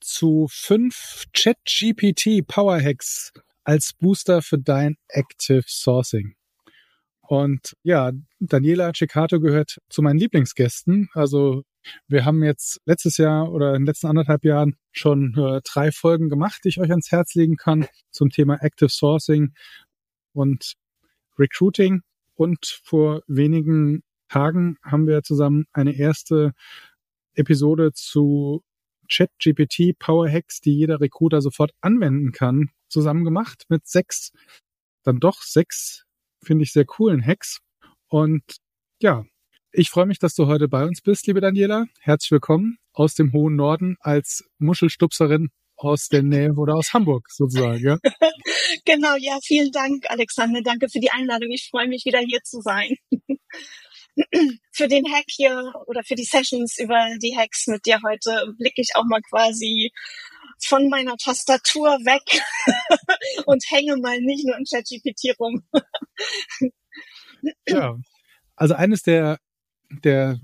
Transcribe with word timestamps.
zu 0.00 0.46
fünf 0.50 1.24
Chat-GPT 1.32 2.46
Power 2.46 2.80
Hacks 2.80 3.32
als 3.64 3.92
Booster 3.92 4.42
für 4.42 4.58
dein 4.58 4.96
Active 5.08 5.64
Sourcing. 5.66 6.34
Und 7.28 7.76
ja, 7.82 8.12
Daniela 8.38 8.92
Ciccato 8.94 9.38
gehört 9.38 9.78
zu 9.90 10.00
meinen 10.00 10.18
Lieblingsgästen. 10.18 11.10
Also 11.12 11.62
wir 12.06 12.24
haben 12.24 12.42
jetzt 12.42 12.80
letztes 12.86 13.18
Jahr 13.18 13.52
oder 13.52 13.74
in 13.74 13.82
den 13.82 13.86
letzten 13.86 14.06
anderthalb 14.06 14.44
Jahren 14.44 14.76
schon 14.92 15.34
äh, 15.36 15.60
drei 15.62 15.92
Folgen 15.92 16.30
gemacht, 16.30 16.60
die 16.64 16.68
ich 16.68 16.80
euch 16.80 16.90
ans 16.90 17.12
Herz 17.12 17.34
legen 17.34 17.56
kann 17.56 17.86
zum 18.10 18.30
Thema 18.30 18.62
Active 18.62 18.88
Sourcing 18.88 19.52
und 20.32 20.74
Recruiting. 21.38 22.00
Und 22.34 22.80
vor 22.82 23.22
wenigen 23.26 24.02
Tagen 24.28 24.76
haben 24.82 25.06
wir 25.06 25.22
zusammen 25.22 25.66
eine 25.72 25.94
erste 25.94 26.52
Episode 27.34 27.92
zu 27.92 28.62
ChatGPT 29.10 29.98
Power 29.98 30.30
Hacks, 30.30 30.60
die 30.60 30.74
jeder 30.76 31.00
Recruiter 31.00 31.40
sofort 31.40 31.72
anwenden 31.80 32.32
kann, 32.32 32.70
zusammen 32.88 33.24
gemacht 33.24 33.64
mit 33.68 33.86
sechs, 33.86 34.32
dann 35.04 35.20
doch 35.20 35.42
sechs, 35.42 36.04
finde 36.42 36.64
ich 36.64 36.72
sehr 36.72 36.84
coolen 36.84 37.24
Hacks. 37.24 37.60
Und 38.08 38.42
ja, 39.00 39.24
ich 39.72 39.90
freue 39.90 40.06
mich, 40.06 40.18
dass 40.18 40.34
du 40.34 40.46
heute 40.46 40.68
bei 40.68 40.84
uns 40.84 41.00
bist, 41.00 41.26
liebe 41.26 41.40
Daniela. 41.40 41.86
Herzlich 42.00 42.30
willkommen 42.30 42.78
aus 42.92 43.14
dem 43.14 43.32
hohen 43.32 43.56
Norden 43.56 43.96
als 44.00 44.44
Muschelstupserin 44.58 45.50
aus 45.76 46.08
der 46.08 46.22
Nähe 46.22 46.52
oder 46.54 46.74
aus 46.74 46.92
Hamburg 46.92 47.30
sozusagen. 47.30 47.82
Ja? 47.82 47.98
genau, 48.84 49.14
ja, 49.18 49.38
vielen 49.42 49.70
Dank, 49.70 50.04
Alexander. 50.08 50.60
Danke 50.62 50.88
für 50.88 50.98
die 50.98 51.10
Einladung. 51.10 51.50
Ich 51.50 51.68
freue 51.70 51.88
mich, 51.88 52.04
wieder 52.04 52.18
hier 52.18 52.42
zu 52.42 52.60
sein. 52.60 52.96
Für 54.72 54.88
den 54.88 55.04
Hack 55.12 55.26
hier 55.28 55.72
oder 55.86 56.02
für 56.04 56.14
die 56.14 56.24
Sessions 56.24 56.78
über 56.78 57.08
die 57.22 57.36
Hacks 57.36 57.66
mit 57.66 57.86
dir 57.86 58.00
heute 58.04 58.54
blicke 58.58 58.80
ich 58.80 58.90
auch 58.94 59.04
mal 59.04 59.20
quasi 59.22 59.90
von 60.60 60.88
meiner 60.88 61.16
Tastatur 61.16 61.88
weg 62.04 62.42
und 63.46 63.62
hänge 63.70 63.96
mal 63.96 64.20
nicht 64.20 64.44
nur 64.44 64.56
im 64.56 64.64
ChatGPT 64.64 65.38
rum. 65.38 65.62
ja, 67.68 67.96
also 68.56 68.74
eines 68.74 69.02
der 69.02 69.38
der, 69.90 70.38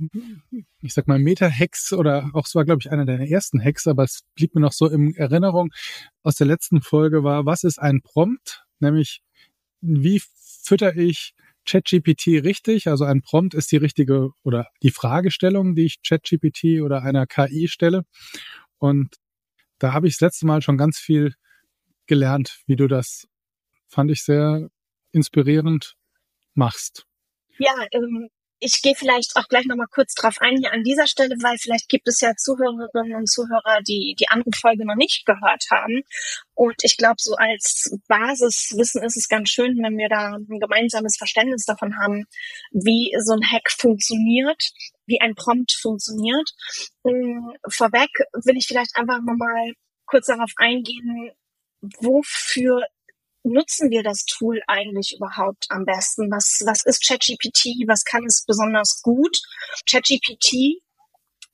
ich 0.81 0.94
sag 0.94 1.06
mal, 1.06 1.19
Meta-Hacks 1.19 1.92
oder 1.92 2.31
auch 2.33 2.47
es 2.47 2.55
war, 2.55 2.64
glaube 2.64 2.81
ich, 2.81 2.91
einer 2.91 3.05
der 3.05 3.20
ersten 3.31 3.62
Hacks, 3.62 3.86
aber 3.86 4.05
es 4.05 4.25
blieb 4.34 4.55
mir 4.55 4.61
noch 4.61 4.72
so 4.72 4.88
in 4.88 5.14
Erinnerung 5.14 5.70
aus 6.22 6.36
der 6.36 6.47
letzten 6.47 6.81
Folge 6.81 7.25
war, 7.25 7.44
was 7.44 7.64
ist 7.64 7.78
ein 7.78 8.00
Prompt? 8.00 8.64
Nämlich, 8.81 9.22
wie 9.81 10.22
fütter 10.64 10.97
ich 10.97 11.34
ChatGPT 11.66 12.44
richtig? 12.44 12.88
Also 12.88 13.04
ein 13.04 13.22
Prompt 13.22 13.54
ist 13.54 13.72
die 13.72 13.76
richtige 13.76 14.30
oder 14.42 14.68
die 14.82 14.90
Fragestellung, 14.90 15.74
die 15.74 15.86
ich 15.86 16.02
ChatGPT 16.02 16.82
oder 16.82 17.02
einer 17.02 17.26
KI 17.26 17.68
stelle. 17.68 18.04
Und 18.78 19.16
da 19.78 19.92
habe 19.92 20.06
ich 20.06 20.14
das 20.14 20.20
letzte 20.20 20.46
Mal 20.46 20.62
schon 20.62 20.78
ganz 20.78 20.98
viel 20.98 21.34
gelernt, 22.06 22.62
wie 22.66 22.76
du 22.76 22.86
das, 22.86 23.26
fand 23.86 24.10
ich 24.10 24.22
sehr 24.22 24.69
inspirierend, 25.12 25.97
machst. 26.54 27.06
Ja, 27.58 27.74
ähm, 27.92 28.28
ich 28.64 28.80
gehe 28.80 28.94
vielleicht 28.94 29.36
auch 29.36 29.47
gleich 29.48 29.66
nochmal 29.66 29.88
kurz 29.92 30.14
drauf 30.14 30.36
ein 30.41 30.56
hier 30.56 30.72
an 30.72 30.82
dieser 30.84 31.06
Stelle, 31.06 31.36
weil 31.42 31.58
vielleicht 31.58 31.91
gibt 31.91 32.08
es 32.08 32.20
ja 32.22 32.34
Zuhörerinnen 32.34 33.14
und 33.14 33.28
Zuhörer, 33.30 33.82
die 33.86 34.16
die 34.19 34.28
andere 34.28 34.52
Folge 34.56 34.86
noch 34.86 34.94
nicht 34.94 35.26
gehört 35.26 35.66
haben. 35.70 36.02
Und 36.54 36.76
ich 36.82 36.97
glaube, 36.97 37.16
so 37.19 37.34
als 37.34 37.94
Basiswissen 38.08 39.03
ist 39.03 39.19
es 39.19 39.28
ganz 39.28 39.50
schön, 39.50 39.76
wenn 39.82 39.98
wir 39.98 40.08
da 40.08 40.36
ein 40.36 40.60
gemeinsames 40.60 41.19
Verständnis 41.19 41.66
davon 41.66 41.98
haben, 41.98 42.24
wie 42.70 43.14
so 43.22 43.34
ein 43.34 43.44
Hack 43.53 43.70
funktioniert, 43.70 44.72
wie 45.04 45.20
ein 45.20 45.34
Prompt 45.34 45.72
funktioniert. 45.72 46.50
Mm, 47.03 47.50
vorweg 47.69 48.08
will 48.32 48.56
ich 48.56 48.66
vielleicht 48.66 48.97
einfach 48.97 49.20
nochmal 49.20 49.74
kurz 50.06 50.26
darauf 50.26 50.53
eingehen, 50.56 51.32
wofür 52.00 52.82
nutzen 53.44 53.91
wir 53.91 54.03
das 54.03 54.25
Tool 54.25 54.60
eigentlich 54.66 55.15
überhaupt 55.16 55.66
am 55.69 55.84
besten? 55.84 56.31
Was, 56.31 56.62
was 56.65 56.84
ist 56.84 57.06
ChatGPT? 57.06 57.87
Was 57.87 58.05
kann 58.05 58.25
es 58.25 58.44
besonders 58.47 59.00
gut? 59.03 59.38
ChatGPT 59.88 60.82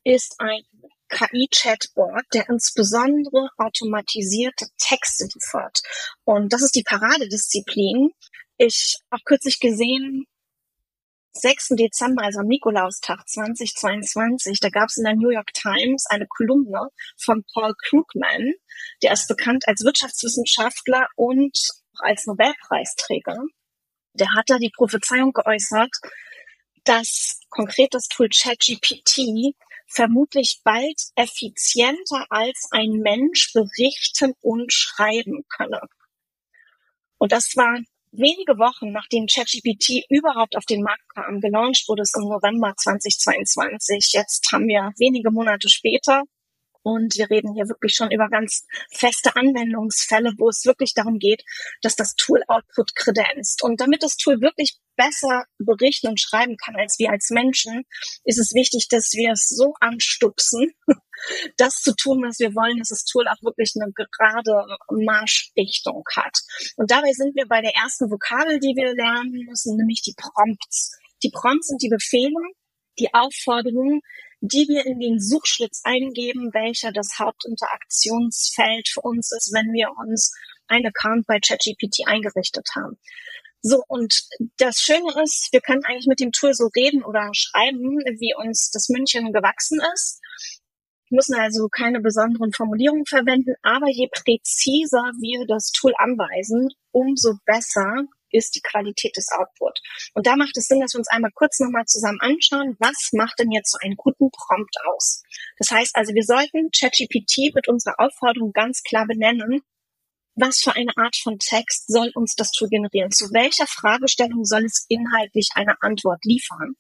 ist 0.05 0.37
ein 0.39 0.63
KI-Chatbot, 1.11 2.25
der 2.33 2.49
insbesondere 2.49 3.51
automatisierte 3.59 4.67
Texte 4.79 5.25
liefert. 5.25 5.81
Und 6.25 6.53
das 6.53 6.63
ist 6.63 6.77
die 6.77 6.85
Paradedisziplin. 6.85 8.11
Ich 8.57 8.99
habe 9.11 9.23
kürzlich 9.25 9.59
gesehen, 9.59 10.27
6. 11.33 11.69
Dezember, 11.71 12.25
also 12.25 12.41
am 12.41 12.47
Nikolaustag 12.47 13.29
2022, 13.29 14.59
da 14.61 14.69
gab 14.69 14.89
es 14.89 14.97
in 14.97 15.05
der 15.05 15.15
New 15.15 15.31
York 15.31 15.53
Times 15.53 16.07
eine 16.09 16.27
Kolumne 16.27 16.89
von 17.17 17.45
Paul 17.55 17.75
Krugman, 17.87 18.53
der 19.03 19.13
ist 19.13 19.29
bekannt 19.29 19.69
als 19.69 19.85
Wirtschaftswissenschaftler 19.85 21.07
und 21.15 21.57
als 22.03 22.27
Nobelpreisträger. 22.27 23.37
Der 24.15 24.35
hat 24.35 24.49
da 24.49 24.59
die 24.59 24.73
Prophezeiung 24.75 25.33
geäußert, 25.33 25.91
dass 26.85 27.41
konkret 27.49 27.95
das 27.95 28.09
Tool 28.09 28.29
ChatGPT 28.29 29.55
vermutlich 29.87 30.61
bald 30.65 31.01
effizienter 31.17 32.27
als 32.31 32.69
ein 32.71 32.91
Mensch 33.03 33.53
berichten 33.53 34.35
und 34.41 34.73
schreiben 34.73 35.45
könne. 35.49 35.81
Und 37.19 37.33
das 37.33 37.57
war 37.57 37.79
wenige 38.13 38.59
Wochen 38.59 38.93
nachdem 38.93 39.27
ChatGPT 39.27 40.05
überhaupt 40.09 40.57
auf 40.57 40.65
den 40.65 40.83
Markt 40.83 41.09
kam. 41.15 41.41
Gelauncht 41.41 41.89
wurde 41.89 42.03
es 42.03 42.15
im 42.17 42.29
November 42.29 42.75
2022. 42.77 44.13
Jetzt 44.13 44.51
haben 44.53 44.67
wir 44.67 44.93
wenige 44.99 45.31
Monate 45.31 45.69
später 45.69 46.23
und 46.83 47.17
wir 47.17 47.29
reden 47.29 47.55
hier 47.55 47.69
wirklich 47.69 47.95
schon 47.95 48.11
über 48.11 48.29
ganz 48.29 48.65
feste 48.91 49.37
Anwendungsfälle, 49.37 50.33
wo 50.39 50.49
es 50.49 50.65
wirklich 50.65 50.95
darum 50.95 51.19
geht, 51.19 51.45
dass 51.83 51.97
das 51.97 52.15
Tool 52.15 52.43
Output 52.49 52.95
kredenzt. 52.95 53.63
Und 53.63 53.81
damit 53.81 54.03
das 54.03 54.17
Tool 54.17 54.41
wirklich 54.41 54.79
besser 54.97 55.45
berichten 55.59 56.09
und 56.09 56.21
schreiben 56.21 56.57
kann 56.57 56.77
als 56.77 56.99
wir 56.99 57.11
als 57.11 57.31
Menschen, 57.31 57.85
ist 58.25 58.39
es 58.39 58.55
wichtig, 58.55 58.89
dass 58.89 59.13
wir 59.13 59.33
es 59.33 59.49
so 59.49 59.75
anstupsen, 59.81 60.73
das 61.57 61.81
zu 61.81 61.95
tun, 61.95 62.23
was 62.23 62.39
wir 62.39 62.55
wollen, 62.55 62.79
dass 62.79 62.89
das 62.89 63.05
Tool 63.05 63.29
auch 63.29 63.43
wirklich 63.43 63.73
eine 63.77 63.93
gerade 63.93 64.53
Marschrichtung 64.91 66.05
hat. 66.15 66.39
Und 66.77 66.91
dabei 66.91 67.13
sind 67.13 67.35
wir 67.35 67.47
bei 67.47 67.61
der 67.61 67.75
ersten 67.75 68.11
Vokabel, 68.11 68.59
die 68.61 68.75
wir 68.77 68.95
lernen 68.95 69.47
müssen, 69.49 69.77
nämlich 69.77 70.03
die 70.03 70.15
Prompts. 70.17 70.99
Die 71.23 71.31
Prompts 71.31 71.69
sind 71.69 71.83
die 71.83 71.89
Befehle, 71.89 72.41
die 72.99 73.13
Aufforderungen, 73.13 74.01
die 74.41 74.67
wir 74.69 74.87
in 74.87 74.99
den 74.99 75.21
Suchschlitz 75.21 75.83
eingeben, 75.85 76.53
welcher 76.53 76.93
das 76.93 77.19
Hauptinteraktionsfeld 77.19 78.89
für 78.89 79.01
uns 79.03 79.33
ist, 79.33 79.53
wenn 79.53 79.73
wir 79.73 79.91
uns 79.99 80.33
ein 80.67 80.87
Account 80.87 81.27
bei 81.27 81.39
ChatGPT 81.41 82.07
eingerichtet 82.07 82.69
haben. 82.75 82.99
So, 83.63 83.83
und 83.89 84.23
das 84.57 84.81
Schöne 84.81 85.13
ist, 85.23 85.49
wir 85.53 85.61
können 85.61 85.85
eigentlich 85.85 86.07
mit 86.07 86.21
dem 86.21 86.33
Tool 86.33 86.55
so 86.55 86.71
reden 86.75 87.05
oder 87.05 87.29
schreiben, 87.35 87.99
wie 88.19 88.35
uns 88.35 88.71
das 88.71 88.89
München 88.89 89.33
gewachsen 89.33 89.81
ist. 89.95 90.21
Wir 91.11 91.17
müssen 91.17 91.35
also 91.35 91.69
keine 91.69 92.01
besonderen 92.01 92.53
Formulierungen 92.53 93.05
verwenden, 93.05 93.55
aber 93.63 93.89
je 93.89 94.09
präziser 94.09 95.13
wir 95.21 95.47
das 95.47 95.73
Tool 95.73 95.93
anweisen, 95.99 96.71
umso 96.93 97.35
besser 97.45 98.07
ist 98.33 98.55
die 98.55 98.63
Qualität 98.63 99.17
des 99.17 99.29
Output. 99.33 99.81
Und 100.15 100.27
da 100.27 100.37
macht 100.37 100.57
es 100.57 100.67
Sinn, 100.67 100.81
dass 100.81 100.95
wir 100.95 100.99
uns 100.99 101.09
einmal 101.09 101.33
kurz 101.33 101.59
nochmal 101.61 101.85
zusammen 101.87 102.21
anschauen, 102.21 102.77
was 102.79 103.11
macht 103.13 103.39
denn 103.39 103.51
jetzt 103.51 103.73
so 103.73 103.79
einen 103.83 103.97
guten 103.97 104.31
Prompt 104.31 104.77
aus? 104.87 105.23
Das 105.59 105.71
heißt 105.71 105.97
also, 105.97 106.15
wir 106.15 106.25
sollten 106.25 106.71
ChatGPT 106.71 107.55
mit 107.55 107.69
unserer 107.69 107.99
Aufforderung 107.99 108.53
ganz 108.53 108.83
klar 108.83 109.07
benennen, 109.07 109.63
was 110.35 110.61
für 110.61 110.75
eine 110.75 110.97
Art 110.97 111.17
von 111.17 111.39
Text 111.39 111.89
soll 111.89 112.11
uns 112.15 112.35
das 112.35 112.53
Tool 112.53 112.69
generieren? 112.69 113.11
Zu 113.11 113.33
welcher 113.33 113.67
Fragestellung 113.67 114.45
soll 114.45 114.65
es 114.65 114.87
inhaltlich 114.89 115.51
eine 115.55 115.81
Antwort 115.83 116.25
liefern? 116.25 116.75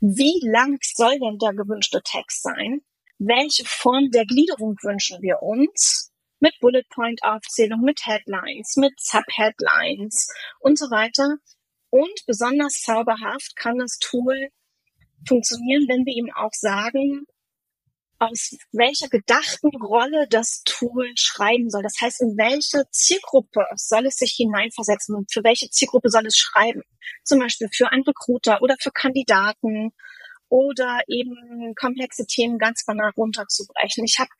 Wie 0.00 0.40
lang 0.42 0.78
soll 0.82 1.18
denn 1.18 1.38
der 1.38 1.54
gewünschte 1.54 2.02
Text 2.02 2.42
sein? 2.42 2.80
Welche 3.18 3.64
Form 3.64 4.10
der 4.10 4.26
Gliederung 4.26 4.76
wünschen 4.82 5.22
wir 5.22 5.42
uns? 5.42 6.12
Mit 6.44 6.60
Bullet 6.60 6.84
Point 6.90 7.22
Aufzählung, 7.22 7.80
mit 7.80 8.04
Headlines, 8.04 8.76
mit 8.76 8.92
Subheadlines 9.00 10.28
und 10.60 10.78
so 10.78 10.90
weiter. 10.90 11.38
Und 11.88 12.12
besonders 12.26 12.82
zauberhaft 12.82 13.56
kann 13.56 13.78
das 13.78 13.96
Tool 13.98 14.50
funktionieren, 15.26 15.86
wenn 15.88 16.04
wir 16.04 16.12
ihm 16.12 16.30
auch 16.34 16.52
sagen, 16.52 17.24
aus 18.18 18.58
welcher 18.72 19.08
gedachten 19.08 19.74
Rolle 19.74 20.26
das 20.28 20.62
Tool 20.64 21.12
schreiben 21.16 21.70
soll. 21.70 21.82
Das 21.82 21.98
heißt, 21.98 22.20
in 22.20 22.36
welche 22.36 22.84
Zielgruppe 22.90 23.64
soll 23.76 24.04
es 24.04 24.16
sich 24.16 24.32
hineinversetzen 24.32 25.14
und 25.16 25.32
für 25.32 25.44
welche 25.44 25.70
Zielgruppe 25.70 26.10
soll 26.10 26.26
es 26.26 26.36
schreiben? 26.36 26.82
Zum 27.24 27.38
Beispiel 27.38 27.68
für 27.72 27.90
einen 27.90 28.04
Recruiter 28.04 28.60
oder 28.60 28.76
für 28.78 28.90
Kandidaten 28.90 29.94
oder 30.54 31.00
eben 31.08 31.74
komplexe 31.74 32.26
Themen 32.26 32.58
ganz 32.58 32.84
banal 32.84 33.10
runterzubrechen. 33.16 34.04
Ich 34.04 34.20
habe 34.20 34.30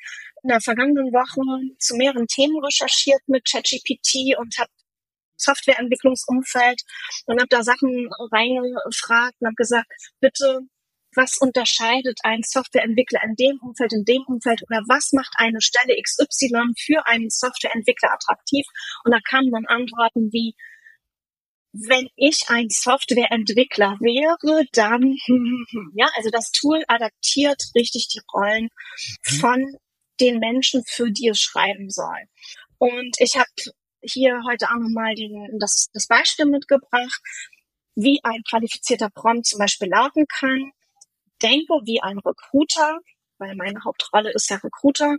in 0.45 0.49
der 0.49 0.61
vergangenen 0.61 1.13
Woche 1.13 1.43
zu 1.81 1.97
mehreren 1.97 2.29
Themen 2.29 2.65
recherchiert 2.65 3.21
mit 3.27 3.45
ChatGPT 3.51 4.39
und 4.39 4.57
habe 4.57 4.71
Softwareentwicklungsumfeld 5.37 6.83
und 7.27 7.41
habe 7.41 7.49
da 7.51 7.65
Sachen 7.65 8.09
reingefragt 8.31 9.35
und 9.41 9.47
habe 9.49 9.57
gesagt, 9.57 9.91
bitte 10.21 10.61
was 11.17 11.37
unterscheidet 11.37 12.21
ein 12.23 12.43
Softwareentwickler 12.45 13.21
in 13.25 13.35
dem 13.35 13.59
Umfeld, 13.61 13.93
in 13.93 14.05
dem 14.05 14.23
Umfeld 14.27 14.63
oder 14.63 14.83
was 14.87 15.13
macht 15.13 15.35
eine 15.37 15.61
Stelle 15.61 15.97
XY 16.01 16.75
für 16.79 17.07
einen 17.07 17.31
Softwareentwickler 17.31 18.13
attraktiv? 18.13 18.65
Und 19.05 19.13
da 19.13 19.19
kamen 19.29 19.51
dann 19.51 19.67
Antworten 19.67 20.31
wie, 20.33 20.55
wenn 21.75 22.09
ich 22.17 22.45
ein 22.49 22.69
Softwareentwickler 22.71 23.99
wäre, 24.01 24.65
dann, 24.73 25.17
ja, 25.95 26.09
also 26.17 26.31
das 26.31 26.53
Tool 26.53 26.85
adaptiert 26.89 27.63
richtig 27.75 28.09
die 28.09 28.21
Rollen 28.33 28.69
mhm. 29.27 29.37
von 29.41 29.77
den 30.21 30.39
Menschen, 30.39 30.83
für 30.87 31.11
die 31.11 31.29
es 31.29 31.41
schreiben 31.41 31.91
soll. 31.91 32.29
Und 32.79 33.17
ich 33.19 33.37
habe 33.37 33.51
hier 34.01 34.43
heute 34.49 34.69
auch 34.69 34.79
nochmal 34.79 35.15
das, 35.59 35.89
das 35.93 36.07
Beispiel 36.07 36.47
mitgebracht, 36.47 37.21
wie 37.97 38.21
ein 38.23 38.43
qualifizierter 38.49 39.11
Prompt 39.11 39.47
zum 39.47 39.59
Beispiel 39.59 39.89
lauten 39.89 40.27
kann 40.27 40.73
denke 41.45 41.75
wie 41.85 42.01
ein 42.01 42.19
Recruiter, 42.19 42.99
weil 43.39 43.55
meine 43.57 43.85
Hauptrolle 43.85 44.33
ist 44.33 44.51
ja 44.51 44.57
Recruiter, 44.57 45.17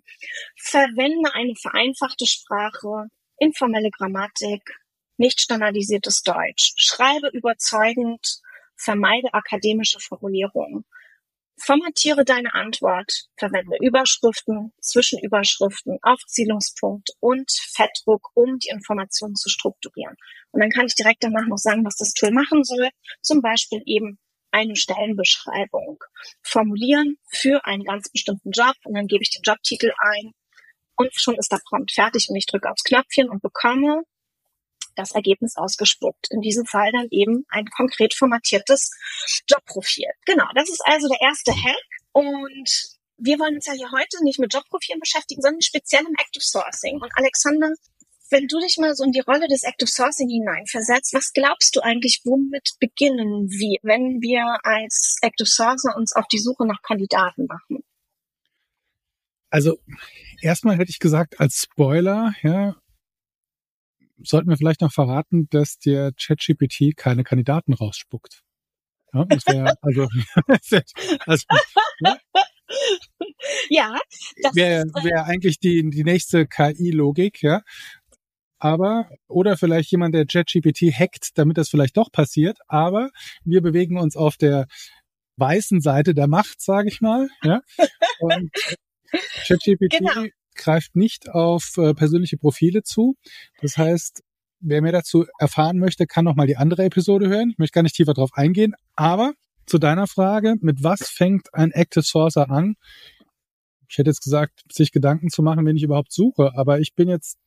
verwende 0.55 1.33
eine 1.33 1.55
vereinfachte 1.55 2.25
Sprache, 2.25 3.07
informelle 3.37 3.91
Grammatik, 3.91 4.61
nicht 5.17 5.41
standardisiertes 5.41 6.21
Deutsch, 6.21 6.73
schreibe 6.77 7.29
überzeugend, 7.29 8.39
vermeide 8.75 9.33
akademische 9.33 9.99
Formulierungen. 9.99 10.85
Formatiere 11.57 12.25
deine 12.25 12.53
Antwort, 12.53 13.27
verwende 13.37 13.77
Überschriften, 13.79 14.73
Zwischenüberschriften, 14.81 15.99
Aufzählungspunkt 16.01 17.11
und 17.21 17.49
Fettdruck, 17.49 18.29
um 18.33 18.59
die 18.59 18.69
Informationen 18.69 19.35
zu 19.35 19.49
strukturieren. 19.49 20.15
Und 20.51 20.59
dann 20.59 20.69
kann 20.69 20.85
ich 20.85 20.95
direkt 20.95 21.23
danach 21.23 21.47
noch 21.47 21.57
sagen, 21.57 21.85
was 21.85 21.95
das 21.95 22.13
Tool 22.13 22.31
machen 22.31 22.65
soll. 22.65 22.89
Zum 23.21 23.41
Beispiel 23.41 23.81
eben 23.85 24.19
eine 24.51 24.75
Stellenbeschreibung 24.75 26.03
formulieren 26.41 27.17
für 27.29 27.65
einen 27.65 27.83
ganz 27.83 28.09
bestimmten 28.09 28.51
Job 28.51 28.75
und 28.85 28.95
dann 28.95 29.07
gebe 29.07 29.21
ich 29.21 29.31
den 29.31 29.41
Jobtitel 29.43 29.91
ein 29.97 30.31
und 30.95 31.13
schon 31.13 31.35
ist 31.35 31.51
der 31.51 31.59
Prompt 31.67 31.91
fertig 31.91 32.29
und 32.29 32.37
ich 32.37 32.45
drücke 32.45 32.69
aufs 32.69 32.83
Knöpfchen 32.83 33.29
und 33.29 33.41
bekomme 33.41 34.03
das 34.95 35.11
Ergebnis 35.11 35.55
ausgespuckt. 35.57 36.27
In 36.31 36.41
diesem 36.41 36.65
Fall 36.65 36.91
dann 36.91 37.07
eben 37.11 37.45
ein 37.49 37.65
konkret 37.65 38.13
formatiertes 38.13 38.91
Jobprofil. 39.47 40.09
Genau, 40.25 40.45
das 40.55 40.69
ist 40.69 40.81
also 40.85 41.07
der 41.07 41.21
erste 41.21 41.51
Hack 41.51 41.85
und 42.11 42.95
wir 43.17 43.39
wollen 43.39 43.55
uns 43.55 43.65
ja 43.65 43.73
hier 43.73 43.91
heute 43.91 44.23
nicht 44.23 44.39
mit 44.39 44.53
Jobprofilen 44.53 44.99
beschäftigen, 44.99 45.41
sondern 45.41 45.61
speziell 45.61 46.03
im 46.05 46.15
Active 46.17 46.43
Sourcing. 46.43 46.99
Und 47.01 47.11
Alexander, 47.15 47.71
wenn 48.29 48.47
du 48.47 48.59
dich 48.59 48.77
mal 48.77 48.95
so 48.95 49.03
in 49.03 49.11
die 49.11 49.21
Rolle 49.21 49.47
des 49.47 49.63
Active 49.63 49.89
Sourcing 49.89 50.29
hineinversetzt, 50.29 51.13
was 51.13 51.31
glaubst 51.33 51.75
du 51.75 51.81
eigentlich, 51.81 52.21
womit 52.25 52.71
beginnen 52.79 53.49
wir, 53.49 53.79
wenn 53.83 54.21
wir 54.21 54.59
als 54.63 55.17
Active 55.21 55.47
Sourcer 55.47 55.95
uns 55.95 56.13
auf 56.13 56.27
die 56.27 56.39
Suche 56.39 56.65
nach 56.65 56.81
Kandidaten 56.81 57.45
machen? 57.45 57.83
Also 59.49 59.77
erstmal 60.41 60.77
hätte 60.77 60.89
ich 60.89 60.99
gesagt, 60.99 61.39
als 61.39 61.61
Spoiler, 61.61 62.33
ja, 62.41 62.75
sollten 64.23 64.49
wir 64.49 64.57
vielleicht 64.57 64.81
noch 64.81 64.93
verraten, 64.93 65.47
dass 65.49 65.77
der 65.77 66.11
ChatGPT 66.13 66.95
keine 66.95 67.23
Kandidaten 67.23 67.73
rausspuckt. 67.73 68.43
Ja, 69.13 69.25
das 69.25 69.45
wäre 69.45 69.75
also, 69.81 70.07
also 71.25 71.45
ja, 71.99 72.17
ja 73.69 73.99
das 74.41 74.55
wäre 74.55 74.85
wär 75.03 75.25
eigentlich 75.25 75.59
die, 75.59 75.89
die 75.89 76.03
nächste 76.03 76.47
KI-Logik, 76.47 77.41
ja 77.41 77.61
aber 78.65 79.09
oder 79.27 79.57
vielleicht 79.57 79.91
jemand, 79.91 80.15
der 80.15 80.25
ChatGPT 80.25 80.91
hackt, 80.91 81.37
damit 81.37 81.57
das 81.57 81.69
vielleicht 81.69 81.97
doch 81.97 82.11
passiert. 82.11 82.57
Aber 82.67 83.11
wir 83.43 83.61
bewegen 83.61 83.99
uns 83.99 84.15
auf 84.15 84.37
der 84.37 84.65
weißen 85.37 85.81
Seite 85.81 86.15
der 86.15 86.27
Macht, 86.27 86.61
sage 86.61 86.87
ich 86.87 86.99
mal. 86.99 87.29
Ja? 87.43 87.61
Und 88.19 88.49
ChatGPT 89.45 89.99
genau. 89.99 90.25
Greift 90.55 90.95
nicht 90.95 91.29
auf 91.29 91.77
äh, 91.77 91.93
persönliche 91.93 92.37
Profile 92.37 92.83
zu. 92.83 93.15
Das 93.61 93.77
heißt, 93.77 94.23
wer 94.59 94.81
mehr 94.81 94.91
dazu 94.91 95.25
erfahren 95.39 95.77
möchte, 95.77 96.07
kann 96.07 96.25
noch 96.25 96.35
mal 96.35 96.47
die 96.47 96.57
andere 96.57 96.83
Episode 96.83 97.27
hören. 97.27 97.51
Ich 97.51 97.57
möchte 97.57 97.73
gar 97.73 97.83
nicht 97.83 97.95
tiefer 97.95 98.13
drauf 98.13 98.31
eingehen. 98.33 98.73
Aber 98.95 99.33
zu 99.65 99.77
deiner 99.77 100.07
Frage, 100.07 100.55
mit 100.61 100.83
was 100.83 101.09
fängt 101.09 101.53
ein 101.53 101.71
Active 101.71 102.03
Sourcer 102.03 102.49
an? 102.49 102.75
Ich 103.89 103.97
hätte 103.97 104.09
jetzt 104.09 104.23
gesagt, 104.23 104.61
sich 104.71 104.91
Gedanken 104.91 105.29
zu 105.29 105.43
machen, 105.43 105.65
wen 105.65 105.77
ich 105.77 105.83
überhaupt 105.83 106.11
suche. 106.11 106.51
Aber 106.55 106.79
ich 106.79 106.95
bin 106.95 107.09
jetzt 107.09 107.37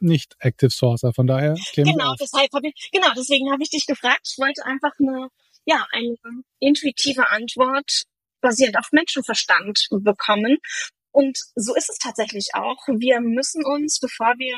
nicht 0.00 0.36
Active 0.40 0.70
Sourcer. 0.70 1.12
Von 1.12 1.26
daher 1.26 1.56
genau, 1.74 2.14
deshalb 2.20 2.52
habe 2.52 2.68
ich 2.68 2.90
genau 2.92 3.08
deswegen 3.16 3.50
habe 3.50 3.62
ich 3.62 3.70
dich 3.70 3.86
gefragt. 3.86 4.28
Ich 4.30 4.38
wollte 4.38 4.64
einfach 4.64 4.92
eine 4.98 5.28
ja 5.64 5.86
eine 5.90 6.16
intuitive 6.60 7.28
Antwort 7.30 8.04
basierend 8.40 8.78
auf 8.78 8.92
Menschenverstand 8.92 9.88
bekommen. 9.90 10.58
Und 11.16 11.38
so 11.54 11.74
ist 11.74 11.88
es 11.88 11.96
tatsächlich 11.96 12.48
auch. 12.52 12.76
Wir 12.88 13.22
müssen 13.22 13.64
uns, 13.64 14.00
bevor 14.00 14.34
wir 14.36 14.54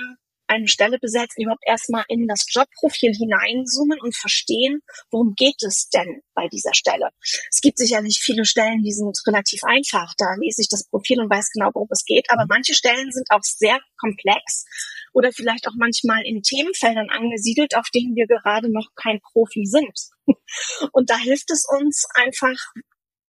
eine 0.49 0.67
Stelle 0.67 0.99
besetzen, 0.99 1.43
überhaupt 1.43 1.63
erstmal 1.65 2.05
in 2.09 2.27
das 2.27 2.47
Jobprofil 2.49 3.15
hineinzoomen 3.15 4.01
und 4.01 4.17
verstehen, 4.17 4.81
worum 5.13 5.35
geht 5.37 5.63
es 5.63 5.89
denn 5.89 6.21
bei 6.35 6.49
dieser 6.49 6.75
Stelle. 6.75 7.11
Es 7.49 7.61
gibt 7.61 7.79
sicherlich 7.79 8.19
viele 8.21 8.45
Stellen, 8.45 8.83
die 8.83 8.91
sind 8.91 9.17
relativ 9.29 9.63
einfach. 9.63 10.15
Da 10.19 10.35
lese 10.41 10.63
ich 10.63 10.69
das 10.69 10.89
Profil 10.89 11.21
und 11.21 11.31
weiß 11.31 11.51
genau, 11.53 11.71
worum 11.75 11.87
es 11.93 12.05
geht. 12.05 12.27
Aber 12.29 12.47
manche 12.49 12.75
Stellen 12.75 13.13
sind 13.13 13.31
auch 13.31 13.45
sehr 13.45 13.79
komplex 13.97 14.65
oder 15.13 15.31
vielleicht 15.31 15.69
auch 15.69 15.77
manchmal 15.77 16.27
in 16.27 16.43
Themenfeldern 16.43 17.09
angesiedelt, 17.09 17.77
auf 17.77 17.87
denen 17.95 18.17
wir 18.17 18.27
gerade 18.27 18.69
noch 18.69 18.89
kein 18.97 19.21
Profi 19.21 19.65
sind. 19.65 20.11
Und 20.93 21.09
da 21.09 21.19
hilft 21.19 21.53
es 21.53 21.67
uns 21.69 22.05
einfach 22.15 22.57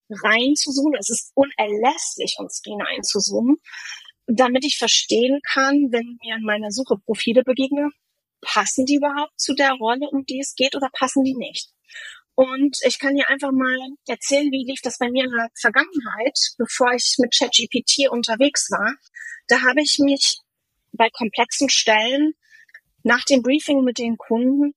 reinzuzoomen. 0.09 0.97
Es 0.99 1.09
ist 1.09 1.31
unerlässlich, 1.35 2.35
uns 2.39 2.61
hineinzuzoomen 2.63 3.57
damit 4.29 4.63
ich 4.63 4.77
verstehen 4.77 5.41
kann, 5.51 5.91
wenn 5.91 6.17
mir 6.23 6.35
in 6.35 6.43
meiner 6.43 6.71
Suche 6.71 6.97
Profile 6.97 7.43
begegnen, 7.43 7.91
passen 8.41 8.85
die 8.85 8.95
überhaupt 8.95 9.39
zu 9.39 9.53
der 9.53 9.73
Rolle, 9.73 10.09
um 10.11 10.25
die 10.25 10.39
es 10.39 10.55
geht, 10.55 10.75
oder 10.75 10.89
passen 10.93 11.23
die 11.23 11.35
nicht? 11.35 11.69
Und 12.35 12.77
ich 12.83 12.99
kann 12.99 13.15
hier 13.15 13.27
einfach 13.27 13.51
mal 13.51 13.75
erzählen, 14.07 14.49
wie 14.51 14.63
lief 14.63 14.81
das 14.81 14.97
bei 14.97 15.09
mir 15.09 15.25
in 15.25 15.31
der 15.31 15.49
Vergangenheit, 15.59 16.37
bevor 16.57 16.93
ich 16.93 17.15
mit 17.17 17.35
ChatGPT 17.37 18.09
unterwegs 18.09 18.71
war. 18.71 18.95
Da 19.47 19.61
habe 19.61 19.81
ich 19.81 19.99
mich 19.99 20.37
bei 20.93 21.09
komplexen 21.09 21.69
Stellen 21.69 22.33
nach 23.03 23.25
dem 23.25 23.41
Briefing 23.41 23.83
mit 23.83 23.97
den 23.97 24.17
Kunden 24.17 24.73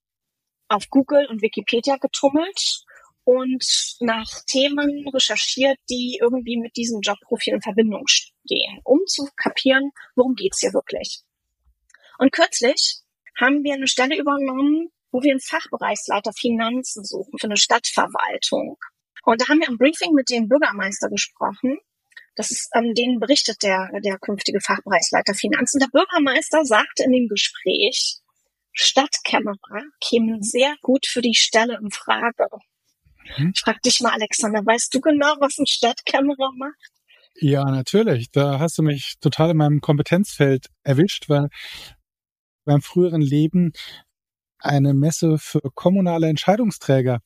auf 0.69 0.89
Google 0.89 1.27
und 1.27 1.43
Wikipedia 1.43 1.99
getummelt 1.99 2.85
und 3.25 3.65
nach 4.01 4.29
Themen 4.47 5.09
recherchiert, 5.09 5.79
die 5.89 6.19
irgendwie 6.21 6.57
mit 6.57 6.77
diesem 6.77 7.01
Jobprofil 7.01 7.55
in 7.55 7.63
Verbindung 7.63 8.07
stehen, 8.07 8.81
um 8.85 9.01
zu 9.07 9.29
kapieren, 9.37 9.91
worum 10.15 10.35
geht's 10.35 10.61
hier 10.61 10.73
wirklich. 10.73 11.23
Und 12.19 12.33
kürzlich 12.33 13.01
haben 13.41 13.63
wir 13.65 13.75
eine 13.75 13.87
Stelle 13.87 14.17
übernommen, 14.17 14.91
wo 15.11 15.23
wir 15.23 15.31
einen 15.31 15.41
Fachbereichsleiter 15.41 16.33
Finanzen 16.33 17.05
suchen 17.05 17.39
für 17.39 17.47
eine 17.47 17.57
Stadtverwaltung. 17.57 18.79
Und 19.25 19.41
da 19.41 19.49
haben 19.49 19.61
wir 19.61 19.69
im 19.69 19.79
Briefing 19.79 20.13
mit 20.15 20.31
dem 20.31 20.49
Bürgermeister 20.49 21.09
gesprochen. 21.09 21.79
Das 22.35 22.51
ist, 22.51 22.71
ähm, 22.75 22.95
denen 22.95 23.21
berichtet 23.21 23.63
der, 23.63 23.91
der 24.01 24.19
künftige 24.19 24.61
Fachbereichsleiter 24.61 25.35
Finanzen. 25.35 25.81
Der 25.81 25.89
Bürgermeister 25.89 26.65
sagte 26.65 27.05
in 27.05 27.13
dem 27.13 27.29
Gespräch, 27.29 28.19
Stadtkämmerer 28.73 29.83
kämen 30.01 30.43
sehr 30.43 30.77
gut 30.81 31.07
für 31.07 31.21
die 31.21 31.35
Stelle 31.35 31.79
in 31.81 31.91
Frage. 31.91 32.49
Ich 33.55 33.61
frag 33.61 33.81
dich 33.83 34.01
mal, 34.01 34.13
Alexander, 34.13 34.61
weißt 34.65 34.95
du 34.95 35.01
genau, 35.01 35.35
was 35.41 35.59
ein 35.59 35.67
Stadtkämmerer 35.67 36.53
macht? 36.57 36.93
Ja, 37.37 37.65
natürlich. 37.65 38.31
Da 38.31 38.59
hast 38.59 38.79
du 38.79 38.83
mich 38.83 39.15
total 39.21 39.51
in 39.51 39.57
meinem 39.57 39.81
Kompetenzfeld 39.81 40.67
erwischt, 40.83 41.29
weil 41.29 41.49
beim 42.65 42.83
früheren 42.83 43.23
Leben 43.23 43.73
eine 44.65 44.95
Messe 44.95 45.39
für 45.39 45.61
kommunale 45.75 46.29
Entscheidungsträger 46.29 47.21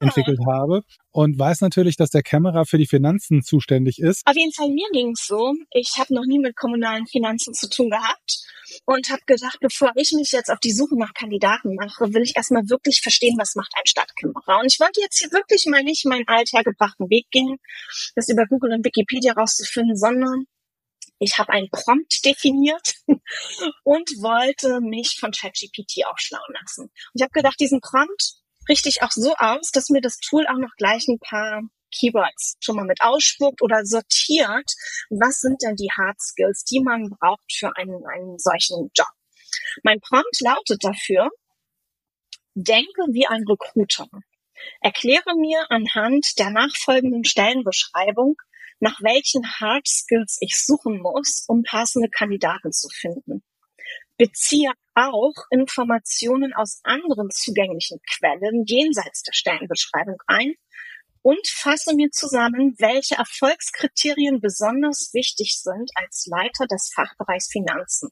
entwickelt 0.00 0.38
habe 0.46 0.82
und 1.10 1.38
weiß 1.38 1.60
natürlich, 1.60 1.96
dass 1.96 2.10
der 2.10 2.22
Kämmerer 2.22 2.64
für 2.64 2.78
die 2.78 2.86
Finanzen 2.86 3.42
zuständig 3.42 3.98
ist. 3.98 4.22
Auf 4.26 4.36
jeden 4.36 4.52
Fall, 4.52 4.68
mir 4.68 4.88
ging 4.92 5.12
es 5.12 5.26
so. 5.26 5.54
Ich 5.70 5.98
habe 5.98 6.14
noch 6.14 6.24
nie 6.26 6.38
mit 6.38 6.56
kommunalen 6.56 7.06
Finanzen 7.06 7.54
zu 7.54 7.68
tun 7.68 7.90
gehabt 7.90 8.42
und 8.86 9.10
habe 9.10 9.20
gedacht, 9.26 9.58
bevor 9.60 9.92
ich 9.96 10.12
mich 10.12 10.32
jetzt 10.32 10.50
auf 10.50 10.60
die 10.60 10.72
Suche 10.72 10.98
nach 10.98 11.12
Kandidaten 11.14 11.74
mache, 11.74 12.12
will 12.14 12.22
ich 12.22 12.36
erstmal 12.36 12.68
wirklich 12.68 13.00
verstehen, 13.02 13.36
was 13.38 13.54
macht 13.54 13.72
ein 13.76 13.86
Stadtkämmerer. 13.86 14.60
Und 14.60 14.72
ich 14.72 14.80
wollte 14.80 15.00
jetzt 15.00 15.18
hier 15.18 15.30
wirklich 15.32 15.66
mal 15.66 15.82
nicht 15.82 16.06
meinen 16.06 16.26
althergebrachten 16.26 17.10
Weg 17.10 17.26
gehen, 17.30 17.56
das 18.14 18.28
über 18.28 18.46
Google 18.46 18.72
und 18.72 18.84
Wikipedia 18.84 19.34
rauszufinden, 19.34 19.96
sondern 19.96 20.46
ich 21.22 21.38
habe 21.38 21.52
einen 21.52 21.70
Prompt 21.70 22.24
definiert 22.24 22.94
und 23.84 24.10
wollte 24.20 24.80
mich 24.80 25.18
von 25.20 25.30
ChatGPT 25.30 26.04
auch 26.06 26.18
schlauen 26.18 26.54
lassen. 26.60 26.82
Und 26.82 27.14
ich 27.14 27.22
habe 27.22 27.32
gedacht, 27.32 27.58
diesen 27.60 27.80
Prompt 27.80 28.34
richte 28.68 28.88
ich 28.88 29.02
auch 29.02 29.10
so 29.10 29.34
aus, 29.36 29.70
dass 29.70 29.88
mir 29.88 30.00
das 30.00 30.18
Tool 30.18 30.46
auch 30.46 30.58
noch 30.58 30.74
gleich 30.76 31.06
ein 31.08 31.18
paar 31.18 31.62
Keywords 31.94 32.56
schon 32.60 32.76
mal 32.76 32.86
mit 32.86 33.00
ausspuckt 33.02 33.62
oder 33.62 33.84
sortiert, 33.84 34.72
was 35.10 35.40
sind 35.40 35.62
denn 35.62 35.76
die 35.76 35.90
Hard 35.96 36.20
Skills, 36.20 36.64
die 36.64 36.80
man 36.80 37.10
braucht 37.10 37.52
für 37.52 37.76
einen, 37.76 38.04
einen 38.06 38.38
solchen 38.38 38.90
Job. 38.94 39.12
Mein 39.84 40.00
Prompt 40.00 40.40
lautet 40.40 40.82
dafür, 40.82 41.30
denke 42.54 43.02
wie 43.12 43.26
ein 43.26 43.44
Recruiter. 43.46 44.08
Erkläre 44.80 45.36
mir 45.36 45.66
anhand 45.70 46.38
der 46.38 46.50
nachfolgenden 46.50 47.24
Stellenbeschreibung, 47.24 48.36
nach 48.82 49.00
welchen 49.00 49.48
Hard 49.60 49.86
Skills 49.86 50.38
ich 50.40 50.60
suchen 50.60 51.00
muss, 51.00 51.44
um 51.46 51.62
passende 51.62 52.08
Kandidaten 52.10 52.72
zu 52.72 52.88
finden. 52.88 53.44
Beziehe 54.18 54.72
auch 54.94 55.34
Informationen 55.50 56.52
aus 56.52 56.80
anderen 56.82 57.30
zugänglichen 57.30 58.00
Quellen 58.02 58.64
jenseits 58.66 59.22
der 59.22 59.34
Stellenbeschreibung 59.34 60.20
ein 60.26 60.54
und 61.22 61.46
fasse 61.46 61.94
mir 61.94 62.10
zusammen, 62.10 62.74
welche 62.78 63.14
Erfolgskriterien 63.14 64.40
besonders 64.40 65.10
wichtig 65.12 65.60
sind 65.62 65.92
als 65.94 66.26
Leiter 66.26 66.66
des 66.66 66.90
Fachbereichs 66.92 67.52
Finanzen. 67.52 68.10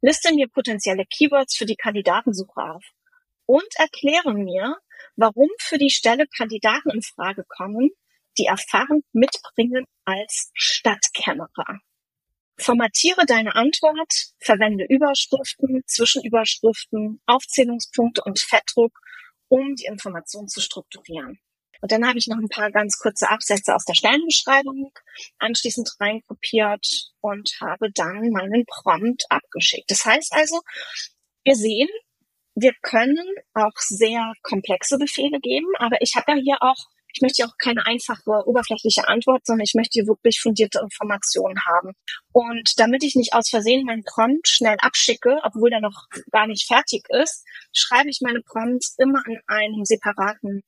Liste 0.00 0.34
mir 0.34 0.48
potenzielle 0.48 1.06
Keywords 1.06 1.56
für 1.56 1.64
die 1.64 1.76
Kandidatensuche 1.76 2.60
auf 2.60 2.84
und 3.46 3.68
erkläre 3.76 4.34
mir, 4.34 4.78
warum 5.14 5.48
für 5.60 5.78
die 5.78 5.90
Stelle 5.90 6.26
Kandidaten 6.26 6.90
in 6.90 7.02
Frage 7.02 7.44
kommen, 7.48 7.90
die 8.38 8.46
Erfahrung 8.46 9.02
mitbringen 9.12 9.84
als 10.04 10.50
Stadtkämmerer. 10.54 11.80
Formatiere 12.58 13.26
deine 13.26 13.54
Antwort, 13.54 14.12
verwende 14.38 14.84
Überschriften, 14.88 15.82
Zwischenüberschriften, 15.86 17.20
Aufzählungspunkte 17.26 18.22
und 18.24 18.38
Fettdruck, 18.40 18.92
um 19.48 19.74
die 19.74 19.86
Information 19.86 20.48
zu 20.48 20.60
strukturieren. 20.60 21.40
Und 21.80 21.90
dann 21.90 22.06
habe 22.06 22.18
ich 22.18 22.28
noch 22.28 22.38
ein 22.38 22.48
paar 22.48 22.70
ganz 22.70 22.98
kurze 22.98 23.28
Absätze 23.28 23.74
aus 23.74 23.84
der 23.84 23.94
Stellenbeschreibung 23.94 24.92
anschließend 25.38 25.90
reinkopiert 25.98 27.10
und 27.20 27.50
habe 27.60 27.90
dann 27.92 28.30
meinen 28.30 28.64
Prompt 28.66 29.24
abgeschickt. 29.28 29.90
Das 29.90 30.04
heißt 30.04 30.32
also, 30.32 30.60
wir 31.42 31.56
sehen, 31.56 31.88
wir 32.54 32.72
können 32.82 33.26
auch 33.54 33.74
sehr 33.78 34.32
komplexe 34.42 34.96
Befehle 34.96 35.40
geben, 35.40 35.66
aber 35.78 36.00
ich 36.00 36.14
habe 36.14 36.32
ja 36.32 36.38
hier 36.38 36.56
auch 36.60 36.86
ich 37.14 37.20
möchte 37.20 37.44
auch 37.44 37.56
keine 37.58 37.86
einfache, 37.86 38.46
oberflächliche 38.46 39.06
Antwort, 39.08 39.44
sondern 39.44 39.64
ich 39.64 39.74
möchte 39.74 40.06
wirklich 40.06 40.40
fundierte 40.40 40.80
Informationen 40.80 41.58
haben. 41.66 41.92
Und 42.32 42.72
damit 42.76 43.04
ich 43.04 43.14
nicht 43.14 43.34
aus 43.34 43.48
Versehen 43.48 43.84
meinen 43.84 44.04
Prompt 44.04 44.48
schnell 44.48 44.76
abschicke, 44.80 45.38
obwohl 45.42 45.70
der 45.70 45.80
noch 45.80 46.06
gar 46.30 46.46
nicht 46.46 46.66
fertig 46.66 47.04
ist, 47.08 47.44
schreibe 47.72 48.10
ich 48.10 48.20
meine 48.22 48.40
Prompts 48.40 48.96
immer 48.98 49.22
in 49.26 49.40
einem 49.46 49.84
separaten 49.84 50.62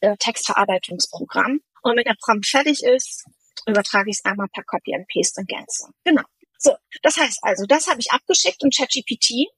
äh, 0.00 0.16
Textverarbeitungsprogramm. 0.16 1.60
Und 1.82 1.96
wenn 1.96 2.04
der 2.04 2.16
Prompt 2.20 2.46
fertig 2.46 2.82
ist, 2.82 3.24
übertrage 3.66 4.10
ich 4.10 4.18
es 4.18 4.24
einmal 4.24 4.48
per 4.48 4.64
Copy 4.64 4.94
and 4.94 5.06
Paste 5.12 5.40
in 5.40 5.46
Gänze. 5.46 5.88
Genau. 6.04 6.22
So, 6.58 6.74
das 7.02 7.16
heißt 7.16 7.38
also, 7.42 7.66
das 7.66 7.86
habe 7.86 8.00
ich 8.00 8.10
abgeschickt 8.10 8.62
in 8.64 8.70
ChatGPT 8.70 9.48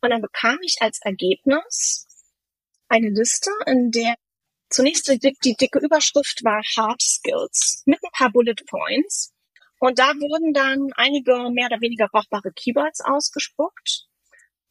und 0.00 0.10
dann 0.10 0.22
bekam 0.22 0.58
ich 0.62 0.76
als 0.80 1.00
Ergebnis 1.02 2.06
eine 2.88 3.10
Liste, 3.10 3.50
in 3.66 3.90
der 3.90 4.14
Zunächst 4.70 5.08
die, 5.08 5.18
die 5.18 5.54
dicke 5.54 5.78
Überschrift 5.78 6.44
war 6.44 6.62
Hard 6.76 7.02
Skills 7.02 7.82
mit 7.86 7.98
ein 8.02 8.10
paar 8.12 8.30
Bullet 8.30 8.56
Points. 8.66 9.32
Und 9.80 9.98
da 9.98 10.08
wurden 10.08 10.52
dann 10.52 10.90
einige 10.96 11.50
mehr 11.50 11.66
oder 11.66 11.80
weniger 11.80 12.08
brauchbare 12.08 12.52
Keywords 12.52 13.00
ausgespuckt. 13.00 14.08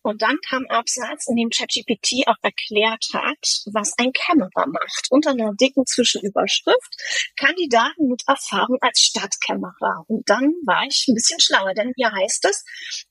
Und 0.07 0.21
dann 0.21 0.37
kam 0.47 0.65
Absatz, 0.67 1.27
in 1.27 1.35
dem 1.35 1.49
ChatGPT 1.49 2.27
auch 2.27 2.37
erklärt 2.41 3.07
hat, 3.13 3.63
was 3.73 3.91
ein 3.97 4.13
Kämmerer 4.13 4.67
macht. 4.67 5.07
Unter 5.09 5.31
einer 5.31 5.53
dicken 5.53 5.85
Zwischenüberschrift 5.85 7.33
Kandidaten 7.35 8.07
mit 8.07 8.23
Erfahrung 8.25 8.77
als 8.79 9.01
Stadtkämmerer. 9.01 10.05
Und 10.07 10.29
dann 10.29 10.53
war 10.65 10.85
ich 10.87 11.05
ein 11.09 11.13
bisschen 11.13 11.41
schlauer, 11.41 11.73
denn 11.73 11.91
hier 11.97 12.09
heißt 12.09 12.45
es, 12.45 12.63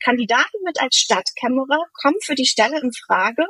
Kandidaten 0.03 0.57
mit 0.65 0.81
als 0.81 0.97
Stadtkämmerer 0.97 1.85
kommen 2.01 2.17
für 2.23 2.35
die 2.35 2.47
Stelle 2.47 2.81
in 2.81 2.93
Frage, 2.93 3.45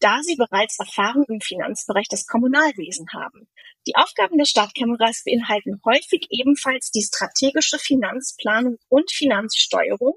da 0.00 0.20
sie 0.22 0.36
bereits 0.36 0.78
Erfahrung 0.78 1.24
im 1.28 1.40
Finanzbereich 1.40 2.08
des 2.08 2.26
Kommunalwesen 2.26 3.06
haben. 3.12 3.48
Die 3.86 3.96
Aufgaben 3.96 4.36
der 4.36 4.44
Stadtkameras 4.44 5.22
beinhalten 5.24 5.80
häufig 5.84 6.26
ebenfalls 6.30 6.90
die 6.90 7.02
strategische 7.02 7.78
Finanzplanung 7.78 8.78
und 8.88 9.10
Finanzsteuerung 9.10 10.14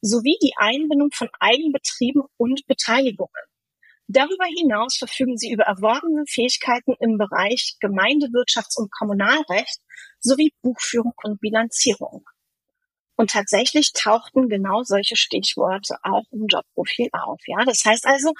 sowie 0.00 0.36
die 0.42 0.52
Einbindung 0.56 1.10
von 1.12 1.28
Eigenbetrieben 1.40 2.22
und 2.36 2.66
Beteiligungen. 2.66 3.30
Darüber 4.06 4.44
hinaus 4.44 4.96
verfügen 4.98 5.38
sie 5.38 5.50
über 5.50 5.64
erworbene 5.64 6.24
Fähigkeiten 6.26 6.94
im 7.00 7.16
Bereich 7.16 7.76
Gemeindewirtschafts- 7.80 8.76
und 8.76 8.92
Kommunalrecht 8.92 9.80
sowie 10.20 10.52
Buchführung 10.60 11.14
und 11.22 11.40
Bilanzierung. 11.40 12.24
Und 13.16 13.30
tatsächlich 13.30 13.92
tauchten 13.92 14.48
genau 14.48 14.82
solche 14.82 15.16
Stichworte 15.16 15.96
auch 16.02 16.24
im 16.32 16.46
Jobprofil 16.48 17.08
auf. 17.12 17.40
Ja, 17.46 17.64
das 17.64 17.84
heißt 17.84 18.06
also, 18.06 18.32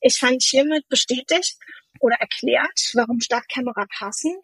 ich 0.00 0.16
fand 0.18 0.42
hiermit 0.42 0.88
bestätigt 0.88 1.56
oder 1.98 2.16
erklärt, 2.16 2.92
warum 2.94 3.20
Stadtkamera 3.20 3.86
passen, 3.98 4.36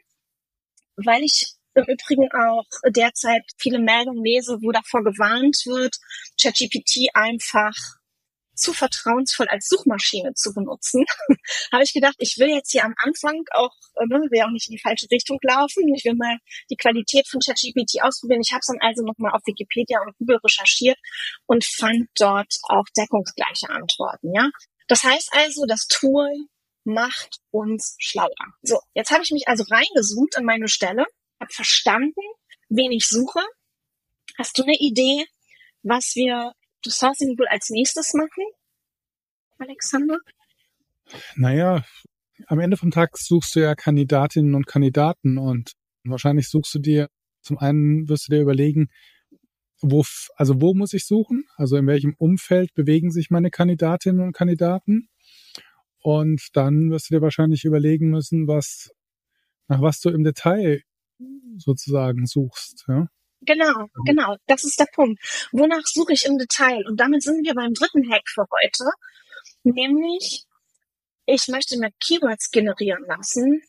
weil 0.96 1.22
ich 1.22 1.52
im 1.74 1.84
Übrigen 1.84 2.28
auch 2.32 2.66
derzeit 2.88 3.42
viele 3.58 3.78
Meldungen 3.78 4.24
lese, 4.24 4.58
wo 4.62 4.72
davor 4.72 5.04
gewarnt 5.04 5.56
wird, 5.66 5.96
ChatGPT 6.40 7.14
einfach 7.14 7.74
zu 8.56 8.72
vertrauensvoll 8.72 9.46
als 9.48 9.68
Suchmaschine 9.68 10.34
zu 10.34 10.52
benutzen, 10.52 11.04
habe 11.72 11.82
ich 11.82 11.92
gedacht, 11.92 12.16
ich 12.18 12.36
will 12.38 12.48
jetzt 12.48 12.72
hier 12.72 12.84
am 12.84 12.94
Anfang 12.98 13.44
auch, 13.52 13.74
äh, 13.96 14.06
ne, 14.06 14.18
will 14.30 14.42
auch 14.42 14.50
nicht 14.50 14.68
in 14.68 14.76
die 14.76 14.82
falsche 14.82 15.06
Richtung 15.10 15.38
laufen. 15.42 15.84
Ich 15.94 16.04
will 16.04 16.14
mal 16.14 16.38
die 16.70 16.76
Qualität 16.76 17.28
von 17.28 17.40
ChatGPT 17.40 18.02
ausprobieren. 18.02 18.40
Ich 18.40 18.52
habe 18.52 18.60
es 18.60 18.66
dann 18.66 18.80
also 18.80 19.04
nochmal 19.04 19.32
auf 19.32 19.42
Wikipedia 19.46 20.00
und 20.00 20.16
Google 20.18 20.38
recherchiert 20.42 20.98
und 21.46 21.64
fand 21.64 22.08
dort 22.18 22.54
auch 22.64 22.84
deckungsgleiche 22.96 23.68
Antworten. 23.68 24.32
Ja, 24.34 24.50
das 24.88 25.04
heißt 25.04 25.30
also, 25.32 25.66
das 25.66 25.86
Tool 25.86 26.30
macht 26.84 27.40
uns 27.50 27.96
schlauer. 27.98 28.54
So, 28.62 28.80
jetzt 28.94 29.10
habe 29.10 29.22
ich 29.22 29.30
mich 29.32 29.48
also 29.48 29.64
reingezoomt 29.68 30.36
in 30.38 30.44
meine 30.44 30.68
Stelle, 30.68 31.04
habe 31.40 31.52
verstanden, 31.52 32.20
wen 32.68 32.92
ich 32.92 33.08
suche. 33.08 33.40
Hast 34.38 34.56
du 34.58 34.62
eine 34.62 34.76
Idee, 34.78 35.26
was 35.82 36.14
wir 36.14 36.52
du 36.86 36.90
Sourcing 36.90 37.38
wohl 37.38 37.48
als 37.48 37.70
nächstes 37.70 38.14
machen, 38.14 38.44
Alexander? 39.58 40.18
Naja, 41.34 41.84
am 42.46 42.60
Ende 42.60 42.76
vom 42.76 42.90
Tag 42.90 43.16
suchst 43.16 43.56
du 43.56 43.60
ja 43.60 43.74
Kandidatinnen 43.74 44.54
und 44.54 44.66
Kandidaten 44.66 45.38
und 45.38 45.72
wahrscheinlich 46.04 46.48
suchst 46.48 46.74
du 46.74 46.78
dir, 46.78 47.08
zum 47.40 47.58
einen 47.58 48.08
wirst 48.08 48.28
du 48.28 48.32
dir 48.32 48.42
überlegen, 48.42 48.88
wo, 49.80 50.04
also 50.36 50.60
wo 50.60 50.74
muss 50.74 50.92
ich 50.92 51.04
suchen? 51.04 51.44
Also 51.56 51.76
in 51.76 51.86
welchem 51.86 52.14
Umfeld 52.18 52.72
bewegen 52.74 53.10
sich 53.10 53.30
meine 53.30 53.50
Kandidatinnen 53.50 54.20
und 54.20 54.32
Kandidaten? 54.32 55.08
Und 55.98 56.48
dann 56.54 56.90
wirst 56.90 57.10
du 57.10 57.14
dir 57.14 57.22
wahrscheinlich 57.22 57.64
überlegen 57.64 58.10
müssen, 58.10 58.46
was, 58.46 58.90
nach 59.68 59.82
was 59.82 60.00
du 60.00 60.10
im 60.10 60.24
Detail 60.24 60.82
sozusagen 61.58 62.26
suchst. 62.26 62.84
Ja? 62.88 63.08
Genau, 63.42 63.86
genau. 64.04 64.36
Das 64.46 64.64
ist 64.64 64.78
der 64.80 64.88
Punkt. 64.92 65.20
Wonach 65.52 65.84
suche 65.84 66.12
ich 66.12 66.24
im 66.24 66.38
Detail? 66.38 66.86
Und 66.86 66.98
damit 66.98 67.22
sind 67.22 67.44
wir 67.44 67.54
beim 67.54 67.74
dritten 67.74 68.10
Hack 68.10 68.28
für 68.28 68.46
heute. 68.50 68.90
Nämlich, 69.62 70.44
ich 71.26 71.48
möchte 71.48 71.78
mir 71.78 71.90
Keywords 72.00 72.50
generieren 72.50 73.04
lassen, 73.06 73.62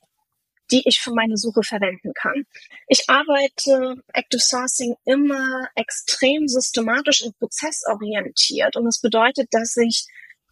die 0.72 0.84
ich 0.86 1.00
für 1.00 1.12
meine 1.12 1.38
Suche 1.38 1.64
verwenden 1.64 2.14
kann. 2.14 2.46
Ich 2.88 3.04
arbeite 3.08 3.96
Active 4.14 4.42
Sourcing 4.42 4.96
immer 5.06 5.70
extrem 5.76 6.48
systematisch 6.48 7.24
und 7.24 7.38
prozessorientiert. 7.38 8.76
Und 8.76 8.86
das 8.86 9.00
bedeutet, 9.00 9.48
dass 9.52 9.78
ich 9.78 10.06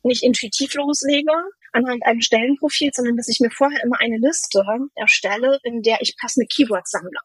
nicht 0.03 0.23
intuitiv 0.23 0.73
loslege 0.75 1.33
anhand 1.73 2.05
eines 2.05 2.25
Stellenprofils, 2.25 2.95
sondern 2.95 3.17
dass 3.17 3.27
ich 3.27 3.39
mir 3.39 3.51
vorher 3.51 3.83
immer 3.83 3.99
eine 3.99 4.17
Liste 4.17 4.63
erstelle, 4.95 5.59
in 5.63 5.81
der 5.81 5.97
ich 6.01 6.15
passende 6.17 6.47
Keywords 6.47 6.91
sammle. 6.91 7.19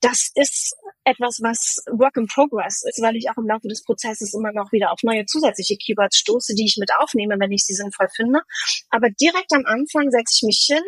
Das 0.00 0.30
ist 0.34 0.74
etwas, 1.04 1.40
was 1.42 1.82
Work 1.90 2.16
in 2.16 2.26
Progress 2.26 2.82
ist, 2.84 3.00
weil 3.02 3.16
ich 3.16 3.28
auch 3.30 3.36
im 3.36 3.46
Laufe 3.46 3.68
des 3.68 3.84
Prozesses 3.84 4.34
immer 4.34 4.52
noch 4.52 4.72
wieder 4.72 4.92
auf 4.92 5.02
neue 5.02 5.26
zusätzliche 5.26 5.76
Keywords 5.76 6.18
stoße, 6.18 6.54
die 6.54 6.64
ich 6.64 6.76
mit 6.78 6.90
aufnehme, 6.98 7.36
wenn 7.38 7.52
ich 7.52 7.64
sie 7.64 7.74
sinnvoll 7.74 8.08
finde. 8.14 8.40
Aber 8.90 9.10
direkt 9.10 9.52
am 9.52 9.64
Anfang 9.66 10.10
setze 10.10 10.34
ich 10.36 10.42
mich 10.42 10.64
hin 10.66 10.82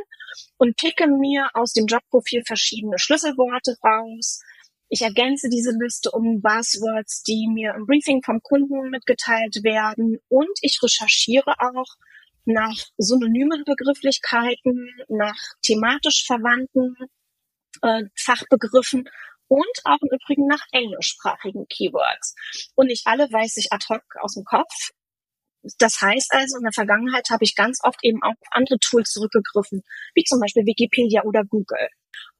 und 0.57 0.77
picke 0.77 1.09
mir 1.09 1.51
aus 1.55 1.73
dem 1.73 1.87
Jobprofil 1.87 2.43
verschiedene 2.47 2.99
Schlüsselworte 2.99 3.77
raus. 3.85 4.41
Ich 4.89 5.03
ergänze 5.03 5.49
diese 5.49 5.73
Liste 5.73 6.11
um 6.11 6.43
Buzzwords, 6.43 7.23
die 7.23 7.49
mir 7.49 7.75
im 7.75 7.87
Briefing 7.87 8.23
vom 8.23 8.41
Kunden 8.43 8.91
mitgeteilt 8.91 9.63
werden 9.63 10.19
und 10.29 10.59
ich 10.61 10.79
recherchiere 10.83 11.55
auch 11.59 11.97
nach 12.45 12.77
synonymen 12.99 13.65
Begrifflichkeiten, 13.65 14.91
nach 15.09 15.39
thematisch 15.63 16.25
verwandten 16.27 16.97
äh, 17.83 18.05
Fachbegriffen 18.17 19.09
und 19.49 19.81
auch 19.85 19.99
im 20.01 20.09
Übrigen 20.11 20.47
nach 20.47 20.65
englischsprachigen 20.73 21.67
Keywords. 21.69 22.35
Und 22.75 22.87
nicht 22.87 23.07
alle 23.07 23.31
weiß 23.31 23.59
ich 23.59 23.73
ad 23.73 23.85
hoc 23.91 24.03
aus 24.21 24.35
dem 24.35 24.45
Kopf. 24.45 24.91
Das 25.79 26.01
heißt 26.01 26.33
also, 26.33 26.57
in 26.57 26.65
der 26.65 26.73
Vergangenheit 26.73 27.31
habe 27.31 27.45
ich 27.45 27.55
ganz 27.55 27.79
oft 27.83 27.99
eben 28.03 28.23
auch 28.23 28.31
auf 28.31 28.49
andere 28.51 28.79
Tools 28.79 29.11
zurückgegriffen, 29.11 29.83
wie 30.15 30.25
zum 30.25 30.41
Beispiel 30.41 30.65
Wikipedia 30.67 31.23
oder 31.23 31.45
Google. 31.45 31.89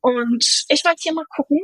Und 0.01 0.65
ich 0.69 0.85
wollte 0.85 1.03
hier 1.03 1.13
mal 1.13 1.27
gucken, 1.29 1.61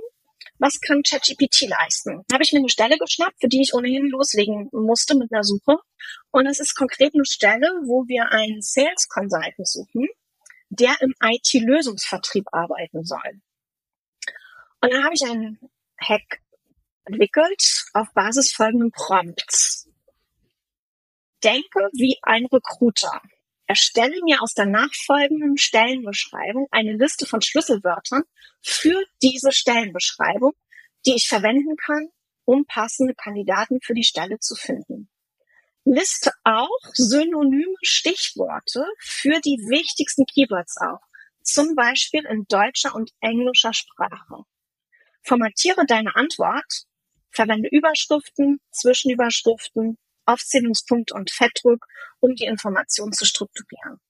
was 0.59 0.81
kann 0.81 1.03
ChatGPT 1.03 1.69
leisten? 1.69 2.23
Da 2.29 2.35
habe 2.35 2.45
ich 2.45 2.53
mir 2.53 2.59
eine 2.59 2.69
Stelle 2.69 2.99
geschnappt, 2.99 3.41
für 3.41 3.49
die 3.49 3.63
ich 3.63 3.75
ohnehin 3.75 4.09
loslegen 4.09 4.69
musste 4.73 5.17
mit 5.17 5.33
einer 5.33 5.45
Suche. 5.45 5.77
Und 6.31 6.47
es 6.47 6.61
ist 6.61 6.75
konkret 6.75 7.15
eine 7.15 7.25
Stelle, 7.25 7.69
wo 7.85 8.07
wir 8.07 8.31
einen 8.31 8.61
Sales 8.61 9.09
Consultant 9.09 9.67
suchen, 9.67 10.09
der 10.69 10.95
im 11.01 11.15
IT-Lösungsvertrieb 11.23 12.47
arbeiten 12.53 13.05
soll. 13.05 13.41
Und 14.81 14.93
dann 14.93 15.05
habe 15.05 15.15
ich 15.15 15.23
einen 15.25 15.59
Hack 16.01 16.41
entwickelt 17.05 17.85
auf 17.95 18.13
Basis 18.15 18.53
folgenden 18.53 18.93
Prompts. 18.93 19.89
Denke 21.43 21.89
wie 21.93 22.19
ein 22.23 22.47
Recruiter. 22.47 23.23
Erstelle 23.67 24.17
mir 24.25 24.43
aus 24.43 24.55
der 24.55 24.67
nachfolgenden 24.67 25.59
Stellenbeschreibung 25.59 26.69
eine 26.71 26.93
Liste 26.93 27.27
von 27.27 27.43
Schlüsselwörtern 27.43 28.23
für 28.63 29.05
diese 29.23 29.53
Stellenbeschreibung, 29.53 30.53
die 31.07 31.15
ich 31.15 31.29
verwenden 31.29 31.77
kann, 31.77 32.09
um 32.45 32.65
passende 32.65 33.15
Kandidaten 33.15 33.81
für 33.83 33.95
die 33.95 34.05
Stelle 34.05 34.39
zu 34.39 34.55
finden. 34.55 35.11
Liste 35.85 36.33
auch 36.45 36.69
synonyme 36.93 37.77
Stichworte 37.83 38.85
für 38.99 39.41
die 39.41 39.59
wichtigsten 39.69 40.25
Keywords 40.25 40.77
auf, 40.79 41.01
zum 41.43 41.75
Beispiel 41.75 42.25
in 42.27 42.45
deutscher 42.49 42.95
und 42.95 43.11
englischer 43.21 43.73
Sprache. 43.73 44.45
Formatiere 45.29 45.85
deine 45.87 46.17
Antwort, 46.17 46.85
verwende 47.31 47.69
Überschriften, 47.71 48.61
Zwischenüberschriften, 48.71 49.99
Aufzählungspunkt 50.25 51.13
und 51.13 51.31
Fettdruck, 51.31 51.85
um 52.21 52.35
die 52.35 52.47
Information 52.47 53.13
zu 53.13 53.27
strukturieren. 53.27 54.01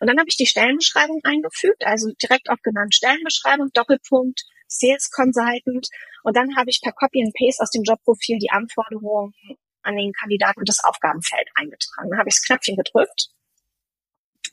Und 0.00 0.06
dann 0.06 0.18
habe 0.18 0.28
ich 0.28 0.36
die 0.36 0.46
Stellenbeschreibung 0.46 1.20
eingefügt, 1.24 1.84
also 1.84 2.10
direkt 2.22 2.48
auch 2.48 2.62
genannt 2.62 2.94
Stellenbeschreibung, 2.94 3.70
Doppelpunkt, 3.74 4.44
Sales 4.68 5.10
Consultant. 5.10 5.88
Und 6.22 6.36
dann 6.36 6.56
habe 6.56 6.70
ich 6.70 6.80
per 6.80 6.92
Copy 6.92 7.22
and 7.22 7.34
Paste 7.34 7.62
aus 7.62 7.70
dem 7.70 7.82
Jobprofil 7.82 8.38
die 8.38 8.50
Anforderungen 8.50 9.32
an 9.82 9.96
den 9.96 10.12
Kandidaten 10.12 10.60
und 10.60 10.68
das 10.68 10.82
Aufgabenfeld 10.84 11.48
eingetragen. 11.54 12.10
Dann 12.10 12.18
habe 12.18 12.28
ich 12.28 12.36
das 12.36 12.44
Knöpfchen 12.44 12.76
gedrückt 12.76 13.30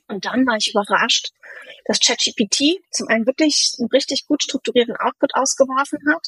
und 0.08 0.24
dann 0.24 0.46
war 0.46 0.56
ich 0.56 0.70
überrascht, 0.70 1.30
dass 1.86 2.00
ChatGPT 2.00 2.80
zum 2.90 3.08
einen 3.08 3.26
wirklich 3.26 3.74
einen 3.78 3.88
richtig 3.88 4.26
gut 4.26 4.42
strukturierten 4.42 4.96
Output 4.96 5.34
ausgeworfen 5.34 5.98
hat 6.12 6.26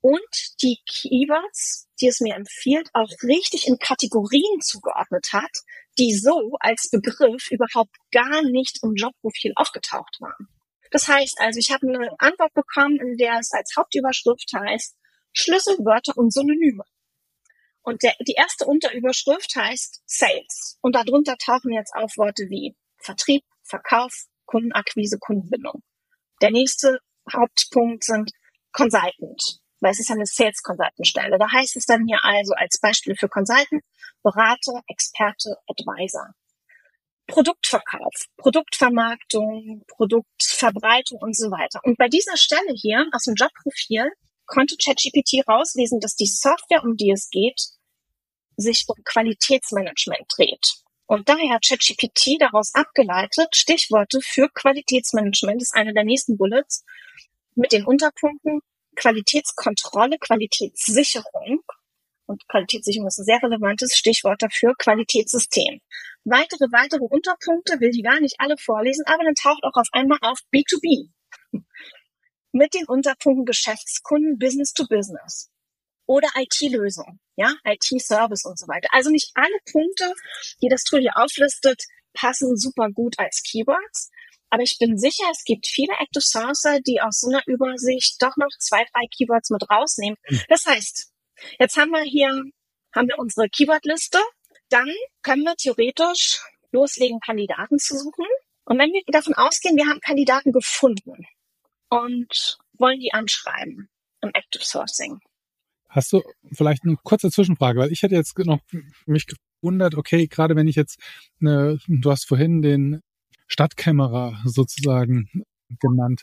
und 0.00 0.60
die 0.62 0.80
Keywords, 0.84 1.88
die 2.00 2.08
es 2.08 2.20
mir 2.20 2.34
empfiehlt, 2.34 2.90
auch 2.92 3.10
richtig 3.22 3.68
in 3.68 3.78
Kategorien 3.78 4.60
zugeordnet 4.60 5.28
hat, 5.32 5.58
die 5.98 6.14
so 6.14 6.56
als 6.58 6.90
Begriff 6.90 7.50
überhaupt 7.50 7.94
gar 8.10 8.42
nicht 8.42 8.80
im 8.82 8.94
Jobprofil 8.94 9.52
aufgetaucht 9.54 10.20
waren. 10.20 10.48
Das 10.90 11.06
heißt 11.08 11.38
also, 11.38 11.58
ich 11.58 11.70
habe 11.70 11.86
eine 11.86 12.10
Antwort 12.18 12.52
bekommen, 12.52 12.98
in 13.00 13.16
der 13.16 13.38
es 13.38 13.52
als 13.52 13.74
Hauptüberschrift 13.76 14.52
heißt 14.52 14.96
Schlüsselwörter 15.32 16.16
und 16.16 16.32
Synonyme. 16.32 16.84
Und 17.82 18.02
der, 18.02 18.14
die 18.26 18.34
erste 18.34 18.66
Unterüberschrift 18.66 19.54
heißt 19.56 20.02
Sales. 20.04 20.78
Und 20.82 20.94
darunter 20.94 21.36
tauchen 21.38 21.72
jetzt 21.72 21.94
auf 21.94 22.16
Worte 22.16 22.48
wie 22.48 22.76
Vertrieb, 23.02 23.42
Verkauf, 23.62 24.26
Kundenakquise, 24.46 25.18
Kundenbindung. 25.18 25.82
Der 26.40 26.50
nächste 26.50 26.98
Hauptpunkt 27.32 28.04
sind 28.04 28.30
Consultant, 28.72 29.60
weil 29.80 29.92
es 29.92 30.00
ist 30.00 30.10
eine 30.10 30.26
Sales 30.26 30.62
Consultant 30.62 31.06
Stelle. 31.06 31.38
Da 31.38 31.50
heißt 31.50 31.76
es 31.76 31.86
dann 31.86 32.06
hier 32.06 32.22
also 32.22 32.52
als 32.54 32.78
Beispiel 32.80 33.14
für 33.16 33.28
Consultant 33.28 33.82
Berater, 34.22 34.82
Experte, 34.86 35.56
Advisor. 35.66 36.34
Produktverkauf, 37.26 38.26
Produktvermarktung, 38.36 39.84
Produktverbreitung 39.86 41.18
und 41.20 41.36
so 41.36 41.50
weiter. 41.50 41.80
Und 41.84 41.96
bei 41.96 42.08
dieser 42.08 42.36
Stelle 42.36 42.72
hier 42.74 43.06
aus 43.12 43.24
dem 43.24 43.34
Jobprofil 43.34 44.10
konnte 44.46 44.76
ChatGPT 44.76 45.46
rauslesen, 45.48 46.00
dass 46.00 46.14
die 46.14 46.26
Software, 46.26 46.82
um 46.82 46.96
die 46.96 47.10
es 47.10 47.30
geht, 47.30 47.60
sich 48.56 48.84
um 48.88 49.02
Qualitätsmanagement 49.04 50.24
dreht. 50.36 50.81
Und 51.12 51.28
daher 51.28 51.56
hat 51.56 51.66
ChatGPT 51.68 52.40
daraus 52.40 52.74
abgeleitet, 52.74 53.54
Stichworte 53.54 54.22
für 54.22 54.48
Qualitätsmanagement 54.48 55.60
ist 55.60 55.74
eine 55.74 55.92
der 55.92 56.04
nächsten 56.04 56.38
Bullets 56.38 56.86
mit 57.54 57.72
den 57.72 57.84
Unterpunkten 57.84 58.62
Qualitätskontrolle, 58.96 60.16
Qualitätssicherung. 60.18 61.60
Und 62.24 62.48
Qualitätssicherung 62.48 63.08
ist 63.08 63.18
ein 63.18 63.26
sehr 63.26 63.42
relevantes 63.42 63.94
Stichwort 63.94 64.40
dafür, 64.40 64.74
Qualitätssystem. 64.78 65.82
Weitere, 66.24 66.72
weitere 66.72 67.04
Unterpunkte 67.04 67.78
will 67.80 67.90
ich 67.94 68.02
gar 68.02 68.18
nicht 68.18 68.36
alle 68.38 68.56
vorlesen, 68.56 69.04
aber 69.04 69.22
dann 69.22 69.34
taucht 69.34 69.64
auch 69.64 69.78
auf 69.78 69.88
einmal 69.92 70.16
auf 70.22 70.38
B2B. 70.50 71.10
Mit 72.52 72.72
den 72.72 72.86
Unterpunkten 72.86 73.44
Geschäftskunden, 73.44 74.38
Business 74.38 74.72
to 74.72 74.86
Business 74.88 75.51
oder 76.06 76.28
IT-Lösung, 76.34 77.20
ja, 77.36 77.54
IT-Service 77.64 78.44
und 78.44 78.58
so 78.58 78.66
weiter. 78.68 78.88
Also 78.92 79.10
nicht 79.10 79.30
alle 79.34 79.56
Punkte, 79.70 80.14
die 80.60 80.68
das 80.68 80.84
Tool 80.84 81.00
hier 81.00 81.16
auflistet, 81.16 81.82
passen 82.12 82.56
super 82.56 82.90
gut 82.90 83.18
als 83.18 83.42
Keywords. 83.42 84.10
Aber 84.50 84.62
ich 84.62 84.76
bin 84.78 84.98
sicher, 84.98 85.24
es 85.30 85.44
gibt 85.44 85.66
viele 85.66 85.94
Active 85.98 86.20
Sourcer, 86.22 86.80
die 86.80 87.00
aus 87.00 87.20
so 87.20 87.30
einer 87.30 87.42
Übersicht 87.46 88.16
doch 88.20 88.36
noch 88.36 88.50
zwei, 88.58 88.84
drei 88.92 89.06
Keywords 89.16 89.50
mit 89.50 89.68
rausnehmen. 89.70 90.18
Hm. 90.24 90.40
Das 90.48 90.66
heißt, 90.66 91.10
jetzt 91.58 91.76
haben 91.78 91.90
wir 91.90 92.02
hier, 92.02 92.28
haben 92.94 93.08
wir 93.08 93.18
unsere 93.18 93.48
Keywordliste. 93.48 94.18
Dann 94.68 94.90
können 95.22 95.44
wir 95.44 95.56
theoretisch 95.56 96.42
loslegen, 96.70 97.20
Kandidaten 97.20 97.78
zu 97.78 97.96
suchen. 97.96 98.26
Und 98.64 98.78
wenn 98.78 98.92
wir 98.92 99.02
davon 99.06 99.34
ausgehen, 99.34 99.76
wir 99.76 99.86
haben 99.86 100.00
Kandidaten 100.00 100.52
gefunden 100.52 101.26
und 101.88 102.58
wollen 102.74 103.00
die 103.00 103.12
anschreiben 103.12 103.88
im 104.20 104.30
Active 104.34 104.64
Sourcing, 104.64 105.20
Hast 105.92 106.12
du 106.12 106.22
vielleicht 106.52 106.84
eine 106.84 106.96
kurze 107.02 107.30
Zwischenfrage, 107.30 107.78
weil 107.78 107.92
ich 107.92 108.02
hätte 108.02 108.14
jetzt 108.14 108.38
noch 108.38 108.60
mich 109.04 109.26
gewundert, 109.26 109.94
okay, 109.94 110.26
gerade 110.26 110.56
wenn 110.56 110.66
ich 110.66 110.74
jetzt 110.74 110.98
eine, 111.38 111.78
du 111.86 112.10
hast 112.10 112.26
vorhin 112.26 112.62
den 112.62 113.02
Stadtkämmerer 113.46 114.40
sozusagen 114.46 115.28
genannt. 115.80 116.22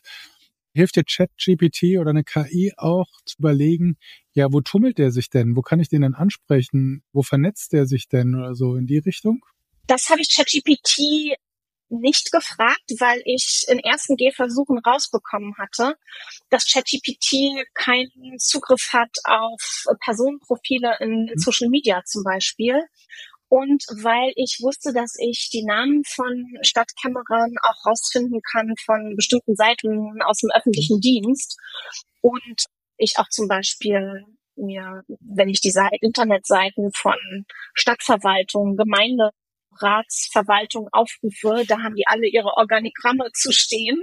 Hilft 0.74 0.96
dir 0.96 1.04
ChatGPT 1.04 2.00
oder 2.00 2.10
eine 2.10 2.24
KI 2.24 2.74
auch 2.78 3.08
zu 3.26 3.36
überlegen, 3.38 3.98
ja, 4.34 4.52
wo 4.52 4.62
tummelt 4.62 4.98
der 4.98 5.12
sich 5.12 5.30
denn? 5.30 5.56
Wo 5.56 5.62
kann 5.62 5.80
ich 5.80 5.90
den 5.90 6.02
denn 6.02 6.16
ansprechen? 6.16 7.04
Wo 7.14 7.22
vernetzt 7.22 7.74
der 7.74 7.86
sich 7.86 8.08
denn 8.08 8.34
oder 8.34 8.56
so 8.56 8.76
in 8.76 8.88
die 8.88 8.98
Richtung? 8.98 9.46
Das 9.86 10.10
habe 10.10 10.22
ich 10.22 10.36
ChatGPT 10.36 11.38
nicht 11.90 12.32
gefragt, 12.32 12.92
weil 13.00 13.22
ich 13.26 13.66
in 13.68 13.80
ersten 13.80 14.16
Gehversuchen 14.16 14.80
rausbekommen 14.80 15.56
hatte, 15.58 15.96
dass 16.50 16.72
ChatGPT 16.72 17.66
keinen 17.74 18.38
Zugriff 18.38 18.90
hat 18.92 19.12
auf 19.24 19.86
Personenprofile 20.04 20.98
in 21.00 21.26
mhm. 21.26 21.38
Social 21.38 21.70
Media 21.70 22.04
zum 22.06 22.24
Beispiel. 22.24 22.84
Und 23.48 23.84
weil 24.04 24.32
ich 24.36 24.60
wusste, 24.62 24.94
dass 24.94 25.16
ich 25.18 25.50
die 25.52 25.64
Namen 25.64 26.04
von 26.06 26.46
Stadtkameran 26.62 27.56
auch 27.64 27.86
rausfinden 27.90 28.42
kann 28.52 28.76
von 28.86 29.16
bestimmten 29.16 29.56
Seiten 29.56 30.22
aus 30.22 30.38
dem 30.40 30.52
öffentlichen 30.54 30.98
mhm. 30.98 31.02
Dienst. 31.02 31.58
Und 32.22 32.66
ich 32.98 33.18
auch 33.18 33.30
zum 33.30 33.48
Beispiel 33.48 34.24
mir, 34.56 35.04
wenn 35.22 35.50
ich 35.50 35.62
die 35.62 35.72
Seite, 35.72 35.98
Internetseiten 36.02 36.92
von 36.94 37.16
Stadtverwaltung, 37.74 38.76
Gemeinde 38.76 39.32
Ratsverwaltung 39.82 40.88
aufrufe, 40.92 41.66
da 41.68 41.80
haben 41.80 41.96
die 41.96 42.08
alle 42.08 42.28
ihre 42.28 42.58
Organigramme 42.58 43.30
zu 43.34 43.52
stehen. 43.52 44.02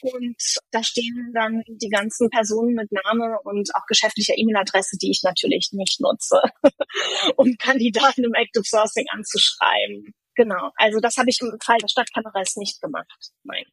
Und 0.00 0.36
da 0.70 0.82
stehen 0.82 1.32
dann 1.34 1.62
die 1.66 1.88
ganzen 1.88 2.30
Personen 2.30 2.74
mit 2.74 2.90
Name 2.92 3.38
und 3.44 3.70
auch 3.74 3.86
geschäftlicher 3.86 4.34
E-Mail-Adresse, 4.36 4.96
die 4.98 5.10
ich 5.10 5.22
natürlich 5.22 5.70
nicht 5.72 6.00
nutze, 6.00 6.40
um 7.36 7.56
Kandidaten 7.58 8.24
im 8.24 8.34
Active 8.34 8.64
Sourcing 8.64 9.06
anzuschreiben. 9.10 10.14
Genau. 10.34 10.70
Also 10.76 11.00
das 11.00 11.16
habe 11.16 11.30
ich 11.30 11.40
im 11.40 11.58
Fall 11.64 11.78
der 11.78 11.88
Stadtkameras 11.88 12.56
nicht 12.56 12.80
gemacht. 12.80 13.30
Nein. 13.42 13.64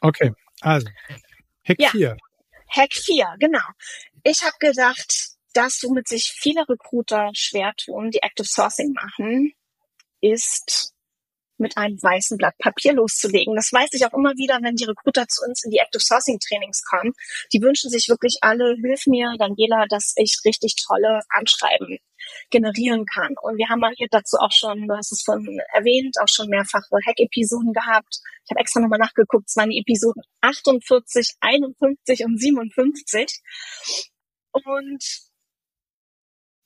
Okay. 0.00 0.32
Also, 0.60 0.88
Hack 1.64 1.80
ja. 1.80 1.90
4. 1.90 2.16
Hack 2.68 2.92
4, 2.92 3.36
genau. 3.38 3.66
Ich 4.22 4.42
habe 4.42 4.56
gedacht, 4.60 5.36
das, 5.52 5.82
womit 5.82 6.08
sich 6.08 6.32
viele 6.36 6.68
Recruiter 6.68 7.30
schwer 7.32 7.72
tun, 7.76 8.10
die 8.10 8.22
Active 8.22 8.46
Sourcing 8.46 8.92
machen, 8.92 9.52
ist 10.20 10.92
mit 11.58 11.76
einem 11.76 11.96
weißen 12.02 12.36
Blatt 12.36 12.56
Papier 12.58 12.92
loszulegen. 12.92 13.54
Das 13.54 13.72
weiß 13.72 13.90
ich 13.92 14.04
auch 14.06 14.12
immer 14.12 14.32
wieder, 14.36 14.58
wenn 14.62 14.76
die 14.76 14.84
Recruiter 14.84 15.26
zu 15.28 15.42
uns 15.44 15.64
in 15.64 15.70
die 15.70 15.78
Active 15.78 16.02
Sourcing 16.02 16.38
Trainings 16.38 16.82
kommen. 16.82 17.12
Die 17.52 17.62
wünschen 17.62 17.90
sich 17.90 18.08
wirklich 18.08 18.38
alle, 18.42 18.76
hilf 18.80 19.06
mir, 19.06 19.34
Daniela, 19.38 19.86
dass 19.88 20.12
ich 20.16 20.38
richtig 20.44 20.76
tolle 20.86 21.20
Anschreiben 21.30 21.98
generieren 22.50 23.06
kann. 23.06 23.34
Und 23.40 23.56
wir 23.56 23.68
haben 23.68 23.82
hier 23.96 24.08
dazu 24.10 24.36
auch 24.38 24.52
schon, 24.52 24.86
du 24.88 24.96
hast 24.96 25.12
es 25.12 25.22
von 25.22 25.46
erwähnt, 25.72 26.16
auch 26.20 26.28
schon 26.28 26.48
mehrfache 26.48 26.96
Hack-Episoden 27.06 27.72
gehabt. 27.72 28.20
Ich 28.44 28.50
habe 28.50 28.60
extra 28.60 28.80
nochmal 28.80 28.98
nachgeguckt, 28.98 29.48
es 29.48 29.56
waren 29.56 29.70
die 29.70 29.78
Episoden 29.78 30.22
48, 30.40 31.36
51 31.40 32.24
und 32.24 32.38
57. 32.38 33.40
Und 34.52 35.02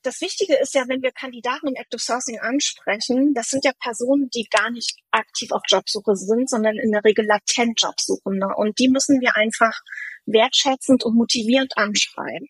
das 0.03 0.21
Wichtige 0.21 0.57
ist 0.57 0.75
ja, 0.75 0.85
wenn 0.89 1.03
wir 1.03 1.13
Kandidaten 1.13 1.69
im 1.69 1.75
Active 1.75 2.01
Sourcing 2.01 2.39
ansprechen, 2.41 3.35
das 3.35 3.49
sind 3.49 3.65
ja 3.65 3.73
Personen, 3.81 4.31
die 4.31 4.49
gar 4.51 4.71
nicht 4.71 4.97
aktiv 5.11 5.53
auf 5.53 5.63
Jobsuche 5.69 6.17
sind, 6.17 6.49
sondern 6.49 6.77
in 6.77 6.93
der 6.93 7.05
Regel 7.05 7.27
latent 7.27 7.81
Jobsuchende. 7.81 8.49
Und 8.57 8.79
die 8.79 8.89
müssen 8.89 9.21
wir 9.21 9.37
einfach 9.37 9.79
wertschätzend 10.27 11.05
und 11.05 11.17
motivierend 11.17 11.77
anschreiben. 11.77 12.49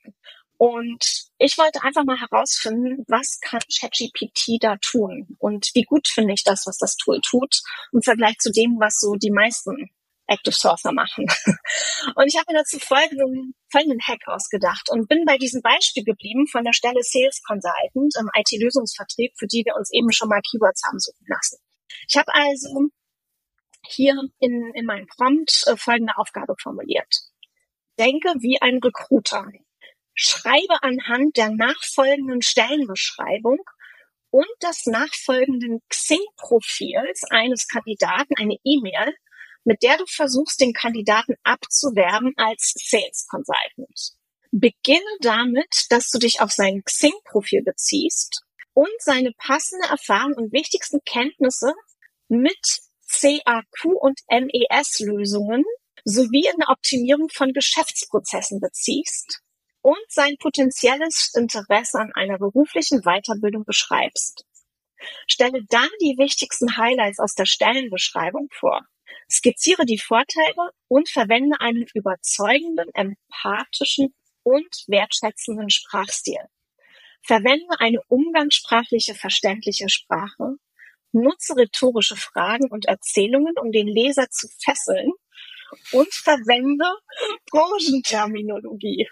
Und 0.57 1.31
ich 1.39 1.57
wollte 1.57 1.83
einfach 1.83 2.05
mal 2.05 2.21
herausfinden, 2.21 3.05
was 3.09 3.41
kann 3.41 3.61
ChatGPT 3.61 4.63
da 4.63 4.77
tun 4.77 5.27
und 5.39 5.71
wie 5.73 5.85
gut 5.85 6.07
finde 6.07 6.35
ich 6.35 6.45
das, 6.45 6.67
was 6.67 6.77
das 6.77 6.97
Tool 6.97 7.19
tut 7.23 7.63
im 7.93 8.03
Vergleich 8.03 8.37
zu 8.37 8.53
dem, 8.53 8.79
was 8.79 9.01
so 9.01 9.15
die 9.15 9.31
meisten 9.31 9.91
Active 10.31 10.55
Sourcer 10.55 10.93
machen. 10.93 11.27
Und 12.15 12.27
ich 12.27 12.37
habe 12.37 12.53
mir 12.53 12.59
dazu 12.59 12.79
folgenden, 12.79 13.55
folgenden 13.71 14.01
Hack 14.01 14.21
ausgedacht 14.27 14.89
und 14.91 15.09
bin 15.09 15.25
bei 15.25 15.37
diesem 15.37 15.61
Beispiel 15.61 16.05
geblieben 16.05 16.47
von 16.47 16.65
der 16.65 16.73
Stelle 16.73 17.03
Sales 17.03 17.43
Consultant 17.47 18.15
im 18.19 18.31
IT-Lösungsvertrieb, 18.35 19.33
für 19.37 19.47
die 19.47 19.63
wir 19.65 19.77
uns 19.77 19.93
eben 19.93 20.11
schon 20.13 20.29
mal 20.29 20.41
Keywords 20.41 20.83
haben 20.85 20.99
suchen 20.99 21.27
lassen. 21.29 21.59
Ich 22.09 22.17
habe 22.17 22.33
also 22.33 22.89
hier 23.87 24.15
in, 24.39 24.73
in 24.75 24.87
meinem 24.87 25.07
Prompt 25.07 25.65
äh, 25.67 25.77
folgende 25.77 26.17
Aufgabe 26.17 26.55
formuliert. 26.61 27.15
Denke 27.99 28.29
wie 28.41 28.61
ein 28.61 28.79
Recruiter. 28.79 29.47
Schreibe 30.15 30.83
anhand 30.83 31.37
der 31.37 31.51
nachfolgenden 31.51 32.43
Stellenbeschreibung 32.43 33.59
und 34.31 34.49
des 34.63 34.87
nachfolgenden 34.87 35.81
Xing-Profils 35.89 37.25
eines 37.31 37.69
Kandidaten 37.69 38.35
eine 38.39 38.57
E-Mail 38.65 39.15
mit 39.65 39.83
der 39.83 39.99
du 39.99 40.05
versuchst, 40.07 40.61
den 40.61 40.73
Kandidaten 40.73 41.35
abzuwerben 41.43 42.33
als 42.37 42.73
Sales 42.77 43.27
Consultant. 43.29 44.13
Beginne 44.53 45.01
damit, 45.21 45.87
dass 45.91 46.11
du 46.11 46.19
dich 46.19 46.41
auf 46.41 46.51
sein 46.51 46.83
Xing-Profil 46.85 47.63
beziehst 47.63 48.43
und 48.73 48.91
seine 48.99 49.33
passende 49.37 49.89
Erfahrung 49.89 50.35
und 50.35 50.53
wichtigsten 50.53 51.01
Kenntnisse 51.05 51.73
mit 52.29 52.81
CAQ 53.09 53.85
und 54.01 54.21
MES-Lösungen 54.29 55.65
sowie 56.05 56.49
in 56.51 56.59
der 56.59 56.71
Optimierung 56.71 57.29
von 57.29 57.53
Geschäftsprozessen 57.53 58.61
beziehst 58.61 59.41
und 59.83 59.99
sein 60.09 60.37
potenzielles 60.39 61.33
Interesse 61.35 61.99
an 61.99 62.13
einer 62.15 62.39
beruflichen 62.39 63.03
Weiterbildung 63.03 63.65
beschreibst. 63.65 64.45
Stelle 65.27 65.65
dann 65.69 65.89
die 66.01 66.17
wichtigsten 66.19 66.77
Highlights 66.77 67.19
aus 67.19 67.35
der 67.35 67.47
Stellenbeschreibung 67.47 68.49
vor. 68.53 68.83
Skizziere 69.31 69.85
die 69.85 69.99
Vorteile 69.99 70.71
und 70.89 71.09
verwende 71.09 71.61
einen 71.61 71.87
überzeugenden, 71.95 72.91
empathischen 72.95 74.15
und 74.43 74.85
wertschätzenden 74.89 75.71
Sprachstil. 75.71 76.41
Verwende 77.23 77.79
eine 77.79 78.01
umgangssprachliche, 78.09 79.15
verständliche 79.15 79.89
Sprache. 79.89 80.57
Nutze 81.13 81.57
rhetorische 81.57 82.17
Fragen 82.17 82.71
und 82.71 82.87
Erzählungen, 82.87 83.55
um 83.61 83.73
den 83.73 83.89
Leser 83.89 84.29
zu 84.31 84.49
fesseln. 84.63 85.13
Und 85.93 86.13
verwende 86.13 86.87
Branchenterminologie. 87.51 89.09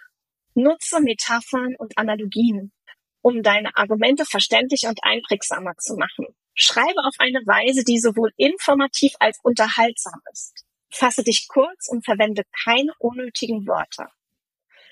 Nutze 0.55 1.01
Metaphern 1.01 1.77
und 1.79 1.97
Analogien, 1.97 2.73
um 3.21 3.45
deine 3.45 3.77
Argumente 3.77 4.25
verständlich 4.25 4.87
und 4.89 4.99
einprägsamer 5.05 5.77
zu 5.77 5.95
machen. 5.95 6.27
Schreibe 6.61 7.05
auf 7.05 7.15
eine 7.19 7.39
Weise, 7.47 7.85
die 7.85 8.01
sowohl 8.01 8.33
informativ 8.37 9.13
als 9.21 9.39
unterhaltsam 9.45 10.21
ist. 10.33 10.65
Fasse 10.91 11.23
dich 11.23 11.47
kurz 11.47 11.87
und 11.89 12.05
verwende 12.05 12.43
keine 12.65 12.93
unnötigen 12.99 13.67
Wörter. 13.69 14.11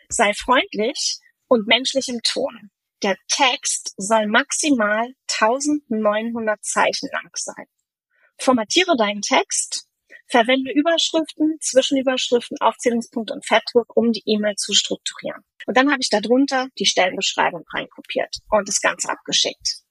Sei 0.09 0.33
freundlich 0.33 1.19
und 1.49 1.67
menschlich 1.67 2.09
im 2.09 2.21
Ton. 2.23 2.71
Der 3.03 3.17
Text 3.27 3.95
soll 3.97 4.29
maximal 4.29 5.13
1900 5.41 6.65
Zeichen 6.65 7.09
lang 7.11 7.31
sein. 7.35 7.67
Formatiere 8.39 8.97
deinen 8.97 9.23
Text, 9.23 9.89
verwende 10.29 10.71
Überschriften, 10.73 11.59
Zwischenüberschriften, 11.61 12.59
Aufzählungspunkte 12.61 13.35
und 13.35 13.45
Fettdruck, 13.45 13.97
um 13.97 14.13
die 14.13 14.23
E-Mail 14.25 14.55
zu 14.55 14.73
strukturieren. 14.73 15.43
Und 15.67 15.77
dann 15.77 15.91
habe 15.91 16.01
ich 16.01 16.11
darunter 16.11 16.69
die 16.79 16.87
Stellenbeschreibung 16.87 17.65
reinkopiert 17.73 18.37
und 18.51 18.69
das 18.69 18.81
Ganze 18.81 19.09
abgeschickt. 19.09 19.86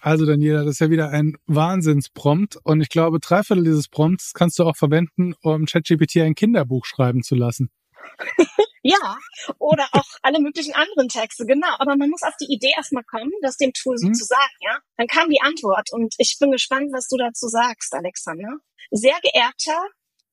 Also 0.00 0.26
Daniela, 0.26 0.64
das 0.64 0.74
ist 0.74 0.80
ja 0.80 0.90
wieder 0.90 1.10
ein 1.10 1.36
Wahnsinnsprompt 1.46 2.58
und 2.62 2.80
ich 2.80 2.88
glaube, 2.88 3.18
drei 3.20 3.42
Viertel 3.42 3.64
dieses 3.64 3.88
Prompts 3.88 4.32
kannst 4.32 4.58
du 4.58 4.64
auch 4.64 4.76
verwenden, 4.76 5.34
um 5.42 5.66
ChatGPT 5.66 6.18
ein 6.18 6.34
Kinderbuch 6.34 6.84
schreiben 6.84 7.22
zu 7.22 7.34
lassen. 7.34 7.70
ja, 8.82 9.18
oder 9.58 9.88
auch 9.92 10.06
alle 10.22 10.40
möglichen 10.40 10.74
anderen 10.74 11.08
Texte, 11.08 11.44
genau. 11.46 11.74
Aber 11.78 11.96
man 11.96 12.10
muss 12.10 12.22
auf 12.22 12.34
die 12.40 12.52
Idee 12.52 12.72
erstmal 12.76 13.04
kommen, 13.04 13.32
das 13.42 13.56
dem 13.56 13.72
Tool 13.72 13.98
so 13.98 14.06
hm. 14.06 14.14
zu 14.14 14.24
sagen, 14.24 14.54
ja. 14.60 14.78
Dann 14.96 15.08
kam 15.08 15.28
die 15.30 15.40
Antwort 15.40 15.88
und 15.92 16.14
ich 16.18 16.36
bin 16.38 16.52
gespannt, 16.52 16.90
was 16.92 17.08
du 17.08 17.16
dazu 17.16 17.48
sagst, 17.48 17.92
Alexander. 17.92 18.58
Sehr 18.90 19.18
geehrter 19.22 19.82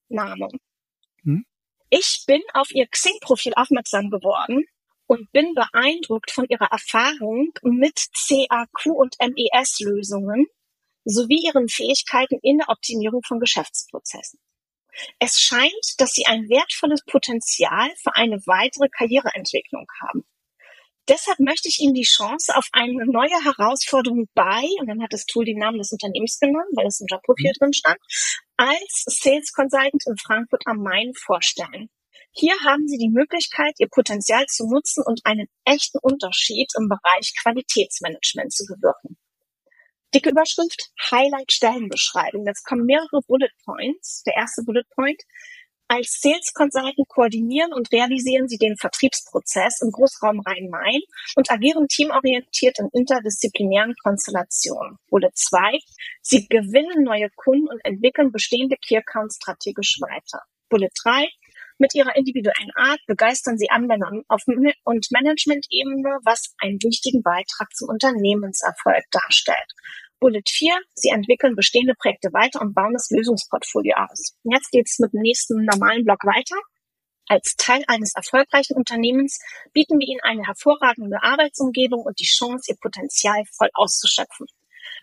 Name. 0.10 0.48
Hm? 1.24 1.46
Ich 1.90 2.24
bin 2.28 2.42
auf 2.54 2.72
Ihr 2.72 2.88
Xing-Profil 2.88 3.54
aufmerksam 3.56 4.10
geworden 4.10 4.66
und 5.08 5.32
bin 5.32 5.54
beeindruckt 5.54 6.32
von 6.32 6.46
ihrer 6.50 6.72
Erfahrung 6.72 7.52
mit 7.62 8.00
CAQ 8.28 8.88
und 8.88 9.16
MES-Lösungen 9.20 10.46
sowie 11.04 11.46
ihren 11.46 11.68
Fähigkeiten 11.68 12.40
in 12.42 12.58
der 12.58 12.70
Optimierung 12.70 13.22
von 13.24 13.40
Geschäftsprozessen. 13.40 14.40
Es 15.20 15.40
scheint, 15.40 15.74
dass 15.98 16.12
sie 16.12 16.26
ein 16.26 16.50
wertvolles 16.50 17.04
Potenzial 17.06 17.90
für 18.02 18.16
eine 18.16 18.38
weitere 18.46 18.88
Karriereentwicklung 18.90 19.86
haben. 20.02 20.26
Deshalb 21.08 21.40
möchte 21.40 21.68
ich 21.68 21.80
Ihnen 21.80 21.94
die 21.94 22.02
Chance 22.02 22.56
auf 22.56 22.68
eine 22.72 23.06
neue 23.06 23.44
Herausforderung 23.44 24.28
bei, 24.34 24.64
und 24.80 24.88
dann 24.88 25.04
hat 25.04 25.14
das 25.14 25.26
Tool 25.26 25.46
den 25.46 25.60
Namen 25.60 25.78
des 25.78 25.92
Unternehmens 25.92 26.40
genommen, 26.40 26.72
weil 26.74 26.88
es 26.88 27.00
im 27.00 27.06
Jobprofil 27.08 27.52
mhm. 27.52 27.60
drin 27.60 27.74
stand, 27.74 28.00
als 28.58 29.04
Sales 29.06 29.52
Consultant 29.54 30.04
in 30.08 30.18
Frankfurt 30.18 30.64
am 30.66 30.78
Main 30.78 31.14
vorstellen. 31.14 31.90
Hier 32.38 32.56
haben 32.66 32.86
Sie 32.86 32.98
die 32.98 33.10
Möglichkeit, 33.10 33.76
Ihr 33.80 33.88
Potenzial 33.88 34.46
zu 34.48 34.68
nutzen 34.68 35.04
und 35.06 35.22
einen 35.24 35.48
echten 35.64 36.00
Unterschied 36.02 36.70
im 36.78 36.90
Bereich 36.90 37.34
Qualitätsmanagement 37.42 38.52
zu 38.52 38.66
bewirken. 38.66 39.18
Dicke 40.14 40.32
Überschrift, 40.32 40.92
Highlight 41.12 41.54
Stellenbeschreibung. 41.54 42.46
Jetzt 42.46 42.66
kommen 42.66 42.86
mehrere 42.86 43.22
Bullet 43.26 43.52
Points. 43.64 44.22
Der 44.24 44.36
erste 44.36 44.64
Bullet 44.64 44.84
Point. 44.96 45.22
Als 45.88 46.20
Sales 46.20 46.52
Consultant 46.54 47.08
koordinieren 47.08 47.72
und 47.72 47.90
realisieren 47.94 48.50
Sie 48.50 48.58
den 48.58 48.76
Vertriebsprozess 48.76 49.82
im 49.82 49.92
Großraum 49.92 50.42
Rhein-Main 50.42 51.02
und 51.36 51.50
agieren 51.50 51.88
teamorientiert 51.88 52.80
in 52.80 52.90
interdisziplinären 52.92 53.94
Konstellationen. 54.04 54.98
Bullet 55.10 55.32
2. 55.34 55.80
Sie 56.22 56.48
gewinnen 56.48 57.04
neue 57.04 57.30
Kunden 57.36 57.70
und 57.70 57.80
entwickeln 57.86 58.34
bestehende 58.34 58.76
Key 58.76 58.98
Accounts 58.98 59.38
strategisch 59.38 60.00
weiter. 60.02 60.42
Bullet 60.70 60.90
3. 61.02 61.30
Mit 61.78 61.94
ihrer 61.94 62.16
individuellen 62.16 62.72
Art 62.76 63.00
begeistern 63.06 63.58
sie 63.58 63.70
Anwender 63.70 64.10
auf 64.30 64.44
und 64.48 65.08
Management-Ebene, 65.12 66.20
was 66.24 66.54
einen 66.62 66.82
wichtigen 66.82 67.22
Beitrag 67.22 67.74
zum 67.76 67.90
Unternehmenserfolg 67.90 69.04
darstellt. 69.12 69.74
Bullet 70.22 70.44
4, 70.48 70.74
sie 70.94 71.10
entwickeln 71.10 71.56
bestehende 71.56 71.94
Projekte 71.94 72.32
weiter 72.32 72.62
und 72.62 72.74
bauen 72.74 72.94
das 72.94 73.10
Lösungsportfolio 73.10 73.96
aus. 73.98 74.36
Jetzt 74.44 74.72
geht's 74.72 75.00
mit 75.00 75.12
dem 75.12 75.22
nächsten 75.22 75.66
normalen 75.66 76.06
Block 76.06 76.24
weiter. 76.24 76.56
Als 77.28 77.56
Teil 77.58 77.84
eines 77.88 78.16
erfolgreichen 78.16 78.78
Unternehmens 78.78 79.40
bieten 79.74 80.00
wir 80.00 80.08
ihnen 80.08 80.22
eine 80.24 80.46
hervorragende 80.46 81.22
Arbeitsumgebung 81.22 82.04
und 82.04 82.20
die 82.20 82.26
Chance, 82.26 82.72
ihr 82.72 82.78
Potenzial 82.80 83.44
voll 83.58 83.70
auszuschöpfen. 83.74 84.48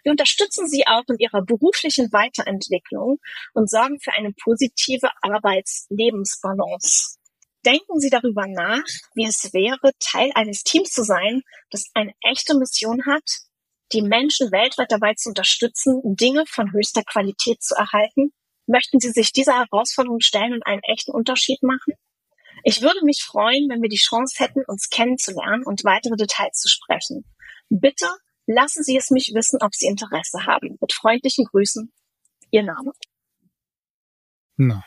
Wir 0.02 0.10
unterstützen 0.10 0.66
Sie 0.68 0.86
auch 0.86 1.04
in 1.08 1.18
Ihrer 1.18 1.42
beruflichen 1.42 2.12
Weiterentwicklung 2.12 3.18
und 3.54 3.70
sorgen 3.70 4.00
für 4.00 4.12
eine 4.12 4.32
positive 4.32 5.08
Arbeitslebensbalance. 5.22 7.18
Denken 7.64 8.00
Sie 8.00 8.10
darüber 8.10 8.46
nach, 8.48 8.82
wie 9.14 9.26
es 9.26 9.52
wäre, 9.52 9.92
Teil 10.00 10.32
eines 10.34 10.64
Teams 10.64 10.90
zu 10.90 11.04
sein, 11.04 11.42
das 11.70 11.84
eine 11.94 12.12
echte 12.22 12.56
Mission 12.56 13.06
hat, 13.06 13.22
die 13.92 14.02
Menschen 14.02 14.50
weltweit 14.50 14.90
dabei 14.90 15.14
zu 15.14 15.28
unterstützen, 15.28 16.00
Dinge 16.02 16.44
von 16.46 16.72
höchster 16.72 17.04
Qualität 17.04 17.62
zu 17.62 17.76
erhalten? 17.76 18.32
Möchten 18.66 18.98
Sie 18.98 19.10
sich 19.10 19.32
dieser 19.32 19.58
Herausforderung 19.58 20.20
stellen 20.20 20.54
und 20.54 20.66
einen 20.66 20.82
echten 20.82 21.12
Unterschied 21.12 21.62
machen? 21.62 21.94
Ich 22.64 22.82
würde 22.82 23.04
mich 23.04 23.22
freuen, 23.22 23.68
wenn 23.68 23.82
wir 23.82 23.88
die 23.88 23.96
Chance 23.96 24.36
hätten, 24.38 24.64
uns 24.66 24.88
kennenzulernen 24.88 25.64
und 25.64 25.84
weitere 25.84 26.16
Details 26.16 26.58
zu 26.58 26.68
sprechen. 26.68 27.24
Bitte 27.68 28.08
lassen 28.46 28.82
Sie 28.82 28.96
es 28.96 29.10
mich 29.10 29.32
wissen, 29.34 29.58
ob 29.62 29.74
Sie 29.74 29.86
Interesse 29.86 30.46
haben. 30.46 30.76
Mit 30.80 30.92
freundlichen 30.92 31.44
Grüßen, 31.46 31.92
Ihr 32.50 32.62
Name. 32.62 32.92
Na, 34.56 34.84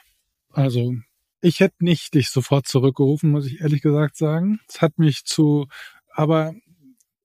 also 0.52 0.94
ich 1.42 1.60
hätte 1.60 1.84
nicht 1.84 2.14
dich 2.14 2.30
sofort 2.30 2.68
zurückgerufen, 2.68 3.30
muss 3.30 3.46
ich 3.46 3.62
ehrlich 3.62 3.82
gesagt 3.82 4.18
sagen. 4.18 4.60
Es 4.68 4.82
hat 4.82 4.98
mich 4.98 5.26
zu, 5.26 5.68
aber 6.12 6.56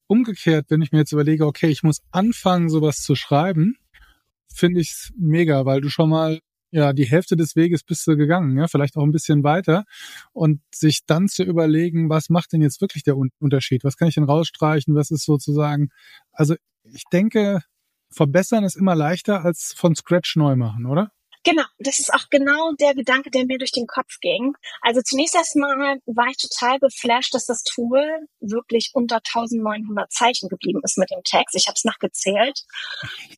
umgekehrt, 0.07 0.67
wenn 0.69 0.83
ich 0.83 0.93
mir 0.93 0.99
jetzt 0.99 1.13
überlege, 1.13 1.47
okay, 1.47 1.69
ich 1.69 1.83
muss 1.83 2.03
anfangen, 2.11 2.69
sowas 2.69 3.03
zu 3.03 3.15
schreiben, 3.15 3.77
finde 4.53 4.81
ich 4.81 4.91
es 4.91 5.13
mega, 5.17 5.65
weil 5.65 5.81
du 5.81 5.89
schon 5.89 6.11
mal 6.11 6.41
ja 6.71 6.93
die 6.93 7.05
Hälfte 7.05 7.37
des 7.37 7.57
Weges 7.57 7.83
bist 7.83 8.07
du 8.07 8.17
gegangen, 8.17 8.57
ja, 8.59 8.69
vielleicht 8.69 8.97
auch 8.97 9.03
ein 9.03 9.13
bisschen 9.13 9.45
weiter 9.45 9.85
und 10.33 10.61
sich 10.75 11.05
dann 11.07 11.29
zu 11.29 11.43
überlegen, 11.43 12.09
was 12.09 12.29
macht 12.31 12.53
denn 12.53 12.63
jetzt 12.63 12.81
wirklich 12.81 13.03
der 13.03 13.17
Unterschied? 13.17 13.85
Was 13.85 13.97
kann 13.97 14.09
ich 14.09 14.15
denn 14.15 14.25
rausstreichen? 14.25 14.95
Was 14.95 15.11
ist 15.11 15.25
sozusagen? 15.25 15.91
Also 16.33 16.55
ich 16.85 17.05
denke, 17.13 17.61
verbessern 18.11 18.65
ist 18.65 18.77
immer 18.77 18.95
leichter 18.95 19.45
als 19.45 19.75
von 19.77 19.95
Scratch 19.95 20.37
neu 20.37 20.57
machen, 20.57 20.87
oder? 20.87 21.11
Genau, 21.43 21.65
das 21.79 21.99
ist 21.99 22.13
auch 22.13 22.29
genau 22.29 22.73
der 22.79 22.95
Gedanke, 22.95 23.31
der 23.31 23.47
mir 23.47 23.57
durch 23.57 23.73
den 23.73 23.87
Kopf 23.87 24.21
ging. 24.21 24.53
Also 24.83 25.01
zunächst 25.01 25.35
erstmal 25.35 25.99
war 26.05 26.27
ich 26.29 26.37
total 26.37 26.79
geflasht, 26.79 27.35
dass 27.35 27.47
das 27.47 27.63
Tool 27.65 28.29
wirklich 28.41 28.91
unter 28.93 29.17
1900 29.17 30.13
Zeichen 30.13 30.51
geblieben 30.51 30.81
ist 30.85 30.99
mit 30.99 31.11
dem 31.11 31.23
Text. 31.25 31.57
Ich 31.57 31.67
habe 31.67 31.77
es 31.77 31.85
nachgezählt. 31.85 32.61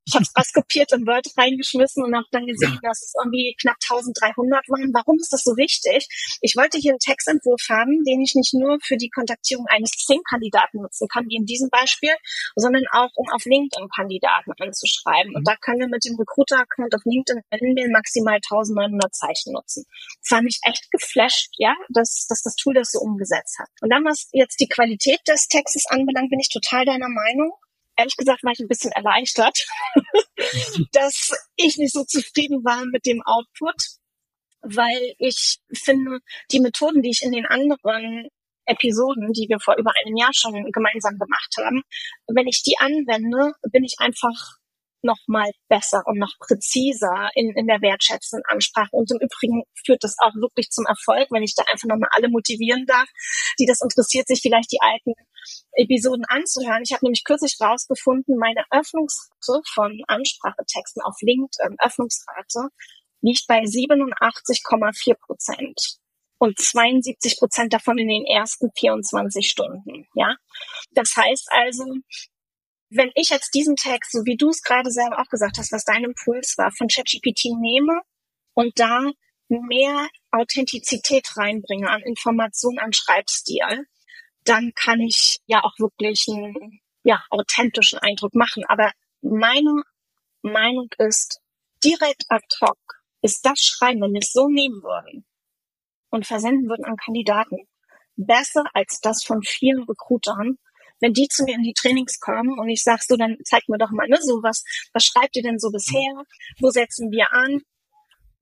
Ich 0.05 0.15
habe 0.15 0.25
es 0.25 0.33
rauskopiert 0.37 0.93
in 0.93 1.07
Word 1.07 1.29
reingeschmissen 1.37 2.03
und 2.03 2.17
habe 2.17 2.27
dann 2.33 2.47
gesehen, 2.47 2.77
dass 2.83 3.03
es 3.03 3.13
irgendwie 3.23 3.55
knapp 3.61 3.77
1300 3.89 4.69
waren. 4.69 4.91
Warum 4.93 5.19
ist 5.21 5.33
das 5.33 5.45
so 5.45 5.57
wichtig? 5.57 6.09
Ich 6.41 6.57
wollte 6.57 6.79
hier 6.79 6.93
einen 6.93 6.99
Textentwurf 6.99 7.63
haben, 7.71 8.03
den 8.03 8.21
ich 8.21 8.35
nicht 8.35 8.53
nur 8.55 8.79
für 8.83 8.97
die 8.97 9.11
Kontaktierung 9.11 9.67
eines 9.69 9.93
Xing-Kandidaten 9.93 10.83
nutzen 10.83 11.07
kann, 11.07 11.29
wie 11.29 11.37
in 11.37 11.47
diesem 11.47 11.71
Beispiel, 11.71 12.15
sondern 12.57 12.83
auch, 12.91 13.11
um 13.15 13.29
auf 13.31 13.45
LinkedIn 13.45 13.89
Kandidaten 13.95 14.51
anzuschreiben. 14.59 15.37
Und 15.37 15.47
da 15.47 15.55
können 15.55 15.81
wir 15.81 15.89
mit 15.89 16.05
dem 16.05 16.17
Recruiter-Account 16.19 16.95
auf 16.97 17.03
LinkedIn 17.05 17.92
maximal 17.93 18.37
1900 18.37 19.15
Zeichen 19.15 19.53
nutzen. 19.53 19.85
Das 20.21 20.31
war 20.31 20.43
mich 20.43 20.59
echt 20.65 20.91
geflasht, 20.91 21.51
ja, 21.59 21.75
dass, 21.89 22.27
dass 22.29 22.43
das 22.43 22.57
Tool 22.57 22.75
das 22.75 22.93
so 22.93 23.01
umgesetzt 23.01 23.59
hat. 23.59 23.69
Und 23.81 23.91
dann, 23.91 24.05
was 24.05 24.29
jetzt 24.33 24.61
die 24.61 24.69
Qualität 24.69 25.21
des 25.29 25.49
Textes 25.49 25.85
anbelangt, 25.89 26.31
bin 26.31 26.41
ich 26.41 26.49
total 26.49 26.85
deiner 26.85 27.09
Meinung. 27.09 27.53
Ehrlich 27.97 28.17
gesagt 28.17 28.43
war 28.43 28.53
ich 28.53 28.61
ein 28.61 28.69
bisschen 28.69 28.93
erleichtert, 28.93 29.67
dass 30.93 31.31
ich 31.57 31.77
nicht 31.77 31.93
so 31.93 32.05
zufrieden 32.05 32.65
war 32.65 32.85
mit 32.87 33.05
dem 33.07 33.23
Output, 33.23 33.77
weil 34.63 35.15
ich 35.19 35.59
finde, 35.73 36.21
die 36.51 36.61
Methoden, 36.61 37.03
die 37.03 37.11
ich 37.11 37.23
in 37.23 37.33
den 37.33 37.47
anderen 37.47 38.29
Episoden, 38.65 39.33
die 39.33 39.49
wir 39.49 39.59
vor 39.59 39.77
über 39.77 39.93
einem 40.01 40.17
Jahr 40.17 40.33
schon 40.33 40.71
gemeinsam 40.73 41.19
gemacht 41.19 41.55
haben, 41.59 41.83
wenn 42.29 42.47
ich 42.47 42.63
die 42.63 42.79
anwende, 42.79 43.53
bin 43.71 43.85
ich 43.85 43.97
einfach 43.99 44.62
noch 45.03 45.19
mal 45.27 45.51
besser 45.69 46.03
und 46.07 46.19
noch 46.19 46.33
präziser 46.39 47.31
in, 47.35 47.53
in 47.57 47.67
der 47.67 47.81
wertschätzenden 47.81 48.45
Ansprache. 48.49 48.91
Und 48.93 49.11
im 49.11 49.19
Übrigen 49.19 49.63
führt 49.85 50.05
das 50.05 50.17
auch 50.19 50.35
wirklich 50.35 50.71
zum 50.71 50.87
Erfolg, 50.87 51.29
wenn 51.31 51.43
ich 51.43 51.55
da 51.55 51.65
einfach 51.71 51.89
noch 51.89 51.99
mal 51.99 52.09
alle 52.13 52.29
motivieren 52.29 52.87
darf, 52.87 53.09
die 53.59 53.67
das 53.67 53.81
interessiert, 53.81 54.29
sich 54.29 54.41
vielleicht 54.41 54.73
die 54.73 54.81
alten 54.81 55.15
Episoden 55.73 56.25
anzuhören. 56.29 56.83
Ich 56.85 56.93
habe 56.93 57.05
nämlich 57.05 57.25
kürzlich 57.25 57.57
rausgefunden, 57.61 58.37
meine 58.39 58.65
Öffnungsrate 58.71 59.63
von 59.73 60.01
Ansprachetexten 60.07 61.03
auf 61.03 61.17
LinkedIn, 61.21 61.77
Öffnungsrate, 61.81 62.69
liegt 63.21 63.47
bei 63.47 63.61
87,4 63.61 65.15
Prozent 65.21 65.99
und 66.39 66.59
72 66.59 67.39
Prozent 67.39 67.73
davon 67.73 67.99
in 67.99 68.09
den 68.09 68.27
ersten 68.27 68.71
24 68.77 69.49
Stunden. 69.49 70.09
Ja, 70.15 70.35
das 70.91 71.15
heißt 71.17 71.49
also, 71.53 71.85
wenn 72.95 73.11
ich 73.15 73.31
jetzt 73.31 73.55
diesen 73.55 73.77
Text, 73.77 74.13
so 74.13 74.25
wie 74.25 74.37
du 74.37 74.51
es 74.51 74.63
gerade 74.63 74.91
selber 74.91 75.19
auch 75.19 75.29
gesagt 75.29 75.57
hast, 75.59 75.73
was 75.73 75.85
dein 75.85 76.05
Impuls 76.05 76.57
war, 76.59 76.71
von 76.73 76.89
ChatGPT 76.89 77.47
nehme 77.59 78.01
und 78.55 78.79
da 78.79 79.11
mehr 79.49 80.09
Authentizität 80.31 81.37
reinbringe 81.37 81.89
an 81.89 82.03
Informationen, 82.03 82.79
an 82.79 82.93
Schreibstil, 82.93 83.87
dann 84.45 84.73
kann 84.75 85.01
ich 85.01 85.39
ja 85.47 85.63
auch 85.63 85.79
wirklich 85.79 86.27
einen 86.29 86.81
ja, 87.03 87.23
authentischen 87.31 87.99
Eindruck 87.99 88.35
machen. 88.35 88.65
Aber 88.69 88.93
meine 89.23 89.83
Meinung 90.43 90.89
ist, 90.99 91.41
direkt 91.83 92.25
ad 92.29 92.45
hoc 92.61 92.79
ist 93.23 93.45
das 93.47 93.61
Schreiben, 93.61 94.03
wenn 94.03 94.13
wir 94.13 94.21
es 94.21 94.33
so 94.33 94.49
nehmen 94.49 94.83
würden 94.83 95.25
und 96.11 96.27
versenden 96.27 96.69
würden 96.69 96.85
an 96.85 96.97
Kandidaten, 96.97 97.69
besser 98.17 98.65
als 98.75 99.01
das 99.01 99.25
von 99.25 99.43
vielen 99.43 99.85
Recruitern, 99.85 100.59
wenn 101.03 101.13
die 101.13 101.27
zu 101.29 101.43
mir 101.43 101.57
in 101.57 101.65
die 101.65 101.75
Trainings 101.75 102.21
kommen 102.21 102.59
und 102.59 102.69
ich 102.69 102.83
sag 102.83 103.03
so, 103.03 103.17
dann 103.17 103.37
zeig 103.45 103.69
mir 103.69 103.77
doch 103.77 103.91
mal, 103.91 104.09
ne, 104.09 104.19
so 104.23 104.43
was, 104.43 104.65
was 104.93 105.05
schreibt 105.05 105.35
ihr 105.37 105.43
denn 105.43 105.59
so 105.59 105.71
bisher? 105.71 106.23
Wo 106.61 106.71
setzen 106.71 107.11
wir 107.11 107.33
an? 107.33 107.61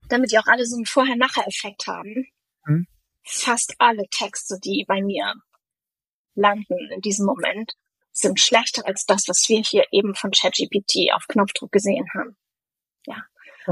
Damit 0.09 0.31
die 0.31 0.37
auch 0.37 0.45
alle 0.45 0.65
so 0.65 0.75
einen 0.75 0.85
Vorher-Nachher-Effekt 0.85 1.87
haben. 1.87 2.27
Mhm. 2.65 2.85
Fast 3.23 3.73
alle 3.79 4.03
Texte, 4.11 4.59
die 4.63 4.85
bei 4.87 5.01
mir 5.01 5.33
landen 6.35 6.77
in 6.93 7.01
diesem 7.01 7.25
Moment, 7.25 7.73
sind 8.11 8.39
schlechter 8.39 8.85
als 8.85 9.05
das, 9.05 9.27
was 9.27 9.43
wir 9.49 9.61
hier 9.63 9.85
eben 9.91 10.13
von 10.13 10.29
ChatGPT 10.29 11.13
auf 11.13 11.25
Knopfdruck 11.27 11.71
gesehen 11.71 12.05
haben. 12.13 12.37
Ja. 13.07 13.23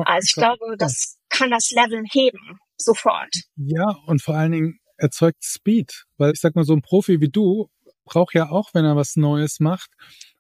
Also 0.06 0.26
ich 0.26 0.34
glaube, 0.34 0.78
das 0.78 1.20
kann 1.30 1.52
das 1.52 1.70
Level 1.72 2.04
heben, 2.12 2.60
sofort. 2.76 3.36
Ja, 3.56 3.98
und 4.08 4.22
vor 4.22 4.36
allen 4.36 4.52
Dingen 4.52 4.80
erzeugt 4.98 5.44
Speed, 5.44 6.06
weil 6.18 6.34
ich 6.34 6.40
sag 6.40 6.56
mal, 6.56 6.64
so 6.64 6.74
ein 6.74 6.82
Profi 6.82 7.22
wie 7.22 7.30
du 7.30 7.70
braucht 8.10 8.34
ja 8.34 8.50
auch, 8.50 8.74
wenn 8.74 8.86
er 8.86 8.96
was 8.96 9.16
Neues 9.16 9.60
macht, 9.60 9.92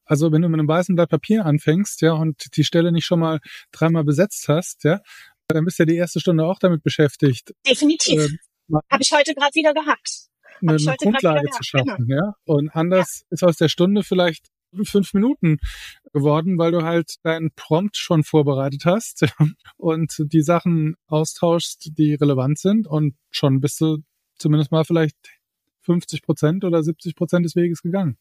also 0.09 0.31
wenn 0.31 0.41
du 0.41 0.49
mit 0.49 0.59
einem 0.59 0.67
weißen 0.67 0.95
Blatt 0.95 1.09
Papier 1.09 1.45
anfängst, 1.45 2.01
ja, 2.01 2.13
und 2.13 2.57
die 2.57 2.63
Stelle 2.63 2.91
nicht 2.91 3.05
schon 3.05 3.19
mal 3.19 3.39
dreimal 3.71 4.03
besetzt 4.03 4.47
hast, 4.47 4.83
ja, 4.83 5.01
dann 5.47 5.65
bist 5.65 5.77
du 5.77 5.83
ja 5.83 5.85
die 5.85 5.95
erste 5.95 6.19
Stunde 6.19 6.45
auch 6.45 6.57
damit 6.57 6.81
beschäftigt. 6.81 7.53
Definitiv. 7.67 8.23
Äh, 8.23 8.77
Habe 8.91 9.03
ich 9.03 9.11
heute 9.11 9.35
gerade 9.35 9.53
wieder 9.53 9.73
gehabt. 9.73 10.29
Eine, 10.61 10.73
eine 10.73 10.95
Grundlage 10.97 11.49
zu 11.51 11.63
schaffen, 11.63 12.07
genau. 12.07 12.25
ja. 12.25 12.33
Und 12.45 12.69
anders 12.75 13.21
ja. 13.21 13.27
ist 13.29 13.43
aus 13.43 13.57
der 13.57 13.69
Stunde 13.69 14.03
vielleicht 14.03 14.47
fünf 14.83 15.13
Minuten 15.13 15.57
geworden, 16.11 16.57
weil 16.57 16.71
du 16.71 16.83
halt 16.83 17.15
deinen 17.23 17.51
Prompt 17.55 17.95
schon 17.97 18.23
vorbereitet 18.23 18.85
hast 18.85 19.25
und 19.77 20.15
die 20.17 20.41
Sachen 20.41 20.95
austauschst, 21.07 21.91
die 21.97 22.15
relevant 22.15 22.59
sind 22.59 22.87
und 22.87 23.15
schon 23.29 23.61
bist 23.61 23.79
du 23.81 23.99
zumindest 24.37 24.71
mal 24.71 24.85
vielleicht 24.85 25.15
50 25.89 26.21
Prozent 26.21 26.63
oder 26.63 26.83
70 26.83 27.15
Prozent 27.15 27.45
des 27.45 27.55
Weges 27.55 27.81
gegangen. 27.81 28.17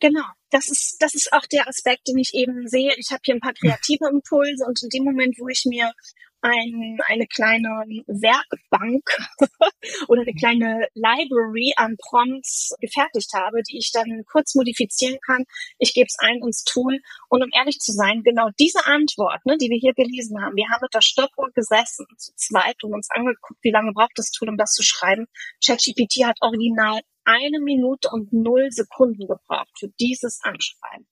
Genau, 0.00 0.24
das 0.50 0.70
ist, 0.70 0.98
das 1.00 1.14
ist 1.14 1.32
auch 1.32 1.44
der 1.46 1.66
Aspekt, 1.66 2.06
den 2.06 2.18
ich 2.18 2.32
eben 2.34 2.68
sehe. 2.68 2.92
Ich 2.96 3.10
habe 3.10 3.22
hier 3.24 3.34
ein 3.34 3.40
paar 3.40 3.54
kreative 3.54 4.08
Impulse 4.08 4.64
und 4.64 4.80
in 4.84 4.90
dem 4.90 5.02
Moment, 5.02 5.36
wo 5.40 5.48
ich 5.48 5.64
mir 5.66 5.92
ein, 6.40 6.98
eine 7.06 7.26
kleine 7.26 7.68
Werkbank 8.06 9.02
oder 10.08 10.22
eine 10.22 10.34
kleine 10.34 10.88
Library 10.94 11.72
an 11.76 11.96
Prompts 11.96 12.74
gefertigt 12.80 13.32
habe, 13.34 13.62
die 13.62 13.78
ich 13.78 13.90
dann 13.92 14.24
kurz 14.30 14.54
modifizieren 14.54 15.18
kann. 15.24 15.44
Ich 15.78 15.94
gebe 15.94 16.06
es 16.06 16.16
ein 16.18 16.42
ins 16.42 16.64
Tool 16.64 17.00
und 17.28 17.42
um 17.42 17.50
ehrlich 17.52 17.78
zu 17.78 17.92
sein, 17.92 18.22
genau 18.22 18.50
diese 18.58 18.86
Antwort, 18.86 19.44
ne, 19.46 19.56
die 19.58 19.70
wir 19.70 19.78
hier 19.78 19.94
gelesen 19.94 20.42
haben, 20.42 20.56
wir 20.56 20.68
haben 20.68 20.82
mit 20.82 20.94
der 20.94 21.02
Stoppuhr 21.02 21.50
gesessen 21.54 22.06
zu 22.16 22.32
zweit 22.36 22.82
und 22.84 22.94
uns 22.94 23.08
angeguckt, 23.10 23.58
wie 23.62 23.70
lange 23.70 23.92
braucht 23.92 24.16
das 24.16 24.30
Tool, 24.30 24.48
um 24.48 24.56
das 24.56 24.72
zu 24.74 24.82
schreiben. 24.82 25.26
ChatGPT 25.64 26.24
hat 26.24 26.38
original 26.40 27.00
eine 27.24 27.60
Minute 27.60 28.08
und 28.10 28.32
null 28.32 28.70
Sekunden 28.70 29.26
gebraucht 29.26 29.72
für 29.78 29.88
dieses 30.00 30.40
Anschreiben. 30.42 31.06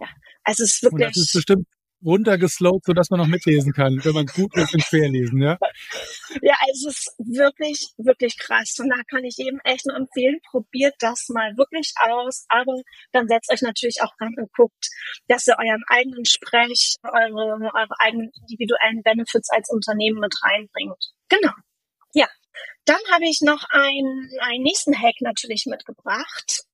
Ja, 0.00 0.08
also 0.44 0.62
es 0.62 0.74
ist 0.74 0.82
wirklich. 0.82 1.06
Und 1.06 1.16
das 1.16 1.24
ist 1.24 1.32
bestimmt 1.32 1.66
runtergeslowt, 2.04 2.84
so 2.84 2.92
dass 2.92 3.10
man 3.10 3.20
noch 3.20 3.26
mitlesen 3.26 3.72
kann, 3.72 3.98
wenn 4.04 4.14
man 4.14 4.26
gut 4.26 4.56
ist 4.56 4.74
im 4.74 4.80
Querlesen, 4.80 5.42
ja? 5.42 5.58
Ja, 6.42 6.54
es 6.70 6.84
ist 6.86 7.14
wirklich, 7.18 7.88
wirklich 7.96 8.38
krass. 8.38 8.76
Und 8.78 8.90
da 8.90 9.02
kann 9.10 9.24
ich 9.24 9.38
eben 9.38 9.58
echt 9.64 9.86
nur 9.86 9.96
empfehlen, 9.96 10.38
probiert 10.50 10.94
das 11.00 11.28
mal 11.28 11.56
wirklich 11.56 11.92
aus, 12.00 12.44
aber 12.48 12.74
dann 13.12 13.28
setzt 13.28 13.50
euch 13.50 13.62
natürlich 13.62 13.98
auch 14.02 14.12
ran 14.20 14.34
und 14.36 14.52
guckt, 14.52 14.88
dass 15.26 15.46
ihr 15.46 15.56
euren 15.58 15.82
eigenen 15.88 16.24
Sprech, 16.24 16.96
eure, 17.02 17.58
eure 17.74 18.00
eigenen 18.00 18.30
individuellen 18.40 19.02
Benefits 19.02 19.50
als 19.50 19.70
Unternehmen 19.70 20.20
mit 20.20 20.34
reinbringt. 20.42 21.12
Genau. 21.28 21.52
Ja. 22.14 22.28
Dann 22.84 23.00
habe 23.12 23.24
ich 23.24 23.40
noch 23.42 23.64
einen, 23.70 24.30
einen 24.40 24.62
nächsten 24.62 24.96
Hack 24.98 25.16
natürlich 25.20 25.66
mitgebracht. 25.66 26.64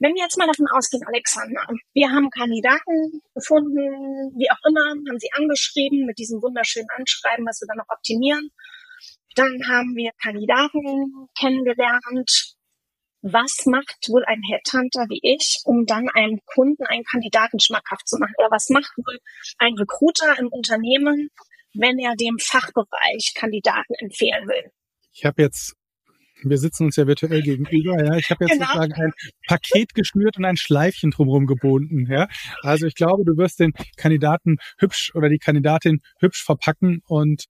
Wenn 0.00 0.14
wir 0.14 0.22
jetzt 0.22 0.38
mal 0.38 0.46
davon 0.46 0.66
ausgehen, 0.68 1.02
Alexander, 1.06 1.66
wir 1.92 2.10
haben 2.10 2.30
Kandidaten 2.30 3.22
gefunden, 3.34 4.30
wie 4.38 4.50
auch 4.50 4.62
immer, 4.68 4.90
haben 4.90 5.18
sie 5.18 5.32
angeschrieben 5.32 6.06
mit 6.06 6.18
diesem 6.18 6.40
wunderschönen 6.42 6.88
Anschreiben, 6.96 7.46
was 7.46 7.60
wir 7.60 7.66
dann 7.66 7.78
noch 7.78 7.88
optimieren. 7.88 8.50
Dann 9.34 9.66
haben 9.66 9.94
wir 9.96 10.10
Kandidaten 10.20 11.28
kennengelernt. 11.38 12.54
Was 13.22 13.66
macht 13.66 14.08
wohl 14.08 14.24
ein 14.26 14.42
Headhunter 14.42 15.06
wie 15.08 15.20
ich, 15.22 15.60
um 15.64 15.86
dann 15.86 16.08
einem 16.10 16.38
Kunden 16.46 16.86
einen 16.86 17.02
Kandidaten 17.02 17.58
schmackhaft 17.58 18.06
zu 18.06 18.18
machen? 18.18 18.34
Oder 18.38 18.50
was 18.50 18.68
macht 18.70 18.92
wohl 18.96 19.18
ein 19.58 19.74
Recruiter 19.74 20.38
im 20.38 20.48
Unternehmen, 20.48 21.30
wenn 21.74 21.98
er 21.98 22.14
dem 22.14 22.38
Fachbereich 22.38 23.32
Kandidaten 23.34 23.94
empfehlen 23.94 24.46
will? 24.46 24.70
Ich 25.12 25.24
habe 25.24 25.42
jetzt 25.42 25.74
Wir 26.42 26.58
sitzen 26.58 26.84
uns 26.84 26.96
ja 26.96 27.06
virtuell 27.06 27.42
gegenüber. 27.42 28.02
Ja, 28.04 28.16
ich 28.16 28.30
habe 28.30 28.44
jetzt 28.44 28.54
genau. 28.54 28.66
sozusagen 28.66 28.92
ein 28.94 29.12
Paket 29.46 29.94
geschnürt 29.94 30.38
und 30.38 30.44
ein 30.44 30.56
Schleifchen 30.56 31.10
drumherum 31.10 31.46
gebunden. 31.46 32.06
Ja, 32.10 32.28
also 32.62 32.86
ich 32.86 32.94
glaube, 32.94 33.24
du 33.24 33.36
wirst 33.36 33.60
den 33.60 33.72
Kandidaten 33.96 34.56
hübsch 34.78 35.12
oder 35.14 35.28
die 35.28 35.38
Kandidatin 35.38 36.00
hübsch 36.20 36.44
verpacken 36.44 37.02
und 37.06 37.44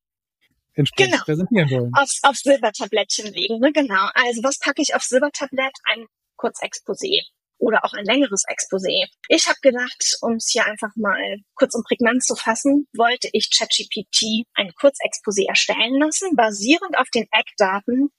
entsprechend 0.75 1.13
genau. 1.13 1.25
präsentieren 1.25 1.71
wollen. 1.71 1.93
Aufs, 1.95 2.21
aufs 2.23 2.43
Silbertablettchen 2.43 3.33
legen, 3.33 3.59
ne? 3.59 3.73
genau. 3.73 4.09
Also 4.15 4.43
was 4.43 4.59
packe 4.59 4.81
ich 4.81 4.95
auf 4.95 5.03
Silbertablett? 5.03 5.73
Ein 5.85 6.07
Kurzexposé 6.37 7.25
oder 7.59 7.85
auch 7.85 7.93
ein 7.93 8.05
längeres 8.05 8.45
Exposé. 8.49 9.07
Ich 9.29 9.47
habe 9.47 9.59
gedacht, 9.61 10.17
um 10.21 10.35
es 10.35 10.49
hier 10.51 10.65
einfach 10.65 10.95
mal 10.97 11.39
kurz 11.55 11.75
und 11.75 11.85
prägnant 11.85 12.23
zu 12.23 12.37
fassen, 12.37 12.87
wollte 12.97 13.29
ich 13.33 13.51
ChatGPT 13.51 14.47
ein 14.55 14.71
Kurzexposé 14.71 15.49
erstellen 15.49 15.99
lassen, 16.01 16.37
basierend 16.37 16.97
auf 16.97 17.09
den 17.13 17.27
Eckdaten 17.33 18.11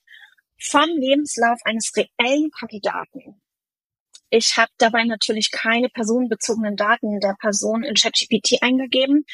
vom 0.62 0.90
Lebenslauf 0.98 1.60
eines 1.64 1.92
reellen 1.96 2.52
Kandidaten. 2.52 3.42
Ich 4.32 4.58
habe 4.58 4.72
dabei 4.78 5.06
natürlich 5.06 5.50
keine 5.52 5.90
personenbezogenen 5.90 6.76
Daten 6.76 7.20
der 7.20 7.36
Person 7.40 7.84
in 7.84 7.96
ChatGPT 7.96 8.62
eingegeben, 8.62 9.26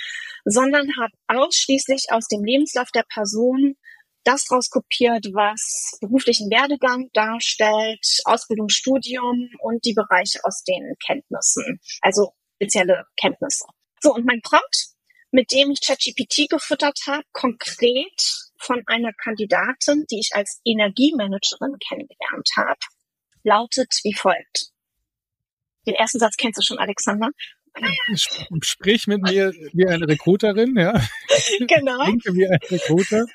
sondern 0.45 0.87
habe 0.97 1.13
ausschließlich 1.27 2.07
aus 2.11 2.27
dem 2.27 2.45
Lebenslauf 2.45 2.91
der 2.91 3.03
Person 3.03 3.75
das 4.23 4.49
rauskopiert, 4.51 5.27
was 5.33 5.97
beruflichen 6.01 6.49
Werdegang 6.49 7.09
darstellt, 7.13 8.21
Ausbildung, 8.23 8.69
Studium 8.69 9.49
und 9.59 9.85
die 9.85 9.93
Bereiche 9.93 10.39
aus 10.43 10.63
den 10.63 10.95
Kenntnissen, 11.05 11.79
also 12.01 12.31
spezielle 12.55 13.05
Kenntnisse. 13.19 13.65
So, 14.01 14.13
und 14.13 14.25
mein 14.25 14.41
Prompt, 14.41 14.94
mit 15.35 15.51
dem 15.51 15.69
ich 15.69 15.81
ChatGPT 15.81 16.49
gefüttert 16.49 16.97
habe, 17.07 17.23
konkret 17.33 18.47
von 18.57 18.81
einer 18.85 19.11
Kandidatin, 19.11 20.05
die 20.09 20.19
ich 20.19 20.29
als 20.33 20.61
Energiemanagerin 20.63 21.75
kennengelernt 21.85 22.49
habe, 22.55 22.79
lautet 23.43 23.99
wie 24.03 24.13
folgt. 24.13 24.67
Den 25.85 25.95
ersten 25.95 26.19
Satz 26.19 26.37
kennst 26.37 26.57
du 26.57 26.63
schon, 26.63 26.79
Alexander. 26.79 27.29
Sprich 28.61 29.07
mit 29.07 29.23
mir 29.23 29.51
wie 29.73 29.85
eine 29.85 30.07
Rekruterin, 30.07 30.77
ja. 30.77 30.93
Genau. 31.67 32.05
Denke 32.05 32.33
wie 32.33 32.47
ein 32.47 32.59
Rekruter. 32.71 33.25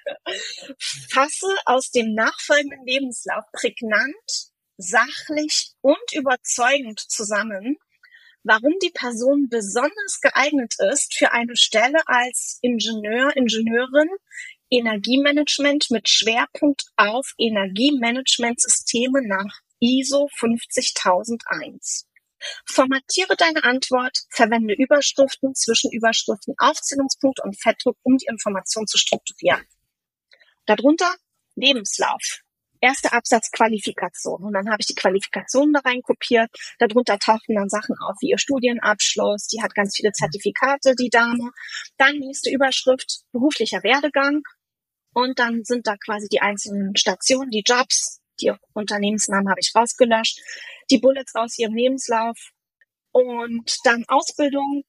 Fasse 1.11 1.55
aus 1.67 1.91
dem 1.91 2.15
nachfolgenden 2.15 2.83
Lebenslauf 2.87 3.45
prägnant, 3.53 4.49
sachlich 4.79 5.73
und 5.83 6.15
überzeugend 6.15 6.99
zusammen, 6.99 7.77
warum 8.43 8.75
die 8.83 8.91
Person 8.91 9.49
besonders 9.49 10.21
geeignet 10.21 10.75
ist 10.93 11.17
für 11.17 11.33
eine 11.33 11.57
Stelle 11.57 12.01
als 12.07 12.59
Ingenieur, 12.63 13.37
Ingenieurin, 13.37 14.09
Energiemanagement 14.71 15.91
mit 15.91 16.09
Schwerpunkt 16.09 16.85
auf 16.97 17.35
Energiemanagementsysteme 17.39 19.27
nach 19.27 19.61
ISO 19.81 20.29
50001. 20.37 22.07
Formatiere 22.65 23.37
deine 23.37 23.65
Antwort, 23.65 24.21
verwende 24.31 24.75
Überschriften, 24.75 25.55
Zwischenüberschriften, 25.55 26.55
Aufzählungspunkte 26.59 27.43
und 27.43 27.61
Fettdruck, 27.61 27.99
um 28.03 28.17
die 28.17 28.27
Information 28.27 28.87
zu 28.87 28.97
strukturieren. 28.97 29.67
Darunter 30.67 31.15
Lebenslauf. 31.55 32.41
Erster 32.81 33.13
Absatz 33.13 33.51
Qualifikation. 33.51 34.43
Und 34.43 34.53
dann 34.53 34.69
habe 34.69 34.79
ich 34.81 34.87
die 34.87 34.95
Qualifikationen 34.95 35.73
da 35.75 35.81
rein 35.81 36.03
kopiert. 36.03 36.51
Darunter 36.79 37.19
tauchten 37.19 37.55
dann 37.55 37.69
Sachen 37.69 37.97
auf 38.01 38.17
wie 38.21 38.31
ihr 38.31 38.39
Studienabschluss. 38.39 39.49
Die 39.49 39.63
hat 39.63 39.75
ganz 39.75 39.97
viele 39.97 40.13
Zertifikate, 40.13 40.95
die 40.95 41.11
Dame. 41.11 41.51
Dann 41.99 42.17
nächste 42.19 42.51
Überschrift 42.51 43.23
beruflicher 43.33 43.83
Werdegang. 43.83 44.43
Und 45.13 45.39
dann 45.39 45.65
sind 45.65 45.87
da 45.87 45.97
quasi 45.97 46.29
die 46.31 46.41
einzelnen 46.41 46.97
Stationen, 46.97 47.51
die 47.51 47.65
Jobs, 47.67 48.21
die 48.41 48.53
Unternehmensnamen 48.75 49.51
habe 49.51 49.61
ich 49.61 49.73
rausgelöscht 49.75 50.41
die 50.91 50.99
Bullets 50.99 51.35
aus 51.35 51.59
ihrem 51.59 51.75
Lebenslauf 51.75 52.37
und 53.13 53.79
dann 53.85 54.05
Ausbildung, 54.09 54.85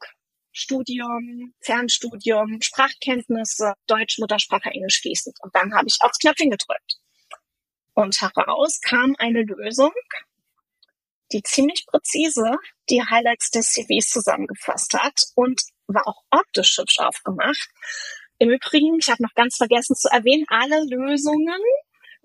Studium, 0.51 1.53
Fernstudium, 1.61 2.59
Sprachkenntnisse, 2.61 3.73
Deutsch, 3.87 4.19
Muttersprache, 4.19 4.69
Englisch 4.69 5.01
fließend. 5.01 5.37
Und 5.41 5.55
dann 5.55 5.73
habe 5.73 5.87
ich 5.87 5.97
aufs 6.01 6.19
Knöpfchen 6.19 6.49
gedrückt. 6.49 7.00
Und 7.93 8.19
heraus 8.21 8.79
kam 8.81 9.15
eine 9.17 9.43
Lösung, 9.43 9.91
die 11.31 11.43
ziemlich 11.43 11.85
präzise 11.87 12.57
die 12.89 13.01
Highlights 13.01 13.51
des 13.51 13.73
CVs 13.73 14.09
zusammengefasst 14.09 14.93
hat 14.93 15.23
und 15.35 15.61
war 15.87 16.07
auch 16.07 16.23
optisch 16.31 16.77
hübsch 16.77 16.99
aufgemacht. 16.99 17.69
Im 18.37 18.49
Übrigen, 18.49 18.97
ich 18.99 19.09
habe 19.09 19.21
noch 19.21 19.33
ganz 19.35 19.57
vergessen 19.57 19.95
zu 19.95 20.09
erwähnen, 20.09 20.45
alle 20.49 20.83
Lösungen 20.85 21.61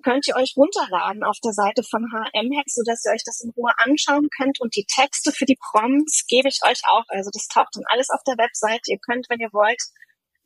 könnt 0.02 0.28
ihr 0.28 0.36
euch 0.36 0.54
runterladen 0.56 1.24
auf 1.24 1.38
der 1.42 1.52
Seite 1.52 1.82
von 1.82 2.06
HMHack, 2.12 2.68
sodass 2.68 3.04
ihr 3.04 3.12
euch 3.12 3.24
das 3.24 3.40
in 3.40 3.50
Ruhe 3.50 3.72
anschauen 3.76 4.28
könnt. 4.36 4.60
Und 4.60 4.76
die 4.76 4.84
Texte 4.84 5.32
für 5.32 5.46
die 5.46 5.58
Prompts 5.58 6.26
gebe 6.28 6.48
ich 6.48 6.60
euch 6.64 6.82
auch. 6.86 7.04
Also 7.08 7.30
das 7.32 7.48
taucht 7.48 7.74
dann 7.74 7.84
alles 7.88 8.10
auf 8.10 8.22
der 8.24 8.38
Webseite. 8.38 8.82
Ihr 8.86 8.98
könnt, 8.98 9.28
wenn 9.28 9.40
ihr 9.40 9.52
wollt, 9.52 9.82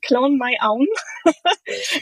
Clone 0.02 0.36
My 0.36 0.56
Own, 0.62 0.86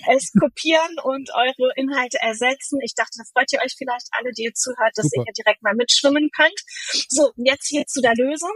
es 0.09 0.33
kopieren 0.33 0.97
und 1.03 1.31
eure 1.35 1.73
Inhalte 1.77 2.19
ersetzen. 2.21 2.81
Ich 2.83 2.95
dachte, 2.95 3.19
da 3.19 3.25
freut 3.33 3.53
ihr 3.53 3.61
euch 3.65 3.75
vielleicht 3.77 4.09
alle, 4.13 4.33
die 4.33 4.45
ihr 4.45 4.55
zuhört, 4.55 4.93
dass 4.95 5.07
Super. 5.07 5.21
ihr 5.21 5.25
hier 5.27 5.45
direkt 5.45 5.63
mal 5.63 5.75
mitschwimmen 5.75 6.31
könnt. 6.35 6.61
So, 7.09 7.33
jetzt 7.37 7.69
hier 7.69 7.87
zu 7.87 8.01
der 8.01 8.15
Lösung. 8.15 8.53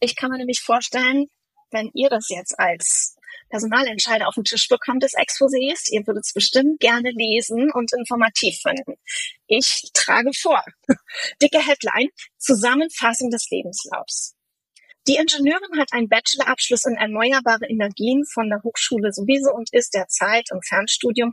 Ich 0.00 0.16
kann 0.16 0.30
mir 0.30 0.38
nämlich 0.38 0.60
vorstellen, 0.60 1.26
wenn 1.70 1.90
ihr 1.92 2.08
das 2.08 2.28
jetzt 2.28 2.58
als 2.58 3.16
Personalentscheider 3.50 4.28
auf 4.28 4.34
den 4.34 4.44
Tisch 4.44 4.68
bekommt 4.68 5.02
des 5.02 5.14
Exposés. 5.14 5.90
Ihr 5.90 6.06
würdet 6.06 6.24
es 6.24 6.32
bestimmt 6.32 6.80
gerne 6.80 7.10
lesen 7.10 7.70
und 7.72 7.92
informativ 7.92 8.58
finden. 8.60 8.94
Ich 9.46 9.90
trage 9.94 10.30
vor. 10.34 10.62
Dicke 11.42 11.64
Headline. 11.64 12.10
Zusammenfassung 12.38 13.30
des 13.30 13.48
Lebenslaufs. 13.50 14.34
Die 15.08 15.16
Ingenieurin 15.16 15.80
hat 15.80 15.92
einen 15.92 16.10
Bachelorabschluss 16.10 16.84
in 16.84 16.96
erneuerbare 16.96 17.66
Energien 17.66 18.26
von 18.26 18.50
der 18.50 18.62
Hochschule 18.62 19.10
sowieso 19.10 19.54
und 19.54 19.72
ist 19.72 19.94
derzeit 19.94 20.48
im 20.52 20.60
Fernstudium. 20.60 21.32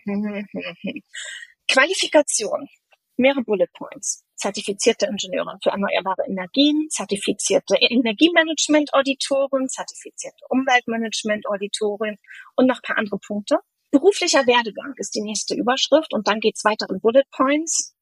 Qualifikation. 1.67 2.69
Mehrere 3.17 3.43
Bullet 3.43 3.67
Points 3.73 4.23
zertifizierte 4.35 5.07
Ingenieurin 5.07 5.57
für 5.61 5.71
erneuerbare 5.71 6.23
Energien, 6.27 6.87
zertifizierte 6.89 7.75
Energiemanagement-Auditorin, 7.75 9.67
zertifizierte 9.67 10.45
Umweltmanagement-Auditorin 10.49 12.17
und 12.55 12.67
noch 12.67 12.81
paar 12.81 12.97
andere 12.97 13.17
Punkte. 13.19 13.57
Beruflicher 13.91 14.45
Werdegang 14.47 14.93
ist 14.97 15.15
die 15.15 15.21
nächste 15.21 15.55
Überschrift 15.55 16.13
und 16.13 16.27
dann 16.27 16.39
geht's 16.39 16.63
weiter 16.63 16.87
in 16.89 16.99
Bullet 17.01 17.23
Points. 17.31 17.94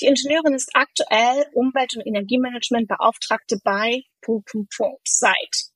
Die 0.00 0.06
Ingenieurin 0.06 0.52
ist 0.52 0.70
aktuell 0.74 1.46
Umwelt- 1.54 1.96
und 1.96 2.06
Energiemanagement-Beauftragte 2.06 3.58
bei 3.64 4.02
seit 5.04 5.70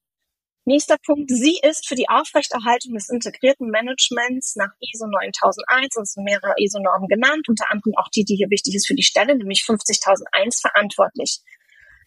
Nächster 0.67 0.99
Punkt. 1.05 1.31
Sie 1.31 1.59
ist 1.63 1.89
für 1.89 1.95
die 1.95 2.09
Aufrechterhaltung 2.11 2.93
des 2.93 3.09
integrierten 3.09 3.71
Managements 3.71 4.57
nach 4.57 4.71
ISO 4.81 5.07
9001, 5.07 5.97
und 5.97 6.03
es 6.03 6.13
sind 6.13 6.25
mehrere 6.25 6.53
ISO-Normen 6.59 7.09
genannt, 7.09 7.49
unter 7.49 7.71
anderem 7.71 7.95
auch 7.97 8.09
die, 8.15 8.25
die 8.25 8.37
hier 8.37 8.51
wichtig 8.51 8.75
ist 8.75 8.87
für 8.87 8.95
die 8.95 9.03
Stelle, 9.03 9.35
nämlich 9.37 9.65
50001 9.65 10.61
verantwortlich. 10.61 11.41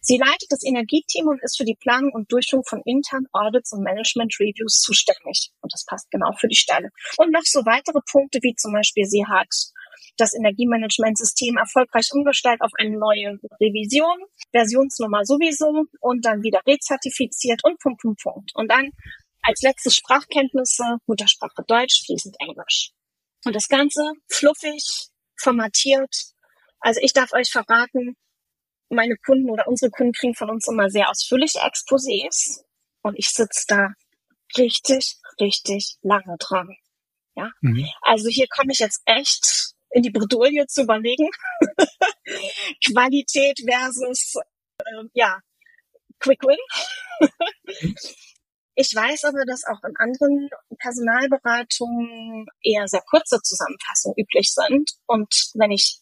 Sie 0.00 0.18
leitet 0.18 0.50
das 0.50 0.62
Energieteam 0.62 1.26
und 1.26 1.42
ist 1.42 1.56
für 1.56 1.64
die 1.64 1.76
Planung 1.80 2.12
und 2.12 2.30
Durchführung 2.30 2.64
von 2.64 2.82
internen 2.84 3.26
Audits 3.32 3.72
und 3.72 3.82
Management 3.82 4.36
Reviews 4.38 4.80
zuständig. 4.80 5.50
Und 5.62 5.72
das 5.72 5.84
passt 5.84 6.10
genau 6.10 6.30
für 6.38 6.46
die 6.46 6.56
Stelle. 6.56 6.90
Und 7.16 7.32
noch 7.32 7.44
so 7.44 7.60
weitere 7.64 8.00
Punkte, 8.12 8.38
wie 8.42 8.54
zum 8.54 8.72
Beispiel, 8.72 9.06
sie 9.06 9.24
hat 9.26 9.48
das 10.16 10.34
Energiemanagementsystem 10.34 11.56
erfolgreich 11.56 12.08
umgestellt 12.12 12.60
auf 12.60 12.72
eine 12.78 12.96
neue 12.98 13.38
Revision, 13.60 14.18
Versionsnummer 14.52 15.24
sowieso 15.24 15.84
und 16.00 16.24
dann 16.24 16.42
wieder 16.42 16.60
rezertifiziert 16.66 17.62
und 17.64 17.78
Punkt, 17.80 18.00
Punkt, 18.00 18.22
Punkt. 18.22 18.50
Und 18.54 18.70
dann 18.70 18.90
als 19.42 19.62
letztes 19.62 19.96
Sprachkenntnisse, 19.96 20.98
Muttersprache 21.06 21.64
Deutsch, 21.66 22.04
fließend 22.06 22.36
Englisch. 22.40 22.90
Und 23.44 23.54
das 23.54 23.68
Ganze 23.68 24.12
fluffig, 24.28 25.08
formatiert. 25.36 26.14
Also 26.80 27.00
ich 27.02 27.12
darf 27.12 27.32
euch 27.32 27.50
verraten, 27.50 28.16
meine 28.88 29.16
Kunden 29.16 29.50
oder 29.50 29.66
unsere 29.68 29.90
Kunden 29.90 30.12
kriegen 30.12 30.34
von 30.34 30.50
uns 30.50 30.68
immer 30.68 30.90
sehr 30.90 31.10
ausführliche 31.10 31.60
Exposés 31.60 32.62
und 33.02 33.18
ich 33.18 33.28
sitze 33.30 33.64
da 33.68 33.88
richtig, 34.56 35.16
richtig 35.40 35.96
lange 36.02 36.36
dran. 36.38 36.76
Ja, 37.36 37.50
mhm. 37.60 37.88
also 38.02 38.28
hier 38.28 38.46
komme 38.48 38.72
ich 38.72 38.78
jetzt 38.78 39.02
echt 39.06 39.73
in 39.94 40.02
die 40.02 40.10
Bredouille 40.10 40.66
zu 40.66 40.82
überlegen. 40.82 41.30
Qualität 42.84 43.60
versus, 43.66 44.34
äh, 44.78 45.04
ja, 45.14 45.38
Quick 46.18 46.42
Win. 46.42 46.58
ich 48.74 48.94
weiß 48.94 49.24
aber, 49.24 49.44
dass 49.46 49.64
auch 49.64 49.82
in 49.84 49.96
anderen 49.96 50.50
Personalberatungen 50.78 52.46
eher 52.62 52.88
sehr 52.88 53.02
kurze 53.08 53.40
Zusammenfassungen 53.40 54.16
üblich 54.18 54.52
sind. 54.52 54.90
Und 55.06 55.50
wenn 55.54 55.70
ich 55.70 55.98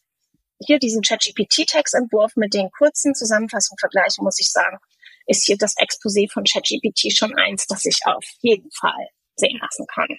hier 0.67 0.79
diesen 0.79 1.03
ChatGPT-Textentwurf 1.03 2.33
mit 2.37 2.55
den 2.55 2.71
kurzen 2.71 3.15
Zusammenfassungen 3.15 3.79
vergleiche, 3.79 4.23
muss 4.23 4.41
ich 4.41 4.51
sagen, 4.51 4.79
ist 5.27 5.45
hier 5.45 5.59
das 5.59 5.77
Exposé 5.77 6.33
von 6.33 6.45
ChatGPT 6.45 7.17
schon 7.17 7.35
eins, 7.35 7.67
das 7.67 7.85
ich 7.85 8.01
auf 8.07 8.25
jeden 8.41 8.71
Fall 8.71 9.09
sehen 9.37 9.59
lassen 9.61 9.87
kann. 9.87 10.19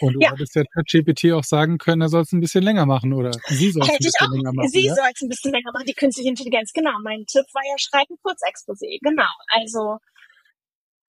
Und 0.00 0.14
du 0.14 0.20
ja. 0.20 0.32
hättest 0.32 0.54
ja 0.54 0.62
ChatGPT 0.64 1.32
auch 1.32 1.44
sagen 1.44 1.78
können, 1.78 2.02
er 2.02 2.08
soll 2.08 2.22
es 2.22 2.32
ein 2.32 2.40
bisschen 2.40 2.62
länger 2.62 2.86
machen 2.86 3.12
oder 3.12 3.32
sie 3.48 3.70
soll 3.72 3.82
es 3.82 3.90
ein 3.90 3.98
bisschen 3.98 4.28
auch, 4.28 4.32
länger 4.32 4.52
machen. 4.52 4.68
Sie 4.68 4.86
ja? 4.86 4.94
soll 4.94 5.08
es 5.14 5.22
ein 5.22 5.28
bisschen 5.28 5.52
länger 5.52 5.72
machen, 5.72 5.86
die 5.86 5.94
künstliche 5.94 6.28
Intelligenz. 6.28 6.72
Genau, 6.72 6.92
mein 7.02 7.24
Tipp 7.26 7.44
war 7.52 7.62
ja, 7.64 7.76
schreib 7.78 8.08
ein 8.10 8.16
Kurzexposé. 8.22 8.98
Genau, 9.02 9.30
also 9.48 9.98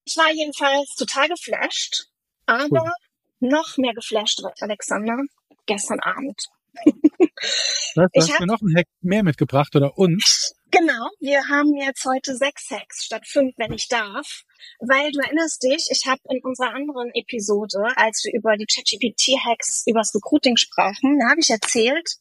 ich 0.06 0.16
war 0.16 0.32
jedenfalls 0.32 0.96
total 0.96 1.28
geflasht, 1.28 2.06
aber 2.46 2.84
cool. 2.84 2.92
noch 3.40 3.78
mehr 3.78 3.94
geflasht 3.94 4.42
war 4.42 4.54
Alexander 4.62 5.18
gestern 5.66 6.00
Abend. 6.00 6.42
Du 6.86 8.02
hast 8.16 8.32
hab, 8.32 8.40
mir 8.40 8.48
noch 8.48 8.62
einen 8.62 8.76
Hack 8.76 8.88
mehr 9.02 9.24
mitgebracht 9.24 9.76
oder 9.76 9.98
uns? 9.98 10.56
Genau, 10.72 11.10
wir 11.20 11.48
haben 11.48 11.76
jetzt 11.76 12.04
heute 12.06 12.36
sechs 12.36 12.70
Hacks 12.70 13.06
statt 13.06 13.26
fünf, 13.26 13.54
wenn 13.58 13.74
ich 13.74 13.88
darf. 13.88 14.44
Weil 14.80 15.12
du 15.12 15.20
erinnerst 15.20 15.64
dich, 15.64 15.88
ich 15.90 16.06
habe 16.06 16.22
in 16.30 16.42
unserer 16.44 16.74
anderen 16.74 17.10
Episode, 17.14 17.80
als 17.96 18.24
wir 18.24 18.34
über 18.38 18.58
die 18.58 18.66
ChatGPT-Hacks 18.66 19.84
übers 19.88 20.14
Recruiting 20.14 20.58
sprachen, 20.58 21.20
da 21.20 21.30
habe 21.30 21.40
ich 21.40 21.50
erzählt, 21.50 22.16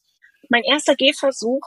mein 0.49 0.63
erster 0.63 0.95
Gehversuch 0.95 1.67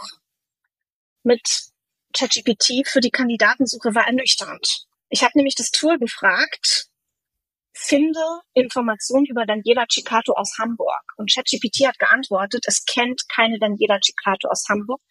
mit 1.23 1.69
ChatGPT 2.13 2.87
für 2.87 3.01
die 3.01 3.11
Kandidatensuche 3.11 3.93
war 3.93 4.07
ernüchternd. 4.07 4.85
Ich 5.09 5.23
habe 5.23 5.33
nämlich 5.35 5.55
das 5.55 5.71
Tool 5.71 5.97
gefragt, 5.99 6.88
finde 7.79 8.19
Informationen 8.53 9.25
über 9.25 9.45
Daniela 9.45 9.85
Ciccato 9.89 10.33
aus 10.33 10.57
Hamburg. 10.59 11.01
Und 11.17 11.31
ChatGPT 11.33 11.87
hat 11.87 11.97
geantwortet, 11.97 12.65
es 12.67 12.83
kennt 12.85 13.21
keine 13.33 13.57
Daniela 13.57 13.99
Ciccato 14.03 14.49
aus 14.49 14.65
Hamburg. 14.69 15.01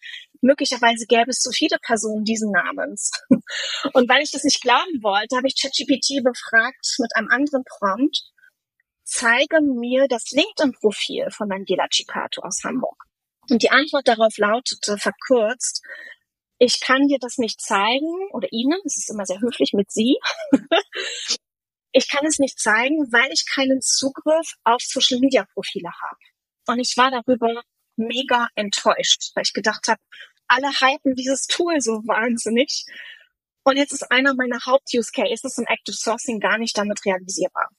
Möglicherweise 0.41 1.05
gäbe 1.07 1.29
es 1.29 1.39
zu 1.39 1.51
viele 1.51 1.77
Personen 1.81 2.23
diesen 2.23 2.51
Namens. 2.51 3.11
Und 3.93 4.07
weil 4.07 4.21
ich 4.21 4.31
das 4.31 4.43
nicht 4.43 4.61
glauben 4.61 5.01
wollte, 5.01 5.35
habe 5.35 5.47
ich 5.47 5.59
ChatGPT 5.59 6.23
befragt 6.23 6.95
mit 6.99 7.15
einem 7.15 7.29
anderen 7.29 7.63
Prompt, 7.65 8.21
zeige 9.03 9.61
mir 9.61 10.07
das 10.07 10.29
LinkedIn-Profil 10.31 11.31
von 11.31 11.49
Daniela 11.49 11.87
Ciccato 11.91 12.41
aus 12.41 12.61
Hamburg. 12.63 13.03
Und 13.49 13.63
die 13.63 13.71
Antwort 13.71 14.07
darauf 14.07 14.37
lautete 14.37 14.97
verkürzt, 14.97 15.83
ich 16.59 16.81
kann 16.81 17.07
dir 17.07 17.17
das 17.19 17.37
nicht 17.37 17.61
zeigen 17.61 18.29
oder 18.31 18.49
Ihnen, 18.51 18.79
es 18.85 18.97
ist 18.97 19.09
immer 19.09 19.25
sehr 19.25 19.39
höflich 19.39 19.73
mit 19.73 19.91
Sie, 19.91 20.17
ich 21.91 22.07
kann 22.09 22.25
es 22.25 22.39
nicht 22.39 22.59
zeigen, 22.59 23.11
weil 23.11 23.31
ich 23.31 23.45
keinen 23.45 23.81
Zugriff 23.81 24.53
auf 24.63 24.81
Social 24.81 25.19
Media 25.19 25.45
Profile 25.53 25.91
habe. 26.01 26.19
Und 26.67 26.79
ich 26.79 26.95
war 26.97 27.11
darüber 27.11 27.63
mega 27.95 28.47
enttäuscht, 28.55 29.31
weil 29.35 29.43
ich 29.43 29.53
gedacht 29.53 29.87
habe, 29.87 29.99
alle 30.47 30.69
hypen 30.69 31.15
dieses 31.15 31.47
Tool 31.47 31.81
so 31.81 32.01
wahnsinnig. 32.05 32.85
Und 33.63 33.77
jetzt 33.77 33.93
ist 33.93 34.11
einer 34.11 34.33
meiner 34.33 34.59
Haupt-Use 34.65 35.11
Cases 35.11 35.57
im 35.57 35.65
Active 35.67 35.95
Sourcing 35.95 36.39
gar 36.39 36.57
nicht 36.57 36.77
damit 36.77 37.05
realisierbar. 37.05 37.69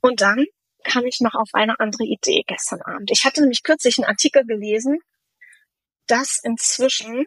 Und 0.00 0.20
dann 0.20 0.44
kam 0.84 1.06
ich 1.06 1.20
noch 1.20 1.34
auf 1.34 1.48
eine 1.54 1.80
andere 1.80 2.04
Idee 2.04 2.44
gestern 2.46 2.82
Abend. 2.82 3.10
Ich 3.10 3.24
hatte 3.24 3.40
nämlich 3.40 3.62
kürzlich 3.62 3.98
einen 3.98 4.06
Artikel 4.06 4.44
gelesen, 4.44 4.98
dass 6.06 6.38
inzwischen 6.42 7.26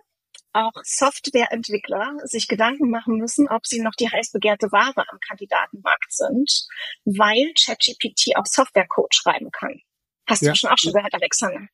auch 0.57 0.73
Softwareentwickler 0.83 2.17
sich 2.23 2.47
Gedanken 2.47 2.89
machen 2.89 3.17
müssen, 3.17 3.47
ob 3.47 3.65
sie 3.65 3.81
noch 3.81 3.95
die 3.95 4.09
heiß 4.09 4.31
begehrte 4.31 4.71
Ware 4.71 5.05
am 5.09 5.19
Kandidatenmarkt 5.27 6.11
sind, 6.11 6.67
weil 7.05 7.53
ChatGPT 7.53 8.35
auch 8.35 8.45
Softwarecode 8.45 9.13
schreiben 9.13 9.51
kann. 9.51 9.79
Hast 10.27 10.41
ja. 10.41 10.51
du 10.51 10.57
schon 10.57 10.69
auch 10.69 10.77
schon 10.77 10.93
gehört, 10.93 11.13
Alexander? 11.13 11.67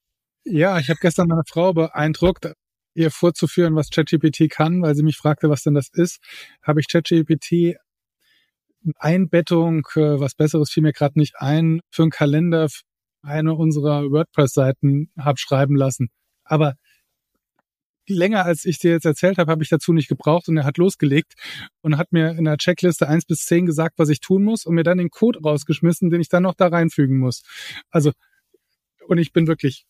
Ja, 0.45 0.77
ich 0.79 0.89
habe 0.89 0.99
gestern 1.01 1.27
meine 1.27 1.43
Frau 1.47 1.73
beeindruckt, 1.73 2.51
ihr 2.95 3.11
vorzuführen, 3.11 3.75
was 3.75 3.89
ChatGPT 3.89 4.49
kann, 4.49 4.81
weil 4.81 4.95
sie 4.95 5.03
mich 5.03 5.17
fragte, 5.17 5.49
was 5.49 5.63
denn 5.63 5.73
das 5.73 5.89
ist. 5.91 6.19
Habe 6.61 6.79
ich 6.79 6.87
ChatGPT 6.87 7.77
Einbettung, 8.97 9.87
äh, 9.95 10.19
was 10.19 10.35
Besseres 10.35 10.69
fiel 10.69 10.83
mir 10.83 10.91
gerade 10.91 11.17
nicht 11.17 11.35
ein, 11.37 11.79
für 11.89 12.03
einen 12.03 12.11
Kalender 12.11 12.67
eine 13.21 13.53
unserer 13.53 14.11
WordPress-Seiten 14.11 15.09
habe 15.17 15.37
schreiben 15.37 15.75
lassen. 15.75 16.09
Aber 16.43 16.75
länger 18.07 18.45
als 18.45 18.65
ich 18.65 18.79
dir 18.79 18.91
jetzt 18.91 19.05
erzählt 19.05 19.37
habe, 19.37 19.51
habe 19.51 19.63
ich 19.63 19.69
dazu 19.69 19.93
nicht 19.93 20.07
gebraucht 20.07 20.47
und 20.47 20.57
er 20.57 20.65
hat 20.65 20.77
losgelegt 20.77 21.33
und 21.81 21.97
hat 21.97 22.11
mir 22.11 22.31
in 22.31 22.45
der 22.45 22.57
Checkliste 22.57 23.07
eins 23.07 23.25
bis 23.25 23.45
zehn 23.45 23.65
gesagt, 23.65 23.95
was 23.97 24.09
ich 24.09 24.19
tun 24.19 24.43
muss 24.43 24.65
und 24.65 24.75
mir 24.75 24.83
dann 24.83 24.97
den 24.97 25.09
Code 25.09 25.39
rausgeschmissen, 25.43 26.09
den 26.09 26.21
ich 26.21 26.29
dann 26.29 26.43
noch 26.43 26.55
da 26.55 26.67
reinfügen 26.67 27.17
muss. 27.17 27.43
Also, 27.89 28.11
und 29.07 29.17
ich 29.17 29.33
bin 29.33 29.47
wirklich 29.47 29.85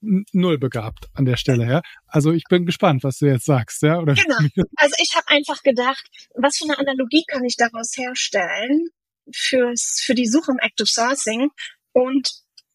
null 0.00 0.58
begabt 0.58 1.08
an 1.14 1.24
der 1.24 1.36
Stelle, 1.36 1.66
ja. 1.66 1.82
Also 2.06 2.32
ich 2.32 2.44
bin 2.48 2.64
gespannt, 2.64 3.04
was 3.04 3.18
du 3.18 3.26
jetzt 3.26 3.44
sagst, 3.44 3.82
ja. 3.82 3.98
Oder 3.98 4.14
genau. 4.14 4.38
Also 4.76 4.94
ich 4.98 5.14
habe 5.14 5.28
einfach 5.28 5.62
gedacht, 5.62 6.08
was 6.34 6.56
für 6.56 6.64
eine 6.64 6.78
Analogie 6.78 7.24
kann 7.26 7.44
ich 7.44 7.56
daraus 7.56 7.96
herstellen 7.96 8.88
fürs, 9.32 10.00
für 10.04 10.14
die 10.14 10.26
Suche 10.26 10.52
im 10.52 10.58
Active 10.58 10.88
Sourcing? 10.88 11.50
Und 11.92 12.30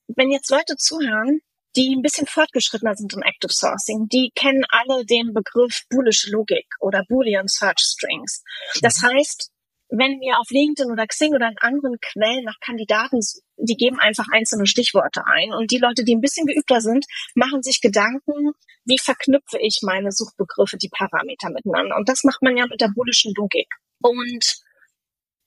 wenn 0.07 0.31
jetzt 0.31 0.51
Leute 0.51 0.75
zuhören, 0.77 1.39
die 1.75 1.95
ein 1.95 2.01
bisschen 2.01 2.27
fortgeschrittener 2.27 2.95
sind 2.95 3.13
im 3.13 3.21
Active 3.21 3.53
Sourcing, 3.53 4.07
die 4.07 4.31
kennen 4.35 4.65
alle 4.69 5.05
den 5.05 5.33
Begriff 5.33 5.83
Boolische 5.89 6.31
Logik 6.31 6.67
oder 6.79 7.03
Boolean 7.07 7.47
Search 7.47 7.79
Strings. 7.79 8.43
Das 8.81 9.01
mhm. 9.01 9.07
heißt, 9.07 9.51
wenn 9.89 10.19
wir 10.19 10.39
auf 10.39 10.49
LinkedIn 10.49 10.91
oder 10.91 11.05
Xing 11.05 11.33
oder 11.33 11.47
in 11.47 11.57
anderen 11.59 11.97
Quellen 11.99 12.43
nach 12.43 12.59
Kandidaten, 12.59 13.19
die 13.57 13.75
geben 13.75 13.99
einfach 13.99 14.25
einzelne 14.31 14.65
Stichworte 14.65 15.25
ein. 15.25 15.53
Und 15.53 15.71
die 15.71 15.77
Leute, 15.77 16.03
die 16.03 16.15
ein 16.15 16.21
bisschen 16.21 16.47
geübter 16.47 16.81
sind, 16.81 17.05
machen 17.35 17.61
sich 17.61 17.81
Gedanken, 17.81 18.53
wie 18.85 18.97
verknüpfe 18.97 19.59
ich 19.59 19.79
meine 19.83 20.11
Suchbegriffe, 20.11 20.77
die 20.77 20.89
Parameter 20.89 21.49
miteinander. 21.49 21.95
Und 21.95 22.09
das 22.09 22.23
macht 22.23 22.41
man 22.41 22.57
ja 22.57 22.65
mit 22.65 22.81
der 22.81 22.91
boolischen 22.95 23.33
Logik. 23.35 23.67
Und 24.01 24.57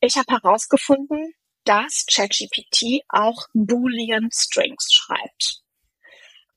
ich 0.00 0.16
habe 0.16 0.32
herausgefunden, 0.32 1.34
dass 1.64 2.06
ChatGPT 2.06 3.04
auch 3.08 3.48
Boolean 3.52 4.30
Strings 4.32 4.92
schreibt. 4.92 5.62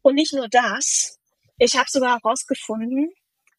Und 0.01 0.15
nicht 0.15 0.33
nur 0.33 0.47
das, 0.49 1.19
ich 1.57 1.77
habe 1.77 1.89
sogar 1.89 2.19
herausgefunden, 2.19 3.11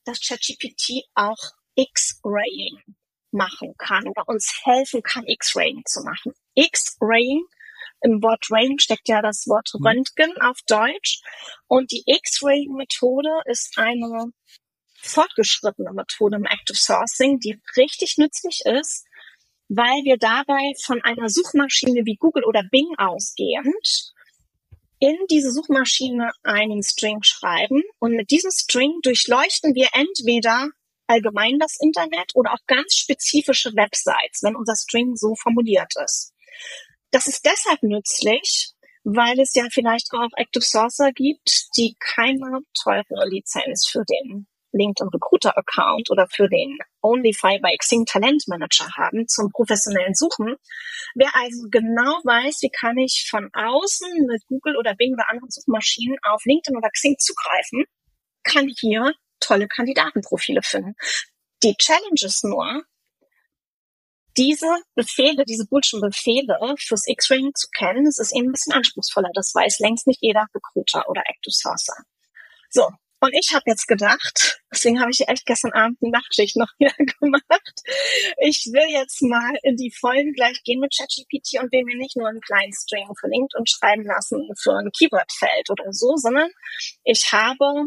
dass 0.04 0.20
ChatGPT 0.20 1.04
auch 1.14 1.38
X-Raying 1.76 2.82
machen 3.30 3.74
kann 3.78 4.06
oder 4.08 4.28
uns 4.28 4.60
helfen 4.64 5.02
kann, 5.02 5.24
X-Raying 5.26 5.82
zu 5.86 6.02
machen. 6.02 6.32
X-Raying, 6.54 7.44
im 8.02 8.22
Wort 8.22 8.46
Raying 8.50 8.78
steckt 8.78 9.08
ja 9.08 9.22
das 9.22 9.46
Wort 9.46 9.70
mhm. 9.74 9.86
Röntgen 9.86 10.36
auf 10.40 10.58
Deutsch. 10.66 11.20
Und 11.68 11.92
die 11.92 12.02
X-Raying-Methode 12.06 13.30
ist 13.46 13.78
eine 13.78 14.32
fortgeschrittene 14.96 15.92
Methode 15.92 16.36
im 16.36 16.44
Active 16.44 16.76
Sourcing, 16.76 17.38
die 17.38 17.60
richtig 17.76 18.18
nützlich 18.18 18.62
ist, 18.64 19.04
weil 19.68 20.02
wir 20.04 20.16
dabei 20.16 20.72
von 20.84 21.02
einer 21.02 21.28
Suchmaschine 21.28 22.04
wie 22.04 22.16
Google 22.16 22.44
oder 22.44 22.62
Bing 22.70 22.94
ausgehend 22.98 24.12
in 25.02 25.16
diese 25.28 25.50
Suchmaschine 25.50 26.30
einen 26.44 26.84
String 26.84 27.24
schreiben 27.24 27.82
und 27.98 28.12
mit 28.12 28.30
diesem 28.30 28.52
String 28.52 29.00
durchleuchten 29.02 29.74
wir 29.74 29.88
entweder 29.94 30.68
allgemein 31.08 31.58
das 31.58 31.76
Internet 31.80 32.30
oder 32.34 32.52
auch 32.52 32.64
ganz 32.68 32.94
spezifische 32.94 33.74
Websites, 33.74 34.44
wenn 34.44 34.54
unser 34.54 34.76
String 34.76 35.16
so 35.16 35.34
formuliert 35.34 35.92
ist. 36.04 36.32
Das 37.10 37.26
ist 37.26 37.44
deshalb 37.44 37.82
nützlich, 37.82 38.74
weil 39.02 39.40
es 39.40 39.56
ja 39.56 39.64
vielleicht 39.72 40.06
auch 40.12 40.30
Active 40.36 40.62
Sourcer 40.62 41.10
gibt, 41.10 41.66
die 41.76 41.96
keine 41.98 42.60
teure 42.80 43.28
Lizenz 43.28 43.88
für 43.88 44.04
den 44.04 44.46
LinkedIn 44.72 45.08
Recruiter 45.08 45.56
Account 45.56 46.10
oder 46.10 46.26
für 46.28 46.48
den 46.48 46.78
OnlyFi 47.02 47.60
bei 47.60 47.76
Xing 47.76 48.04
Talent 48.06 48.44
Manager 48.48 48.88
haben 48.96 49.28
zum 49.28 49.50
professionellen 49.50 50.14
Suchen. 50.14 50.56
Wer 51.14 51.30
also 51.34 51.68
genau 51.70 52.20
weiß, 52.24 52.62
wie 52.62 52.70
kann 52.70 52.98
ich 52.98 53.26
von 53.30 53.50
außen 53.52 54.26
mit 54.26 54.42
Google 54.48 54.76
oder 54.76 54.94
Bing 54.94 55.14
oder 55.14 55.28
anderen 55.28 55.50
Suchmaschinen 55.50 56.16
auf 56.22 56.42
LinkedIn 56.44 56.76
oder 56.76 56.90
Xing 56.90 57.16
zugreifen, 57.18 57.84
kann 58.42 58.68
hier 58.80 59.14
tolle 59.40 59.68
Kandidatenprofile 59.68 60.62
finden. 60.62 60.94
Die 61.62 61.76
Challenge 61.76 62.20
ist 62.22 62.44
nur, 62.44 62.82
diese 64.36 64.66
Befehle, 64.94 65.44
diese 65.44 65.66
Bullshit 65.66 66.00
Befehle 66.00 66.58
fürs 66.78 67.06
X-Ring 67.06 67.52
zu 67.54 67.68
kennen, 67.76 68.06
es 68.06 68.18
ist 68.18 68.34
eben 68.34 68.48
ein 68.48 68.52
bisschen 68.52 68.72
anspruchsvoller. 68.72 69.28
Das 69.34 69.54
weiß 69.54 69.78
längst 69.80 70.06
nicht 70.06 70.22
jeder 70.22 70.46
Recruiter 70.54 71.08
oder 71.08 71.22
Active 71.26 71.52
Sourcer. 71.52 71.96
So, 72.70 72.88
und 73.22 73.32
ich 73.34 73.54
habe 73.54 73.62
jetzt 73.66 73.86
gedacht, 73.86 74.60
deswegen 74.72 75.00
habe 75.00 75.12
ich 75.12 75.28
echt 75.28 75.46
gestern 75.46 75.72
Abend 75.72 75.96
eine 76.02 76.10
Nachtschicht 76.10 76.56
noch 76.56 76.66
wieder 76.78 76.92
gemacht. 77.20 77.80
Ich 78.38 78.68
will 78.72 78.90
jetzt 78.90 79.22
mal 79.22 79.54
in 79.62 79.76
die 79.76 79.92
Folgen 79.92 80.32
gleich 80.32 80.60
gehen 80.64 80.80
mit 80.80 80.92
ChatGPT 80.92 81.62
und 81.62 81.70
will 81.70 81.84
mir 81.84 81.96
nicht 81.96 82.16
nur 82.16 82.28
einen 82.28 82.40
kleinen 82.40 82.72
String 82.72 83.06
für 83.14 83.28
LinkedIn 83.28 83.64
schreiben 83.66 84.02
lassen 84.02 84.50
für 84.60 84.72
ein 84.72 84.90
Keywordfeld 84.90 85.70
oder 85.70 85.92
so, 85.92 86.16
sondern 86.16 86.50
ich 87.04 87.30
habe 87.30 87.86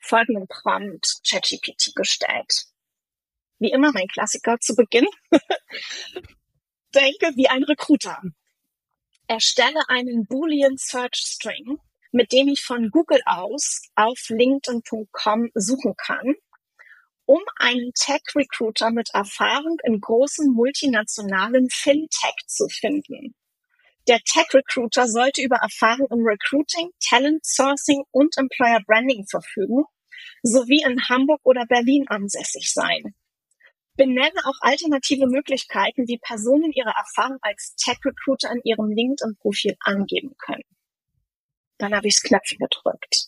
folgenden 0.00 0.46
Prompt 0.48 1.20
ChatGPT 1.26 1.94
gestellt. 1.94 2.66
Wie 3.58 3.72
immer 3.72 3.90
mein 3.92 4.06
Klassiker 4.06 4.58
zu 4.60 4.76
Beginn. 4.76 5.08
Denke 6.94 7.32
wie 7.36 7.48
ein 7.48 7.64
Recruiter. 7.64 8.20
Erstelle 9.28 9.80
einen 9.88 10.26
Boolean 10.26 10.76
Search 10.76 11.16
String 11.16 11.80
mit 12.12 12.32
dem 12.32 12.48
ich 12.48 12.62
von 12.62 12.90
Google 12.90 13.20
aus 13.26 13.82
auf 13.94 14.18
LinkedIn.com 14.28 15.50
suchen 15.54 15.94
kann, 15.96 16.34
um 17.26 17.40
einen 17.56 17.92
Tech-Recruiter 17.94 18.90
mit 18.90 19.10
Erfahrung 19.12 19.76
in 19.84 20.00
großen 20.00 20.50
multinationalen 20.52 21.68
Fintech 21.70 22.36
zu 22.46 22.68
finden. 22.68 23.34
Der 24.08 24.20
Tech 24.20 24.46
Recruiter 24.54 25.06
sollte 25.06 25.42
über 25.42 25.56
Erfahrung 25.56 26.06
im 26.10 26.24
Recruiting, 26.24 26.90
Talent 27.06 27.44
Sourcing 27.44 28.04
und 28.10 28.38
Employer 28.38 28.80
Branding 28.86 29.26
verfügen, 29.28 29.84
sowie 30.42 30.82
in 30.82 31.08
Hamburg 31.10 31.40
oder 31.44 31.66
Berlin 31.66 32.06
ansässig 32.08 32.72
sein. 32.72 33.14
Benenne 33.96 34.40
auch 34.44 34.56
alternative 34.60 35.26
Möglichkeiten, 35.26 36.08
wie 36.08 36.16
Personen 36.16 36.72
ihre 36.72 36.94
Erfahrung 36.96 37.36
als 37.42 37.74
Tech 37.76 37.98
Recruiter 38.02 38.50
in 38.52 38.62
ihrem 38.64 38.90
LinkedIn-Profil 38.90 39.76
angeben 39.80 40.34
können. 40.38 40.64
Dann 41.78 41.94
habe 41.94 42.08
ich 42.08 42.16
das 42.16 42.22
Knöpfchen 42.24 42.58
gedrückt. 42.58 43.27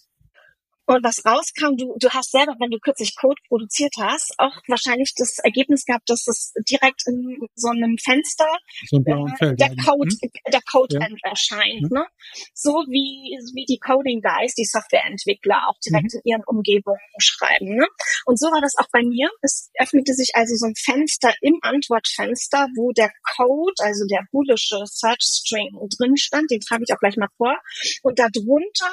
Und 0.91 1.05
was 1.05 1.24
rauskam, 1.24 1.76
du, 1.76 1.95
du 2.01 2.09
hast 2.11 2.32
selber, 2.32 2.57
wenn 2.59 2.70
du 2.70 2.78
kürzlich 2.80 3.14
Code 3.14 3.41
produziert 3.47 3.95
hast, 3.97 4.34
auch 4.38 4.57
wahrscheinlich 4.66 5.14
das 5.16 5.38
Ergebnis 5.38 5.84
gehabt, 5.84 6.11
dass 6.11 6.26
es 6.26 6.53
direkt 6.68 7.07
in 7.07 7.38
so 7.55 7.68
einem 7.68 7.97
Fenster 7.97 8.49
so 8.88 8.97
ein 8.97 9.07
äh, 9.07 9.36
Feld, 9.38 9.61
der 9.61 9.68
ja. 9.68 9.84
Code, 9.84 10.11
Hm? 10.11 10.30
der 10.53 10.61
Code 10.62 10.97
Ja. 10.99 11.07
erscheint. 11.22 11.82
Mhm. 11.82 11.88
Ne? 11.93 12.07
So 12.55 12.70
wie, 12.88 13.38
wie 13.55 13.66
die 13.66 13.78
Coding 13.78 14.20
Guys, 14.20 14.55
die 14.55 14.64
Softwareentwickler 14.64 15.68
auch 15.68 15.78
direkt 15.78 16.12
Mhm. 16.14 16.20
in 16.24 16.30
ihren 16.32 16.45
Umgebungen 16.47 16.99
schreiben. 17.18 17.76
Ne? 17.76 17.86
Und 18.26 18.41
so 18.41 18.47
war 18.49 18.61
das 18.61 18.74
auch 18.76 18.88
bei 18.91 19.03
mir. 19.03 19.30
Es 19.43 19.70
öffnete 19.78 20.12
sich 20.14 20.32
also 20.34 20.57
so 20.57 20.66
ein 20.66 20.74
Fenster 20.74 21.32
im 21.41 21.55
Antwortfenster, 21.62 22.66
wo 22.74 22.91
der 22.91 23.12
Code, 23.36 23.74
also 23.78 24.07
der 24.11 24.26
boolische 24.32 24.82
Search 24.86 25.22
String 25.22 25.70
drin 25.99 26.16
stand. 26.16 26.51
Den 26.51 26.61
trage 26.61 26.82
ich 26.82 26.93
auch 26.93 26.99
gleich 26.99 27.16
mal 27.16 27.28
vor. 27.36 27.55
Und 28.03 28.18
darunter 28.18 28.91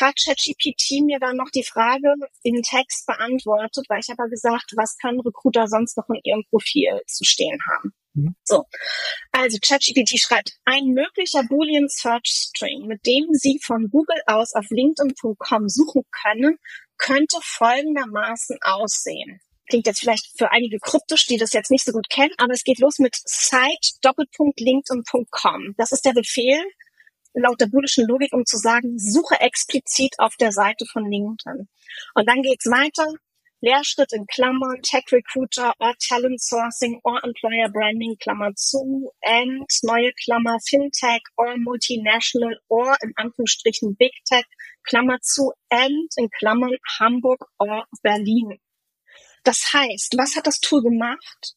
hat 0.00 0.16
ChatGPT 0.16 1.02
mir 1.02 1.18
dann 1.18 1.36
noch 1.36 1.50
die 1.50 1.64
Frage 1.64 2.14
in 2.42 2.62
Text 2.62 3.06
beantwortet, 3.06 3.86
weil 3.88 4.00
ich 4.00 4.08
habe 4.08 4.22
ja 4.22 4.28
gesagt, 4.28 4.72
was 4.76 4.96
können 4.98 5.20
Recruiter 5.20 5.68
sonst 5.68 5.96
noch 5.96 6.08
in 6.08 6.20
ihrem 6.24 6.44
Profil 6.50 7.00
zu 7.06 7.24
stehen 7.24 7.58
haben. 7.70 7.92
Mhm. 8.14 8.34
So, 8.44 8.64
also 9.32 9.58
ChatGPT 9.60 10.20
schreibt, 10.20 10.52
ein 10.64 10.88
möglicher 10.88 11.42
Boolean 11.44 11.88
Search 11.88 12.26
String, 12.26 12.86
mit 12.86 13.06
dem 13.06 13.26
Sie 13.32 13.58
von 13.62 13.90
Google 13.90 14.20
aus 14.26 14.54
auf 14.54 14.66
LinkedIn.com 14.70 15.68
suchen 15.68 16.02
können, 16.10 16.58
könnte 16.98 17.38
folgendermaßen 17.42 18.58
aussehen. 18.62 19.40
Klingt 19.68 19.86
jetzt 19.86 20.00
vielleicht 20.00 20.36
für 20.36 20.50
einige 20.50 20.78
kryptisch, 20.78 21.26
die 21.26 21.36
das 21.38 21.52
jetzt 21.52 21.70
nicht 21.70 21.84
so 21.84 21.92
gut 21.92 22.08
kennen, 22.10 22.34
aber 22.36 22.52
es 22.52 22.64
geht 22.64 22.78
los 22.78 22.98
mit 22.98 23.16
site.linkedin.com. 23.24 25.74
Das 25.78 25.92
ist 25.92 26.04
der 26.04 26.12
Befehl, 26.12 26.62
laut 27.34 27.60
der 27.60 27.66
boolischen 27.66 28.06
Logik, 28.06 28.32
um 28.32 28.44
zu 28.44 28.56
sagen, 28.56 28.98
suche 28.98 29.40
explizit 29.40 30.14
auf 30.18 30.36
der 30.36 30.52
Seite 30.52 30.84
von 30.86 31.10
LinkedIn. 31.10 31.68
Und 32.14 32.28
dann 32.28 32.42
geht's 32.42 32.66
weiter. 32.66 33.06
Lehrschritt 33.64 34.12
in 34.12 34.26
Klammern, 34.26 34.82
Tech 34.82 35.04
Recruiter 35.12 35.72
or 35.78 35.94
Talent 36.08 36.40
Sourcing 36.42 36.98
or 37.04 37.22
Employer 37.22 37.68
Branding, 37.68 38.16
Klammer 38.18 38.52
zu, 38.56 39.12
and 39.22 39.64
neue 39.82 40.10
Klammer 40.24 40.58
Fintech 40.68 41.22
or 41.36 41.54
Multinational 41.56 42.56
or 42.68 42.96
in 43.02 43.12
Anführungsstrichen 43.14 43.94
Big 43.96 44.12
Tech, 44.28 44.46
Klammer 44.82 45.20
zu, 45.20 45.52
and 45.70 46.10
in 46.16 46.28
Klammern 46.30 46.76
Hamburg 46.98 47.46
or 47.60 47.86
Berlin. 48.02 48.58
Das 49.44 49.72
heißt, 49.72 50.14
was 50.18 50.34
hat 50.34 50.48
das 50.48 50.58
Tool 50.58 50.82
gemacht? 50.82 51.54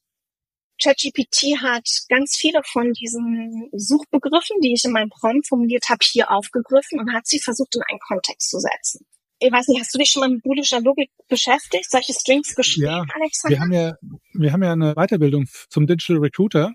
ChatGPT 0.81 1.61
hat 1.61 1.87
ganz 2.09 2.35
viele 2.37 2.61
von 2.63 2.91
diesen 2.93 3.69
Suchbegriffen, 3.73 4.59
die 4.61 4.73
ich 4.73 4.83
in 4.85 4.91
meinem 4.91 5.09
Prompt 5.09 5.47
formuliert 5.47 5.85
habe, 5.89 5.99
hier 6.03 6.31
aufgegriffen 6.31 6.99
und 6.99 7.13
hat 7.13 7.27
sie 7.27 7.39
versucht, 7.39 7.75
in 7.75 7.81
einen 7.89 7.99
Kontext 7.99 8.49
zu 8.49 8.59
setzen. 8.59 9.05
Ich 9.39 9.51
weiß 9.51 9.67
nicht, 9.67 9.81
hast 9.81 9.93
du 9.93 9.99
dich 9.99 10.09
schon 10.09 10.21
mal 10.21 10.29
mit 10.29 10.43
boolischer 10.43 10.81
Logik 10.81 11.09
beschäftigt, 11.27 11.91
solche 11.91 12.13
Strings 12.13 12.55
geschrieben, 12.55 12.87
Ja, 12.87 13.05
Alexander? 13.13 13.55
Wir 13.55 13.59
haben 13.61 13.73
ja, 13.73 13.93
wir 14.33 14.53
haben 14.53 14.63
ja 14.63 14.71
eine 14.71 14.93
Weiterbildung 14.95 15.45
zum 15.69 15.87
Digital 15.87 16.17
Recruiter 16.17 16.73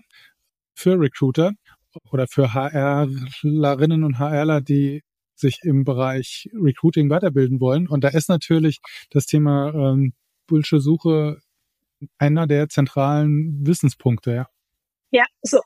für 0.73 0.99
Recruiter 0.99 1.53
oder 2.11 2.27
für 2.27 2.53
HRlerinnen 2.53 4.03
und 4.03 4.19
HRler, 4.19 4.61
die 4.61 5.01
sich 5.35 5.59
im 5.63 5.83
Bereich 5.83 6.49
Recruiting 6.53 7.09
weiterbilden 7.09 7.59
wollen. 7.59 7.87
Und 7.87 8.03
da 8.03 8.09
ist 8.09 8.29
natürlich 8.29 8.79
das 9.09 9.25
Thema 9.25 9.73
ähm, 9.73 10.13
Bullsche 10.47 10.79
Suche 10.79 11.39
einer 12.17 12.47
der 12.47 12.69
zentralen 12.69 13.65
Wissenspunkte. 13.65 14.31
Ja. 14.31 14.47
Ja, 15.13 15.25
so. 15.41 15.59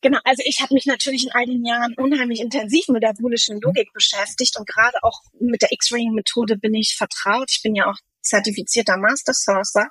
Genau. 0.00 0.18
Also 0.24 0.42
ich 0.46 0.60
habe 0.62 0.72
mich 0.72 0.86
natürlich 0.86 1.24
in 1.24 1.32
all 1.32 1.44
den 1.44 1.66
Jahren 1.66 1.94
unheimlich 1.98 2.40
intensiv 2.40 2.88
mit 2.88 3.02
der 3.02 3.12
boolischen 3.12 3.60
Logik 3.60 3.92
beschäftigt 3.92 4.56
und 4.58 4.66
gerade 4.66 4.96
auch 5.02 5.20
mit 5.38 5.60
der 5.60 5.70
X-Ring-Methode 5.70 6.56
bin 6.56 6.72
ich 6.72 6.96
vertraut. 6.96 7.50
Ich 7.50 7.62
bin 7.62 7.74
ja 7.74 7.90
auch 7.90 7.98
zertifizierter 8.22 8.96
Master 8.96 9.34
Sourcer. 9.34 9.88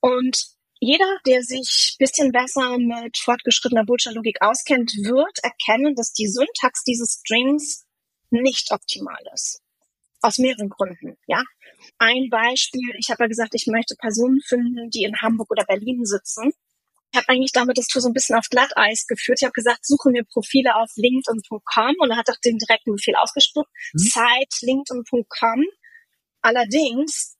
Und 0.00 0.44
jeder, 0.80 1.06
der 1.26 1.42
sich 1.42 1.94
bisschen 2.00 2.32
besser 2.32 2.76
mit 2.78 3.16
fortgeschrittener 3.16 3.84
boolscher 3.84 4.12
Logik 4.12 4.38
auskennt, 4.42 4.90
wird 4.96 5.38
erkennen, 5.44 5.94
dass 5.94 6.12
die 6.12 6.26
Syntax 6.26 6.82
dieses 6.82 7.20
Strings 7.20 7.86
nicht 8.30 8.72
optimal 8.72 9.22
ist. 9.32 9.62
Aus 10.20 10.38
mehreren 10.38 10.68
Gründen, 10.68 11.16
ja. 11.26 11.44
Ein 11.98 12.28
Beispiel, 12.30 12.94
ich 12.98 13.10
habe 13.10 13.24
ja 13.24 13.28
gesagt, 13.28 13.54
ich 13.54 13.66
möchte 13.66 13.96
Personen 13.96 14.40
finden, 14.40 14.90
die 14.90 15.04
in 15.04 15.20
Hamburg 15.20 15.50
oder 15.50 15.64
Berlin 15.64 16.04
sitzen. 16.04 16.52
Ich 17.12 17.18
habe 17.18 17.28
eigentlich 17.28 17.52
damit 17.52 17.76
das 17.76 17.88
Tool 17.88 18.00
so 18.00 18.08
ein 18.08 18.14
bisschen 18.14 18.36
auf 18.36 18.48
Glatteis 18.48 19.06
geführt. 19.06 19.38
Ich 19.40 19.44
habe 19.44 19.52
gesagt, 19.52 19.84
suche 19.84 20.10
mir 20.10 20.24
Profile 20.24 20.76
auf 20.76 20.90
LinkedIn.com 20.96 21.96
und 21.98 22.10
er 22.10 22.16
hat 22.16 22.30
auch 22.30 22.40
den 22.42 22.56
direkten 22.56 22.92
Befehl 22.92 23.16
ausgespuckt. 23.16 23.70
Mhm. 23.92 23.98
Site 23.98 24.56
LinkedIn.com. 24.62 25.64
Allerdings, 26.40 27.36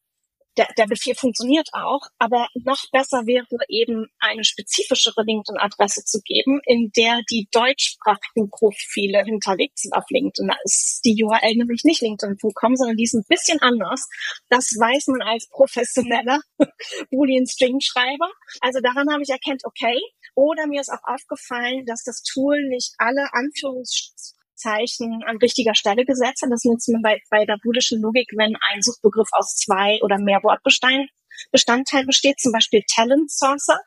der, 0.56 0.68
der 0.76 0.86
Befehl 0.86 1.14
funktioniert 1.14 1.68
auch, 1.72 2.00
aber 2.18 2.48
noch 2.54 2.84
besser 2.90 3.26
wäre 3.26 3.46
eben 3.68 4.06
eine 4.18 4.44
spezifischere 4.44 5.22
LinkedIn-Adresse 5.24 6.04
zu 6.04 6.20
geben, 6.22 6.60
in 6.66 6.90
der 6.96 7.20
die 7.30 7.48
deutschsprachigen 7.52 8.50
Profile 8.50 9.24
hinterlegt 9.24 9.78
sind 9.78 9.94
auf 9.94 10.04
LinkedIn. 10.10 10.48
Da 10.48 10.56
ist 10.64 11.00
die 11.04 11.22
URL 11.22 11.56
nämlich 11.56 11.84
nicht 11.84 12.02
LinkedIn.com, 12.02 12.76
sondern 12.76 12.96
die 12.96 13.04
ist 13.04 13.14
ein 13.14 13.24
bisschen 13.28 13.60
anders. 13.60 14.08
Das 14.48 14.76
weiß 14.78 15.08
man 15.08 15.22
als 15.22 15.48
professioneller 15.48 16.40
Boolean 17.10 17.46
String 17.46 17.80
Schreiber. 17.80 18.30
Also 18.60 18.80
daran 18.80 19.10
habe 19.10 19.22
ich 19.22 19.30
erkannt, 19.30 19.62
okay. 19.64 19.98
Oder 20.34 20.66
mir 20.66 20.80
ist 20.80 20.90
auch 20.90 21.04
aufgefallen, 21.04 21.84
dass 21.86 22.04
das 22.04 22.22
Tool 22.22 22.56
nicht 22.68 22.94
alle 22.98 23.32
Anführungszeichen 23.32 24.41
an 24.64 25.36
richtiger 25.38 25.74
Stelle 25.74 26.04
gesetzt 26.04 26.42
hat. 26.42 26.50
Das 26.50 26.64
nutzt 26.64 26.88
man 26.88 27.02
bei, 27.02 27.20
bei 27.30 27.44
der 27.44 27.58
boolischen 27.62 28.00
Logik, 28.00 28.30
wenn 28.36 28.56
ein 28.70 28.82
Suchbegriff 28.82 29.28
aus 29.32 29.54
zwei 29.54 29.98
oder 30.02 30.18
mehr 30.18 30.42
Wortbestandteilen 30.42 31.08
Bestandteil 31.50 32.06
besteht, 32.06 32.40
zum 32.40 32.52
Beispiel 32.52 32.82
Talent 32.94 33.30
Sourcer 33.30 33.80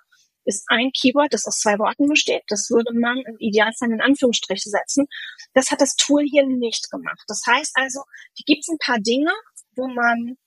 ist 0.45 0.65
ein 0.67 0.91
Keyword, 0.91 1.33
das 1.33 1.45
aus 1.45 1.59
zwei 1.59 1.79
Worten 1.79 2.07
besteht. 2.07 2.43
Das 2.47 2.69
würde 2.69 2.93
man 2.93 3.17
im 3.17 3.37
Idealfall 3.39 3.91
in 3.91 4.01
Anführungsstriche 4.01 4.69
setzen. 4.69 5.07
Das 5.53 5.71
hat 5.71 5.81
das 5.81 5.95
Tool 5.95 6.23
hier 6.23 6.45
nicht 6.45 6.89
gemacht. 6.91 7.23
Das 7.27 7.41
heißt 7.47 7.71
also, 7.75 8.01
hier 8.33 8.43
gibt 8.45 8.61
es 8.61 8.69
ein 8.69 8.77
paar 8.77 8.99
Dinge, 8.99 9.31
wo 9.75 9.87
man, 9.87 10.37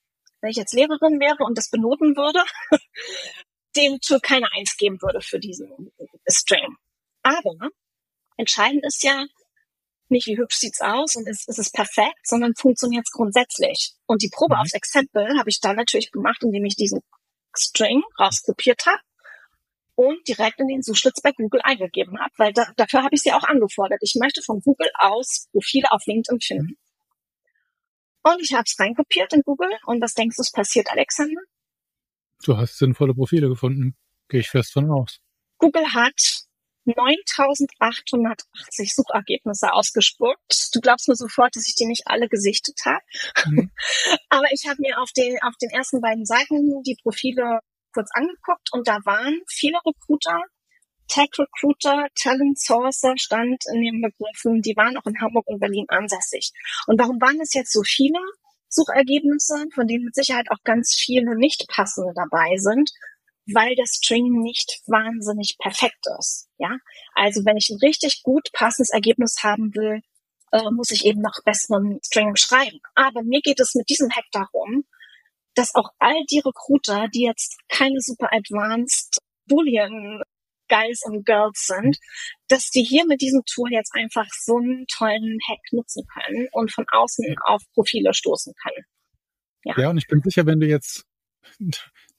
wenn 0.41 0.51
ich 0.51 0.57
jetzt 0.57 0.73
Lehrerin 0.73 1.19
wäre 1.19 1.43
und 1.43 1.57
das 1.57 1.69
benoten 1.69 2.15
würde, 2.15 2.39
dem 3.75 3.99
Tool 3.99 4.19
keine 4.21 4.51
Eins 4.53 4.77
geben 4.77 5.01
würde 5.01 5.21
für 5.21 5.39
diesen 5.39 5.91
String. 6.29 6.77
Aber 7.21 7.55
entscheidend 8.37 8.85
ist 8.85 9.03
ja 9.03 9.25
nicht, 10.11 10.27
wie 10.27 10.37
hübsch 10.37 10.57
sieht's 10.57 10.81
aus 10.81 11.15
und 11.15 11.27
ist, 11.27 11.47
ist 11.47 11.59
es 11.59 11.71
perfekt, 11.71 12.19
sondern 12.25 12.55
funktioniert 12.55 13.05
es 13.05 13.11
grundsätzlich. 13.11 13.93
Und 14.05 14.21
die 14.21 14.29
Probe 14.29 14.55
Mhm. 14.55 14.61
aufs 14.61 14.73
Exempel 14.73 15.37
habe 15.37 15.49
ich 15.49 15.59
dann 15.59 15.75
natürlich 15.75 16.11
gemacht, 16.11 16.41
indem 16.43 16.65
ich 16.65 16.75
diesen 16.75 17.01
String 17.57 18.01
rauskopiert 18.19 18.85
habe 18.85 19.01
und 19.95 20.27
direkt 20.27 20.59
in 20.59 20.67
den 20.67 20.81
Suchschlitz 20.81 21.21
bei 21.21 21.31
Google 21.31 21.61
eingegeben 21.63 22.19
habe, 22.19 22.31
weil 22.37 22.53
da, 22.53 22.71
dafür 22.77 23.03
habe 23.03 23.15
ich 23.15 23.21
sie 23.21 23.33
auch 23.33 23.43
angefordert. 23.43 23.99
Ich 24.01 24.15
möchte 24.19 24.41
von 24.41 24.61
Google 24.61 24.89
aus 24.97 25.47
Profile 25.51 25.91
auf 25.91 26.05
LinkedIn 26.05 26.39
finden. 26.39 26.77
Und 28.21 28.41
ich 28.41 28.53
habe 28.53 28.63
es 28.65 28.79
reinkopiert 28.79 29.33
in 29.33 29.41
Google. 29.41 29.71
Und 29.85 30.01
was 30.01 30.13
denkst 30.13 30.35
du, 30.37 30.41
ist 30.41 30.53
passiert, 30.53 30.91
Alexander? 30.91 31.41
Du 32.43 32.57
hast 32.57 32.77
sinnvolle 32.77 33.13
Profile 33.13 33.49
gefunden. 33.49 33.97
Gehe 34.27 34.41
ich 34.41 34.49
fest 34.49 34.73
von 34.73 34.89
aus. 34.91 35.19
Google 35.57 35.93
hat 35.93 36.43
9880 36.95 38.95
Suchergebnisse 38.95 39.73
ausgespuckt. 39.73 40.69
Du 40.73 40.81
glaubst 40.81 41.07
mir 41.07 41.15
sofort, 41.15 41.55
dass 41.55 41.67
ich 41.67 41.75
die 41.75 41.85
nicht 41.85 42.03
alle 42.05 42.27
gesichtet 42.27 42.79
habe. 42.85 43.01
Mhm. 43.45 43.71
Aber 44.29 44.47
ich 44.51 44.65
habe 44.67 44.77
mir 44.79 44.99
auf 44.99 45.11
den, 45.11 45.37
auf 45.41 45.55
den 45.61 45.69
ersten 45.69 46.01
beiden 46.01 46.25
Seiten 46.25 46.81
die 46.83 46.97
Profile 47.01 47.59
kurz 47.93 48.09
angeguckt 48.13 48.69
und 48.71 48.87
da 48.87 48.99
waren 49.05 49.41
viele 49.47 49.79
Recruiter, 49.85 50.41
Tech 51.07 51.29
Recruiter, 51.39 52.07
Talent 52.15 52.59
Sourcer 52.59 53.15
stand 53.17 53.63
in 53.73 53.81
den 53.81 54.01
Begriffen, 54.01 54.61
die 54.61 54.75
waren 54.75 54.95
auch 54.95 55.07
in 55.07 55.19
Hamburg 55.19 55.47
und 55.47 55.59
Berlin 55.59 55.85
ansässig. 55.87 56.51
Und 56.85 56.99
warum 56.99 57.19
waren 57.19 57.41
es 57.41 57.53
jetzt 57.53 57.73
so 57.73 57.81
viele 57.83 58.19
Suchergebnisse, 58.69 59.65
von 59.73 59.87
denen 59.87 60.05
mit 60.05 60.15
Sicherheit 60.15 60.51
auch 60.51 60.63
ganz 60.63 60.93
viele 60.93 61.35
nicht 61.35 61.67
passende 61.67 62.13
dabei 62.13 62.57
sind? 62.57 62.91
Weil 63.53 63.75
der 63.75 63.85
String 63.85 64.41
nicht 64.41 64.81
wahnsinnig 64.87 65.57
perfekt 65.59 66.05
ist. 66.19 66.49
Ja, 66.57 66.77
also 67.13 67.45
wenn 67.45 67.57
ich 67.57 67.69
ein 67.69 67.79
richtig 67.81 68.23
gut 68.23 68.49
passendes 68.53 68.91
Ergebnis 68.91 69.37
haben 69.43 69.73
will, 69.75 70.01
äh, 70.51 70.71
muss 70.71 70.91
ich 70.91 71.05
eben 71.05 71.21
noch 71.21 71.43
besseren 71.45 71.99
String 72.05 72.35
schreiben. 72.35 72.79
Aber 72.95 73.23
mir 73.23 73.41
geht 73.41 73.59
es 73.59 73.75
mit 73.75 73.89
diesem 73.89 74.09
Hack 74.09 74.25
darum, 74.31 74.85
dass 75.55 75.75
auch 75.75 75.89
all 75.99 76.23
die 76.29 76.39
Recruiter, 76.39 77.07
die 77.13 77.23
jetzt 77.23 77.57
keine 77.69 77.99
super 77.99 78.29
advanced 78.31 79.19
Boolean 79.47 80.21
Guys 80.69 81.01
und 81.03 81.25
Girls 81.25 81.65
sind, 81.65 81.97
dass 82.47 82.69
die 82.69 82.83
hier 82.83 83.05
mit 83.05 83.21
diesem 83.21 83.41
Tool 83.45 83.71
jetzt 83.71 83.93
einfach 83.95 84.27
so 84.31 84.57
einen 84.57 84.85
tollen 84.87 85.39
Hack 85.47 85.59
nutzen 85.71 86.05
können 86.13 86.47
und 86.51 86.71
von 86.71 86.85
außen 86.91 87.35
auf 87.45 87.63
Profile 87.73 88.13
stoßen 88.13 88.53
können. 88.61 88.85
Ja. 89.63 89.73
ja, 89.77 89.89
und 89.89 89.97
ich 89.97 90.07
bin 90.07 90.21
sicher, 90.21 90.45
wenn 90.45 90.59
du 90.59 90.67
jetzt 90.67 91.05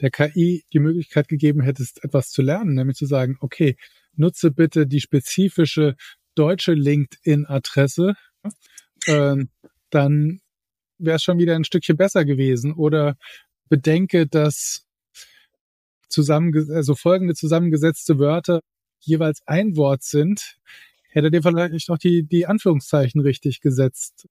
der 0.01 0.11
KI 0.11 0.65
die 0.73 0.79
Möglichkeit 0.79 1.29
gegeben 1.29 1.61
hättest, 1.61 2.03
etwas 2.05 2.31
zu 2.31 2.43
lernen, 2.43 2.75
nämlich 2.75 2.97
zu 2.97 3.07
sagen, 3.07 3.37
okay, 3.41 3.77
nutze 4.15 4.51
bitte 4.51 4.87
die 4.87 5.01
spezifische 5.01 5.97
deutsche 6.35 6.73
LinkedIn-Adresse, 6.73 8.15
äh, 9.07 9.37
dann 9.91 10.41
wäre 10.99 11.17
es 11.17 11.23
schon 11.23 11.39
wieder 11.39 11.57
ein 11.57 11.65
Stückchen 11.65 11.97
besser 11.97 12.25
gewesen. 12.25 12.73
Oder 12.75 13.17
bedenke, 13.69 14.27
dass 14.27 14.87
zusammen, 16.09 16.53
also 16.71 16.95
folgende 16.95 17.35
zusammengesetzte 17.35 18.19
Wörter 18.19 18.61
jeweils 19.01 19.43
ein 19.47 19.77
Wort 19.77 20.03
sind, 20.03 20.59
hätte 21.09 21.31
dir 21.31 21.43
vielleicht 21.43 21.89
noch 21.89 21.99
die, 21.99 22.25
die 22.25 22.47
Anführungszeichen 22.47 23.21
richtig 23.21 23.61
gesetzt. 23.61 24.29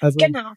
Also, 0.00 0.18
genau. 0.18 0.52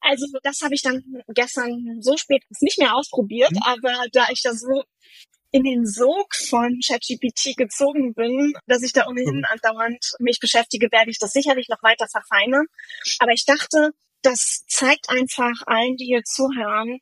Also 0.00 0.26
das 0.42 0.62
habe 0.62 0.74
ich 0.74 0.82
dann 0.82 1.02
gestern 1.28 1.98
so 2.00 2.16
spät 2.16 2.42
nicht 2.60 2.78
mehr 2.78 2.96
ausprobiert, 2.96 3.52
mhm. 3.52 3.62
aber 3.62 4.06
da 4.12 4.26
ich 4.30 4.42
da 4.42 4.54
so 4.54 4.82
in 5.52 5.64
den 5.64 5.84
Sog 5.84 6.34
von 6.34 6.78
ChatGPT 6.84 7.56
gezogen 7.56 8.14
bin, 8.14 8.52
dass 8.66 8.82
ich 8.82 8.92
da 8.92 9.06
ohnehin 9.08 9.38
mhm. 9.38 9.44
andauernd 9.48 10.12
mich 10.20 10.38
beschäftige, 10.40 10.90
werde 10.92 11.10
ich 11.10 11.18
das 11.18 11.32
sicherlich 11.32 11.68
noch 11.68 11.82
weiter 11.82 12.06
verfeinern. 12.08 12.66
Aber 13.18 13.32
ich 13.32 13.44
dachte, 13.44 13.90
das 14.22 14.64
zeigt 14.68 15.10
einfach 15.10 15.62
allen, 15.66 15.96
die 15.96 16.06
hier 16.06 16.22
zuhören, 16.24 17.00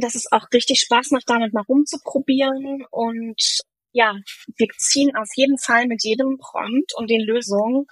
dass 0.00 0.14
es 0.14 0.30
auch 0.30 0.46
richtig 0.52 0.80
Spaß 0.80 1.12
macht, 1.12 1.28
damit 1.28 1.54
mal 1.54 1.64
rumzuprobieren. 1.66 2.84
Und 2.90 3.60
ja, 3.92 4.14
wir 4.56 4.68
ziehen 4.76 5.16
auf 5.16 5.28
jeden 5.34 5.58
Fall 5.58 5.86
mit 5.86 6.04
jedem 6.04 6.36
Prompt 6.38 6.92
und 6.96 7.08
den 7.08 7.22
Lösungen 7.22 7.86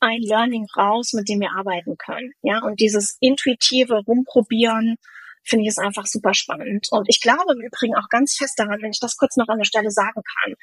ein 0.00 0.22
Learning 0.22 0.66
raus, 0.76 1.12
mit 1.12 1.28
dem 1.28 1.40
wir 1.40 1.52
arbeiten 1.52 1.96
können. 1.96 2.32
Ja, 2.42 2.62
und 2.62 2.80
dieses 2.80 3.16
intuitive 3.20 4.02
Rumprobieren 4.06 4.96
finde 5.44 5.62
ich 5.62 5.68
ist 5.68 5.78
einfach 5.78 6.06
super 6.06 6.34
spannend. 6.34 6.88
Und 6.90 7.06
ich 7.08 7.20
glaube 7.20 7.52
im 7.52 7.60
Übrigen 7.60 7.94
auch 7.96 8.08
ganz 8.08 8.36
fest 8.36 8.58
daran, 8.58 8.80
wenn 8.82 8.90
ich 8.90 9.00
das 9.00 9.16
kurz 9.16 9.36
noch 9.36 9.48
an 9.48 9.58
der 9.58 9.64
Stelle 9.64 9.90
sagen 9.90 10.22
kann, 10.22 10.54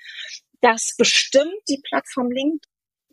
dass 0.61 0.95
bestimmt 0.97 1.61
die 1.69 1.81
Plattform 1.87 2.31
Link 2.31 2.63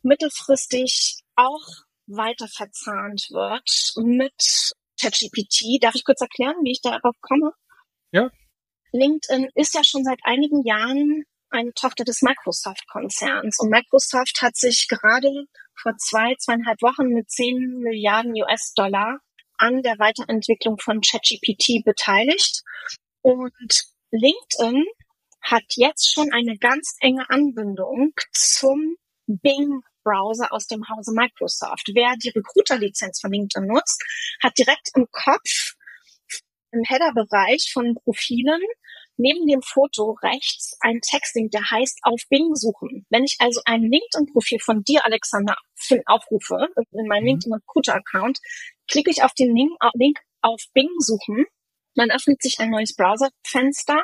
mittelfristig 0.03 1.21
auch 1.37 1.67
weiter 2.07 2.49
verzahnt 2.49 3.29
wird 3.31 3.95
mit 3.97 4.73
ChatGPT. 5.01 5.83
Darf 5.83 5.95
ich 5.95 6.05
kurz 6.05 6.21
erklären, 6.21 6.57
wie 6.63 6.73
ich 6.73 6.83
darauf 6.83 7.17
komme? 7.21 7.53
Ja. 8.13 8.31
LinkedIn 8.93 9.49
ist 9.55 9.75
ja 9.75 9.83
schon 9.83 10.05
seit 10.05 10.21
einigen 10.23 10.65
Jahren 10.65 11.25
eine 11.51 11.73
Tochter 11.73 12.05
des 12.05 12.23
Microsoft-Konzerns. 12.23 13.59
Und 13.59 13.71
Microsoft 13.71 14.43
hat 14.43 14.57
sich 14.57 14.87
gerade 14.89 15.47
vor 15.81 15.97
zwei, 15.99 16.35
zweieinhalb 16.39 16.81
Wochen 16.83 17.09
mit 17.09 17.31
10 17.31 17.79
Milliarden 17.79 18.33
US-Dollar 18.33 19.19
an 19.57 19.83
der 19.83 19.99
Weiterentwicklung 19.99 20.79
von 20.79 21.01
ChatGPT 21.01 21.85
beteiligt. 21.85 22.63
Und 23.23 23.53
LinkedIn 24.11 24.85
hat 25.41 25.65
jetzt 25.77 26.13
schon 26.13 26.33
eine 26.33 26.57
ganz 26.59 26.97
enge 27.01 27.29
Anbindung 27.29 28.13
zum 28.33 28.97
Bing 29.27 29.81
Browser 30.05 30.53
aus 30.53 30.67
dem 30.67 30.89
Hause 30.89 31.13
Microsoft. 31.15 31.91
Wer 31.95 32.15
die 32.23 32.31
Recruiter-Lizenz 32.31 33.21
von 33.21 33.33
LinkedIn 33.33 33.67
nutzt, 33.67 34.03
hat 34.43 34.57
direkt 34.59 34.91
im 34.95 35.07
Kopf 35.11 35.75
im 36.73 36.83
Header-Bereich 36.85 37.71
von 37.73 37.95
Profilen 37.95 38.61
neben 39.17 39.47
dem 39.47 39.63
Foto 39.63 40.13
rechts 40.23 40.77
ein 40.81 41.01
Texting, 41.01 41.51
der 41.51 41.71
heißt 41.71 42.01
auf 42.03 42.21
Bing 42.29 42.55
suchen. 42.55 43.07
Wenn 43.11 43.25
ich 43.25 43.37
also 43.39 43.61
ein 43.65 43.83
LinkedIn-Profil 43.83 44.59
von 44.61 44.83
dir, 44.83 45.05
Alexander, 45.05 45.57
aufrufe, 46.07 46.69
in 46.93 47.07
meinem 47.07 47.23
mhm. 47.23 47.29
LinkedIn 47.29 47.55
Recruiter-Account, 47.55 48.39
klicke 48.91 49.11
ich 49.11 49.23
auf 49.23 49.35
den 49.35 49.55
Link, 49.55 49.73
Link 49.95 50.19
auf 50.41 50.63
Bing 50.73 50.89
suchen, 50.99 51.47
dann 51.95 52.11
öffnet 52.11 52.43
sich 52.43 52.59
ein 52.59 52.71
neues 52.71 52.95
Browserfenster 52.95 54.03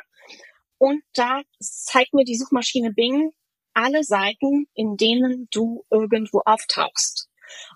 und 0.78 1.02
da 1.14 1.42
zeigt 1.58 2.14
mir 2.14 2.24
die 2.24 2.36
Suchmaschine 2.36 2.92
Bing 2.92 3.32
alle 3.74 4.02
Seiten, 4.04 4.66
in 4.74 4.96
denen 4.96 5.48
du 5.50 5.84
irgendwo 5.90 6.42
auftauchst. 6.44 7.28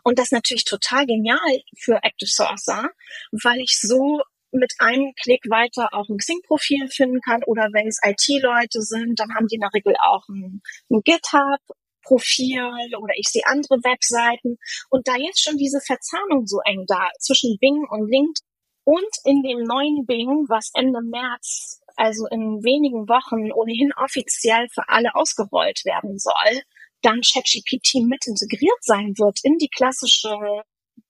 Und 0.02 0.18
das 0.18 0.26
ist 0.26 0.32
natürlich 0.32 0.64
total 0.64 1.06
genial 1.06 1.62
für 1.76 2.02
Active 2.02 2.30
Sourcer, 2.30 2.90
weil 3.32 3.60
ich 3.60 3.78
so 3.80 4.22
mit 4.54 4.74
einem 4.78 5.12
Klick 5.20 5.44
weiter 5.50 5.88
auch 5.92 6.08
ein 6.08 6.18
Xing-Profil 6.18 6.88
finden 6.88 7.20
kann 7.20 7.42
oder 7.44 7.68
wenn 7.72 7.88
es 7.88 8.00
IT-Leute 8.02 8.80
sind, 8.82 9.18
dann 9.20 9.34
haben 9.34 9.46
die 9.48 9.56
in 9.56 9.60
der 9.60 9.74
Regel 9.74 9.94
auch 10.00 10.28
ein, 10.28 10.62
ein 10.90 11.00
GitHub-Profil 11.04 12.96
oder 12.96 13.14
ich 13.16 13.28
sehe 13.28 13.46
andere 13.46 13.82
Webseiten. 13.82 14.58
Und 14.90 15.08
da 15.08 15.16
jetzt 15.16 15.42
schon 15.42 15.56
diese 15.56 15.80
Verzahnung 15.80 16.46
so 16.46 16.60
eng 16.64 16.84
da 16.86 17.08
zwischen 17.18 17.58
Bing 17.60 17.84
und 17.88 18.08
LinkedIn 18.08 18.46
und 18.84 19.12
in 19.24 19.42
dem 19.42 19.64
neuen 19.64 20.04
Bing, 20.06 20.44
was 20.48 20.70
Ende 20.74 21.00
März 21.00 21.80
also 21.96 22.26
in 22.30 22.62
wenigen 22.62 23.08
Wochen 23.08 23.52
ohnehin 23.52 23.92
offiziell 23.96 24.68
für 24.68 24.88
alle 24.88 25.14
ausgerollt 25.14 25.84
werden 25.84 26.18
soll, 26.18 26.62
dann 27.02 27.20
ChatGPT 27.20 28.02
mit 28.06 28.26
integriert 28.26 28.82
sein 28.82 29.14
wird 29.16 29.38
in 29.42 29.58
die 29.58 29.68
klassische 29.68 30.62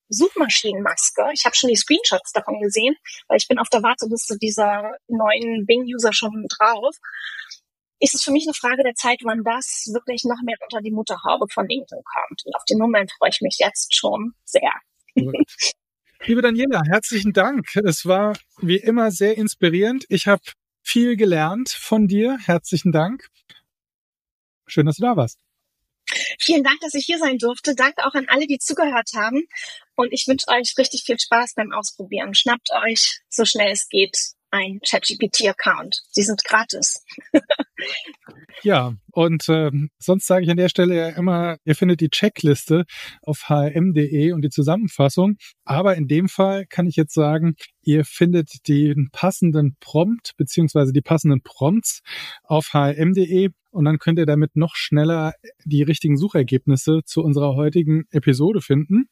Suchmaschinenmaske. 0.08 1.30
Ich 1.32 1.44
habe 1.44 1.54
schon 1.54 1.70
die 1.70 1.76
Screenshots 1.76 2.32
davon 2.32 2.60
gesehen, 2.60 2.96
weil 3.28 3.38
ich 3.38 3.48
bin 3.48 3.58
auf 3.58 3.68
der 3.68 3.82
Warteliste 3.82 4.36
dieser 4.38 4.96
neuen 5.08 5.66
Bing-User 5.66 6.12
schon 6.12 6.46
drauf. 6.58 6.96
Ist 8.00 8.14
es 8.14 8.22
für 8.22 8.32
mich 8.32 8.44
eine 8.46 8.54
Frage 8.54 8.82
der 8.82 8.94
Zeit, 8.94 9.20
wann 9.22 9.44
das 9.44 9.90
wirklich 9.92 10.24
noch 10.24 10.42
mehr 10.44 10.56
unter 10.60 10.82
die 10.82 10.90
Mutterhaube 10.90 11.46
von 11.50 11.68
LinkedIn 11.68 12.02
kommt. 12.04 12.42
Und 12.44 12.54
auf 12.54 12.64
den 12.68 12.78
Moment 12.78 13.12
freue 13.18 13.30
ich 13.30 13.40
mich 13.40 13.56
jetzt 13.58 13.96
schon 13.96 14.34
sehr. 14.44 14.72
Liebe 16.26 16.42
Daniela, 16.42 16.82
herzlichen 16.86 17.32
Dank. 17.32 17.76
Es 17.76 18.06
war 18.06 18.36
wie 18.58 18.76
immer 18.76 19.10
sehr 19.10 19.36
inspirierend. 19.36 20.04
Ich 20.08 20.26
habe 20.26 20.42
viel 20.82 21.16
gelernt 21.16 21.70
von 21.70 22.08
dir. 22.08 22.38
Herzlichen 22.38 22.92
Dank. 22.92 23.28
Schön, 24.66 24.86
dass 24.86 24.96
du 24.96 25.02
da 25.02 25.16
warst. 25.16 25.38
Vielen 26.38 26.64
Dank, 26.64 26.80
dass 26.80 26.94
ich 26.94 27.06
hier 27.06 27.18
sein 27.18 27.38
durfte. 27.38 27.74
Danke 27.74 28.06
auch 28.06 28.14
an 28.14 28.26
alle, 28.28 28.46
die 28.46 28.58
zugehört 28.58 29.10
haben. 29.14 29.46
Und 29.96 30.12
ich 30.12 30.26
wünsche 30.26 30.48
euch 30.48 30.74
richtig 30.78 31.04
viel 31.04 31.18
Spaß 31.18 31.54
beim 31.54 31.72
Ausprobieren. 31.72 32.34
Schnappt 32.34 32.68
euch, 32.84 33.20
so 33.28 33.44
schnell 33.44 33.70
es 33.72 33.88
geht, 33.88 34.16
ein 34.54 34.78
ChatGPT-Account. 34.88 36.02
Sie 36.10 36.22
sind 36.22 36.44
gratis. 36.44 37.04
ja, 38.62 38.94
und 39.10 39.48
äh, 39.48 39.72
sonst 39.98 40.26
sage 40.26 40.44
ich 40.44 40.50
an 40.50 40.56
der 40.56 40.68
Stelle 40.68 40.96
ja 40.96 41.08
immer, 41.08 41.56
ihr 41.64 41.74
findet 41.74 42.00
die 42.00 42.08
Checkliste 42.08 42.84
auf 43.22 43.48
hm.de 43.48 44.32
und 44.32 44.42
die 44.42 44.50
Zusammenfassung. 44.50 45.36
Aber 45.64 45.96
in 45.96 46.06
dem 46.06 46.28
Fall 46.28 46.66
kann 46.66 46.86
ich 46.86 46.94
jetzt 46.94 47.14
sagen, 47.14 47.56
ihr 47.82 48.04
findet 48.04 48.68
den 48.68 49.08
passenden 49.10 49.76
Prompt 49.80 50.32
beziehungsweise 50.36 50.92
die 50.92 51.02
passenden 51.02 51.42
Prompts 51.42 52.00
auf 52.44 52.72
hm.de 52.72 53.50
und 53.70 53.84
dann 53.84 53.98
könnt 53.98 54.20
ihr 54.20 54.26
damit 54.26 54.54
noch 54.54 54.76
schneller 54.76 55.32
die 55.64 55.82
richtigen 55.82 56.16
Suchergebnisse 56.16 57.00
zu 57.04 57.22
unserer 57.22 57.56
heutigen 57.56 58.04
Episode 58.12 58.60
finden. 58.60 59.08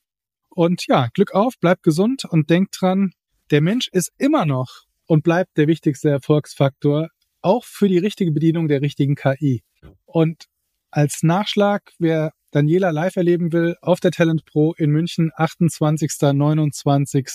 Und 0.54 0.86
ja, 0.86 1.08
Glück 1.14 1.34
auf, 1.34 1.58
bleibt 1.58 1.82
gesund 1.82 2.24
und 2.24 2.50
denkt 2.50 2.76
dran, 2.80 3.12
der 3.50 3.60
Mensch 3.60 3.88
ist 3.92 4.12
immer 4.18 4.44
noch 4.44 4.84
und 5.06 5.22
bleibt 5.22 5.56
der 5.56 5.66
wichtigste 5.66 6.10
Erfolgsfaktor, 6.10 7.08
auch 7.40 7.64
für 7.64 7.88
die 7.88 7.98
richtige 7.98 8.32
Bedienung 8.32 8.68
der 8.68 8.82
richtigen 8.82 9.14
KI. 9.14 9.62
Und 10.04 10.46
als 10.90 11.22
Nachschlag, 11.22 11.92
wer 11.98 12.32
Daniela 12.50 12.90
live 12.90 13.16
erleben 13.16 13.52
will, 13.52 13.76
auf 13.80 14.00
der 14.00 14.10
Talent 14.10 14.44
Pro 14.44 14.74
in 14.74 14.90
München, 14.90 15.30
28. 15.34 16.10
29. 16.20 17.26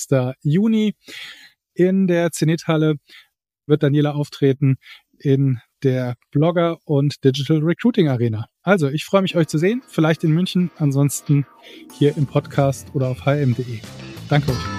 Juni 0.43 0.95
in 1.73 2.07
der 2.07 2.31
Zenithalle 2.31 2.95
wird 3.65 3.83
Daniela 3.83 4.13
auftreten 4.13 4.77
in 5.17 5.59
der 5.83 6.15
Blogger 6.31 6.77
und 6.85 7.23
Digital 7.23 7.59
Recruiting 7.59 8.09
Arena. 8.09 8.47
Also, 8.63 8.89
ich 8.89 9.05
freue 9.05 9.21
mich, 9.21 9.35
euch 9.35 9.47
zu 9.47 9.57
sehen, 9.57 9.81
vielleicht 9.87 10.23
in 10.23 10.31
München, 10.31 10.71
ansonsten 10.77 11.45
hier 11.93 12.15
im 12.17 12.25
Podcast 12.25 12.87
oder 12.93 13.09
auf 13.09 13.25
hm.de. 13.25 13.79
Danke 14.29 14.51
euch. 14.51 14.76